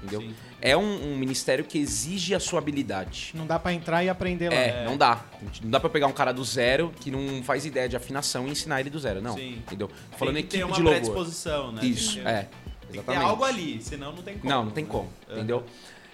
entendeu? 0.06 0.22
Sim. 0.22 0.36
É 0.62 0.76
um, 0.76 1.12
um 1.14 1.18
ministério 1.18 1.64
que 1.66 1.78
exige 1.78 2.34
a 2.34 2.40
sua 2.40 2.60
habilidade. 2.60 3.32
Não 3.36 3.46
dá 3.46 3.60
pra 3.60 3.74
entrar 3.74 4.04
e 4.04 4.10
aprender 4.10 4.50
lá. 4.50 4.56
É, 4.56 4.86
não 4.86 4.98
dá. 4.98 5.24
Não 5.62 5.70
dá 5.70 5.80
pra 5.80 5.90
pegar 5.90 6.08
um 6.08 6.12
cara 6.14 6.32
do 6.32 6.44
zero 6.44 6.92
que 7.00 7.12
não 7.12 7.44
faz 7.44 7.66
ideia 7.66 7.88
de 7.90 7.96
afinação 7.96 8.48
e 8.48 8.52
ensinar 8.52 8.80
ele 8.80 8.90
do 8.90 9.00
zero, 9.00 9.22
não. 9.22 9.36
Sim. 9.36 9.56
Entendeu? 9.58 9.88
Tô 10.12 10.18
falando 10.18 10.36
tem 10.36 10.44
que 10.44 10.50
ter 10.50 10.58
equipe 10.58 10.72
uma 10.72 10.76
de 10.76 10.82
louvor. 10.82 11.02
predisposição, 11.02 11.72
né? 11.72 11.86
Isso, 11.86 12.20
é. 12.20 12.24
Tem 12.24 12.48
que 12.48 12.90
ter 12.90 12.98
Exatamente. 13.00 13.30
algo 13.30 13.44
ali, 13.44 13.82
senão 13.82 14.14
não 14.14 14.22
tem 14.24 14.38
como. 14.38 14.50
Não, 14.50 14.66
não 14.66 14.72
tem 14.72 14.86
como, 14.86 15.10
Aham. 15.28 15.38
entendeu? 15.38 15.64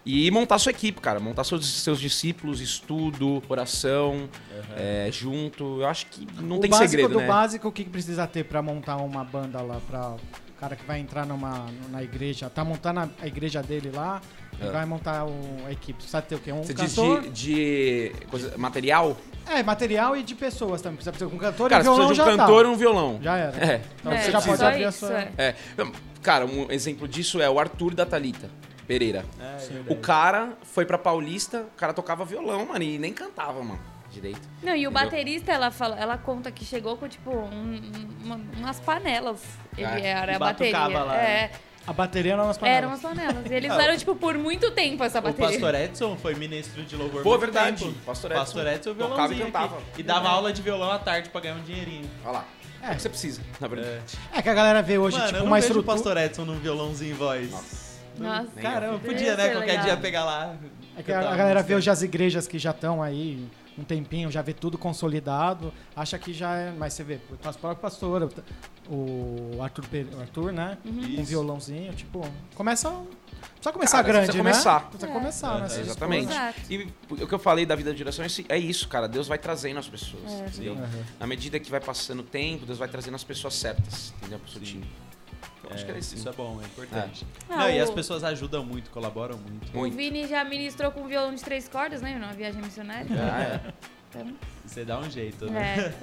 E 0.03 0.31
montar 0.31 0.57
sua 0.57 0.71
equipe, 0.71 0.99
cara. 0.99 1.19
Montar 1.19 1.43
seus, 1.43 1.65
seus 1.67 1.99
discípulos, 1.99 2.59
estudo, 2.59 3.43
oração, 3.47 4.27
é, 4.75 5.07
junto. 5.11 5.79
Eu 5.81 5.85
acho 5.87 6.07
que 6.07 6.27
não 6.41 6.57
o 6.57 6.59
tem 6.59 6.71
básico 6.71 6.89
segredo, 6.89 7.13
do 7.13 7.19
né? 7.19 7.27
básico, 7.27 7.67
o 7.67 7.71
que 7.71 7.83
que 7.83 7.89
precisa 7.89 8.25
ter 8.25 8.45
pra 8.45 8.61
montar 8.63 8.97
uma 8.97 9.23
banda 9.23 9.61
lá, 9.61 9.79
pra 9.87 10.09
o 10.09 10.19
cara 10.61 10.75
que 10.75 10.85
vai 10.85 10.99
entrar 10.99 11.25
numa, 11.25 11.65
na 11.89 12.03
igreja, 12.03 12.47
tá 12.47 12.63
montando 12.63 12.99
a, 12.99 13.27
igreja 13.27 13.63
dele 13.63 13.91
lá, 13.91 14.21
e 14.61 14.63
É. 14.67 14.69
vai 14.69 14.85
montar 14.85 15.25
o- 15.25 15.65
a 15.65 15.71
equipe. 15.71 15.93
Precisa 15.93 16.21
ter 16.21 16.35
o 16.35 16.39
quê? 16.39 16.51
Um 16.51 16.61
Você 16.63 16.71
diz 16.71 16.93
cantor? 16.95 17.21
de, 17.23 17.29
de 17.31 18.11
coisa- 18.29 18.55
material? 18.59 19.17
É, 19.49 19.63
material 19.63 20.15
e 20.15 20.21
de 20.21 20.35
pessoas 20.35 20.79
também. 20.79 20.97
Precisa 20.97 21.17
ter 21.17 21.25
um 21.25 21.37
cantor 21.39 21.67
Cara, 21.67 21.81
e 21.81 21.83
você 21.83 21.89
violão 21.89 22.07
precisa 22.07 22.23
de 22.23 22.29
um 22.29 22.31
já 22.35 22.37
cantor 22.45 22.63
tá. 22.63 22.69
e 22.69 22.73
um 22.73 22.77
violão. 22.77 23.19
Já 23.23 23.37
era. 23.37 23.57
É. 23.57 23.81
Então 23.99 24.11
É, 24.11 24.21
você 24.21 24.31
já 24.31 24.41
pode 24.41 24.63
abrir 24.63 24.85
a 24.85 24.91
sua... 24.91 25.19
é. 25.19 25.31
É. 25.35 25.55
Cara, 26.21 26.45
um 26.45 26.71
exemplo 26.71 27.07
disso 27.07 27.41
é 27.41 27.49
o 27.49 27.59
Arthur 27.59 27.95
da 27.95 28.05
Thalita 28.05 28.47
Pereira. 28.87 29.25
É, 29.39 29.43
é 29.89 29.91
O 29.91 29.95
cara 29.95 30.53
foi 30.61 30.85
pra 30.85 30.99
Paulista, 30.99 31.61
o 31.61 31.75
cara 31.75 31.91
tocava 31.91 32.23
violão, 32.23 32.67
mano, 32.67 32.83
e 32.83 32.99
nem 32.99 33.11
cantava, 33.11 33.63
mano, 33.63 33.79
direito. 34.11 34.41
Não, 34.61 34.73
e 34.75 34.85
o 34.85 34.89
Entendeu? 34.89 34.91
baterista, 34.91 35.51
ela, 35.51 35.71
fala, 35.71 35.97
ela 35.99 36.17
conta 36.17 36.51
que 36.51 36.63
chegou 36.65 36.97
com, 36.97 37.07
tipo, 37.07 37.31
um- 37.31 37.81
uma- 38.23 38.39
umas 38.57 38.79
panelas. 38.79 39.41
Ele 39.77 39.87
É. 39.87 40.07
era 40.09 40.35
a 40.35 40.39
bateria. 40.39 40.87
lá, 40.87 41.15
é, 41.15 41.51
A 41.87 41.93
bateria 41.93 42.37
não 42.37 42.45
nas 42.47 42.57
panelas. 42.57 42.77
eram 42.83 42.93
as 42.93 43.01
panelas. 43.01 43.49
E 43.49 43.53
eles 43.53 43.71
usaram, 43.71 43.97
tipo, 43.97 44.15
por 44.15 44.37
muito 44.37 44.69
tempo 44.71 45.03
essa 45.03 45.19
O 45.19 45.21
bateria. 45.23 45.47
pastor 45.49 45.73
Edson 45.75 46.15
foi 46.17 46.35
ministro 46.35 46.83
de 46.83 46.95
louvor. 46.95 47.23
Pô, 47.23 47.37
verdade. 47.37 47.83
tempo. 47.85 47.97
Pastor 48.05 48.31
Pastor 48.31 48.67
Edson 48.67 48.91
Edson, 48.91 48.93
tocava 48.93 49.33
e 49.33 49.37
violãozinho 49.37 49.45
cantava. 49.45 49.77
aqui. 49.77 49.85
E 50.01 50.03
dava 50.03 50.29
aula 50.29 50.53
de 50.53 50.61
violão 50.61 50.91
à 50.91 50.99
tarde 50.99 51.29
pra 51.29 51.41
ganhar 51.41 51.55
um 51.55 51.61
dinheirinho. 51.63 52.09
Olha 52.23 52.33
lá. 52.33 52.45
É 52.83 52.91
o 52.91 52.95
que 52.95 53.01
você 53.01 53.09
precisa, 53.09 53.41
na 53.59 53.67
verdade. 53.67 54.17
É. 54.33 54.39
É 54.39 54.41
que 54.41 54.49
a 54.49 54.53
galera 54.53 54.81
vê 54.81 54.97
hoje, 54.97 55.15
Mano, 55.15 55.27
tipo, 55.27 55.37
eu 55.37 55.43
não 55.43 55.51
uma 55.51 55.59
vejo 55.59 55.79
o 55.79 55.83
pastor 55.83 56.17
Edson 56.17 56.45
num 56.45 56.57
violãozinho 56.59 57.11
em 57.11 57.15
voz. 57.17 57.51
Nossa. 58.17 58.47
Nem 58.55 58.63
Caramba, 58.63 58.99
podia, 58.99 59.35
né? 59.37 59.47
É 59.47 59.49
Qualquer 59.51 59.67
legal. 59.71 59.85
dia 59.85 59.97
pegar 59.97 60.25
lá. 60.25 60.55
É 60.97 61.01
que 61.03 61.11
a, 61.11 61.19
a 61.19 61.35
galera 61.35 61.63
vê 61.63 61.75
hoje 61.75 61.89
as 61.89 62.01
igrejas 62.01 62.47
que 62.47 62.59
já 62.59 62.71
estão 62.71 63.01
aí 63.01 63.47
um 63.81 63.83
tempinho, 63.83 64.31
já 64.31 64.41
vê 64.41 64.53
tudo 64.53 64.77
consolidado, 64.77 65.73
acha 65.95 66.17
que 66.17 66.33
já 66.33 66.55
é. 66.55 66.71
Mas 66.71 66.93
você 66.93 67.03
vê, 67.03 67.15
o 67.15 67.37
próprio 67.37 67.75
pastor, 67.75 68.31
o 68.89 69.61
Arthur, 69.61 69.85
o 70.15 70.19
Arthur 70.21 70.51
né? 70.53 70.77
Com 70.83 70.89
um 70.89 71.23
violãozinho, 71.23 71.93
tipo, 71.93 72.25
começa. 72.55 72.89
Precisa 73.55 73.73
começar 73.73 73.97
Cara, 73.97 74.07
grande, 74.07 74.25
precisa 74.27 74.43
né? 74.43 74.49
começar. 74.51 74.79
Precisa 74.89 75.07
É. 75.07 75.13
começar, 75.13 75.59
né? 75.59 75.67
É, 75.75 75.79
exatamente. 75.81 76.33
E 76.69 76.87
o 77.09 77.27
que 77.27 77.33
eu 77.33 77.39
falei 77.39 77.65
da 77.65 77.75
vida 77.75 77.91
de 77.91 77.97
direção 77.97 78.25
é 78.25 78.27
é 78.49 78.57
isso, 78.57 78.87
cara. 78.87 79.07
Deus 79.07 79.27
vai 79.27 79.37
trazendo 79.37 79.79
as 79.79 79.87
pessoas, 79.87 80.31
É. 80.31 80.45
entendeu? 80.47 80.73
Aham. 80.73 80.89
Na 81.19 81.27
medida 81.27 81.59
que 81.59 81.69
vai 81.69 81.79
passando 81.79 82.21
o 82.21 82.23
tempo, 82.23 82.65
Deus 82.65 82.77
vai 82.79 82.87
trazendo 82.87 83.15
as 83.15 83.23
pessoas 83.23 83.53
certas, 83.55 84.13
entendeu? 84.17 84.39
Pro 84.39 84.49
seu 84.49 84.59
Sim. 84.61 84.65
time. 84.65 84.85
Acho 85.73 85.85
que 85.85 85.91
era 85.91 85.99
isso. 85.99 86.15
Isso 86.15 86.27
é 86.29 86.31
bom, 86.33 86.59
é 86.61 86.65
importante. 86.65 87.25
Ah, 87.49 87.57
Não, 87.57 87.69
e 87.69 87.79
o- 87.79 87.83
as 87.83 87.89
pessoas 87.89 88.23
ajudam 88.23 88.63
muito, 88.65 88.89
colaboram 88.89 89.37
muito. 89.37 89.75
Muito. 89.75 89.93
O 89.93 89.97
Vini 89.97 90.27
já 90.27 90.43
ministrou 90.43 90.91
com 90.91 91.07
violão 91.07 91.33
de 91.33 91.41
três 91.43 91.67
cordas, 91.67 92.01
né? 92.01 92.15
Numa 92.19 92.33
viagem 92.33 92.61
missionária. 92.61 93.07
Ah, 93.11 93.41
é. 93.43 93.61
Então, 94.09 94.33
Você 94.65 94.83
dá 94.83 94.99
um 94.99 95.09
jeito, 95.09 95.49
né? 95.49 95.93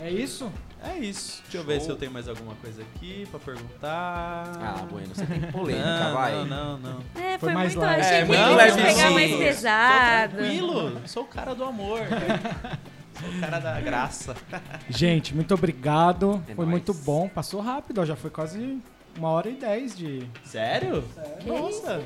é. 0.00 0.06
É 0.06 0.10
isso? 0.10 0.50
É 0.82 0.98
isso. 0.98 1.40
Deixa 1.44 1.58
eu 1.58 1.64
ver 1.64 1.74
Show. 1.76 1.84
se 1.84 1.90
eu 1.90 1.96
tenho 1.96 2.10
mais 2.10 2.28
alguma 2.28 2.54
coisa 2.56 2.82
aqui 2.82 3.26
pra 3.30 3.38
perguntar. 3.38 4.44
Ah, 4.60 4.86
bueno, 4.90 5.14
você 5.14 5.24
tem 5.24 5.40
polêmica, 5.52 5.86
não, 6.04 6.14
vai. 6.14 6.32
Não, 6.32 6.46
não, 6.46 6.78
não. 6.78 6.98
É, 7.14 7.38
Foi 7.38 7.48
foi, 7.48 7.52
mais 7.54 7.74
muito. 7.74 7.86
leve. 7.86 8.00
Achei 8.02 8.16
É, 8.18 8.24
que 8.26 8.32
ia 8.32 8.84
pegar 8.94 9.10
mais 9.12 9.30
Tô 9.30 9.38
pesado. 9.38 10.36
Tranquilo, 10.36 11.00
sou 11.06 11.22
o 11.22 11.26
cara 11.26 11.54
do 11.54 11.64
amor. 11.64 12.00
sou 13.18 13.28
o 13.28 13.40
cara 13.40 13.58
da 13.58 13.80
graça. 13.80 14.34
Gente, 14.88 15.34
muito 15.34 15.54
obrigado. 15.54 16.42
É 16.48 16.54
foi 16.54 16.64
nóis. 16.64 16.70
muito 16.70 16.94
bom. 16.94 17.28
Passou 17.28 17.60
rápido, 17.60 18.00
ó, 18.00 18.04
já 18.04 18.16
foi 18.16 18.30
quase 18.30 18.78
uma 19.16 19.28
hora 19.28 19.48
e 19.48 19.54
dez 19.54 19.96
de. 19.96 20.26
Sério? 20.44 21.04
Que 21.40 21.48
Nossa. 21.48 22.02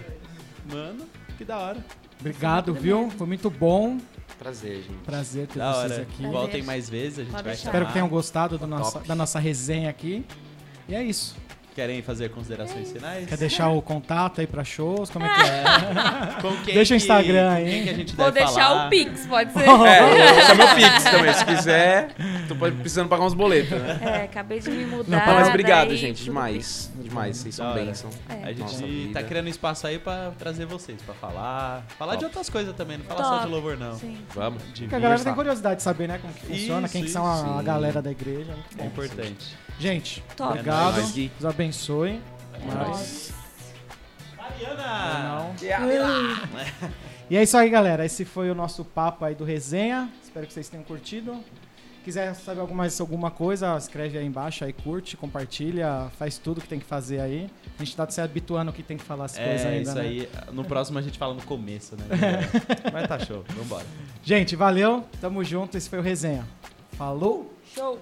Mano, 0.70 1.06
que 1.36 1.44
da 1.44 1.58
hora. 1.58 1.84
Obrigado, 2.20 2.74
viu? 2.74 3.10
Foi 3.10 3.26
muito 3.26 3.48
bom. 3.48 3.98
Prazer, 4.38 4.82
gente. 4.82 4.98
Prazer 5.04 5.46
ter 5.48 5.58
Da 5.58 5.72
vocês 5.72 5.92
hora. 5.92 6.02
aqui. 6.02 6.16
Prazer. 6.16 6.30
Voltem 6.32 6.62
mais 6.62 6.88
vezes, 6.88 7.18
a 7.18 7.22
gente 7.22 7.30
Pode 7.32 7.44
vai 7.44 7.52
deixar. 7.52 7.68
Espero 7.68 7.86
que 7.86 7.92
tenham 7.92 8.08
gostado 8.08 8.66
nossa, 8.66 9.00
da 9.00 9.14
nossa 9.14 9.38
resenha 9.38 9.90
aqui. 9.90 10.24
E 10.88 10.94
é 10.94 11.02
isso. 11.02 11.36
Querem 11.78 12.02
fazer 12.02 12.30
considerações 12.30 12.90
finais? 12.90 13.28
Quer 13.28 13.38
deixar 13.38 13.68
o 13.68 13.80
contato 13.80 14.40
aí 14.40 14.48
pra 14.48 14.64
shows? 14.64 15.10
Como 15.10 15.24
é 15.24 15.32
que 15.32 15.40
é? 15.42 16.42
Com 16.42 16.56
quem 16.64 16.74
Deixa 16.74 16.94
o 16.94 16.96
Instagram 16.96 17.52
aí. 17.52 17.70
Quem 17.70 17.82
que 17.84 17.90
a 17.90 17.94
gente 17.94 18.16
Vou 18.16 18.32
deve 18.32 18.44
deixar 18.44 18.66
falar? 18.66 18.86
o 18.88 18.90
Pix, 18.90 19.26
pode 19.28 19.52
ser. 19.52 19.62
É, 19.86 20.50
é 20.50 20.54
meu 20.54 20.74
Pix 20.74 21.04
também. 21.04 21.32
Se 21.34 21.44
quiser, 21.44 22.08
tô 22.48 22.56
precisando 22.56 23.08
pagar 23.08 23.24
uns 23.24 23.32
boletos, 23.32 23.80
né? 23.80 24.00
É, 24.02 24.24
acabei 24.24 24.58
de 24.58 24.68
me 24.70 24.86
mudar. 24.86 25.24
Não, 25.24 25.34
mas 25.34 25.46
obrigado, 25.46 25.88
daí 25.90 25.96
gente. 25.96 26.24
Demais. 26.24 26.90
Demais. 27.02 27.36
Vocês 27.36 27.54
são 27.54 27.72
bênção. 27.74 28.10
É. 28.28 28.44
A 28.44 28.48
gente 28.48 28.60
Nossa 28.60 28.80
tá 28.80 28.86
vida. 28.86 29.22
criando 29.24 29.48
espaço 29.48 29.86
aí 29.86 29.98
pra 29.98 30.30
trazer 30.38 30.66
vocês, 30.66 31.00
pra 31.02 31.14
falar. 31.14 31.84
Falar 31.98 32.14
de 32.14 32.20
Top. 32.22 32.26
outras 32.30 32.50
coisas 32.50 32.74
também, 32.74 32.98
não 32.98 33.04
falar 33.04 33.22
Top. 33.22 33.36
só 33.38 33.44
de 33.44 33.50
louvor, 33.52 33.76
não. 33.76 33.94
Sim. 33.94 34.18
Vamos. 34.34 34.62
De 34.72 34.82
Porque 34.82 34.94
a 34.94 34.98
galera 34.98 35.22
tem 35.22 35.34
curiosidade 35.34 35.76
de 35.76 35.82
saber, 35.82 36.08
né, 36.08 36.18
como 36.18 36.32
que 36.34 36.46
funciona, 36.46 36.86
Isso, 36.86 36.92
quem 36.92 37.04
que 37.04 37.10
são 37.10 37.26
a, 37.26 37.58
a 37.58 37.62
galera 37.62 38.02
da 38.02 38.10
igreja. 38.10 38.52
Muito 38.52 38.80
É 38.80 38.86
importante. 38.86 39.56
Gente, 39.78 40.22
Top. 40.36 40.50
obrigado. 40.50 41.00
É. 41.00 41.02
Deus 41.02 41.44
abençoe. 41.44 42.20
É 42.54 42.74
Mas-. 42.74 43.32
Mariana! 44.36 45.54
Não. 45.54 46.88
E 47.30 47.36
é 47.36 47.42
isso 47.42 47.58
aí, 47.58 47.68
galera. 47.68 48.06
Esse 48.06 48.24
foi 48.24 48.50
o 48.50 48.54
nosso 48.54 48.82
papo 48.86 49.22
aí 49.22 49.34
do 49.34 49.44
resenha. 49.44 50.08
Espero 50.22 50.46
que 50.46 50.52
vocês 50.54 50.66
tenham 50.66 50.82
curtido. 50.82 51.38
Quiser 52.08 52.34
saber 52.36 52.60
alguma, 52.62 52.78
mais 52.78 52.98
alguma 53.02 53.30
coisa, 53.30 53.76
escreve 53.76 54.16
aí 54.16 54.24
embaixo, 54.24 54.64
aí 54.64 54.72
curte, 54.72 55.14
compartilha, 55.14 56.10
faz 56.18 56.38
tudo 56.38 56.58
que 56.58 56.66
tem 56.66 56.78
que 56.78 56.86
fazer 56.86 57.20
aí. 57.20 57.50
A 57.78 57.84
gente 57.84 57.94
tá 57.94 58.08
se 58.08 58.18
habituando 58.18 58.72
que 58.72 58.82
tem 58.82 58.96
que 58.96 59.04
falar 59.04 59.26
as 59.26 59.36
coisas 59.36 59.60
É, 59.60 59.68
ainda, 59.68 59.82
isso 59.82 59.94
né? 59.94 60.00
aí. 60.00 60.28
No 60.50 60.64
próximo 60.64 60.98
a 60.98 61.02
gente 61.02 61.18
fala 61.18 61.34
no 61.34 61.42
começo, 61.42 61.96
né? 61.96 62.06
Mas 62.90 63.06
tá 63.06 63.18
show. 63.18 63.44
Vambora. 63.54 63.84
Gente, 64.24 64.56
valeu. 64.56 65.04
Tamo 65.20 65.44
junto. 65.44 65.76
Esse 65.76 65.90
foi 65.90 65.98
o 65.98 66.02
resenha. 66.02 66.48
Falou! 66.92 67.52
Show. 67.74 67.98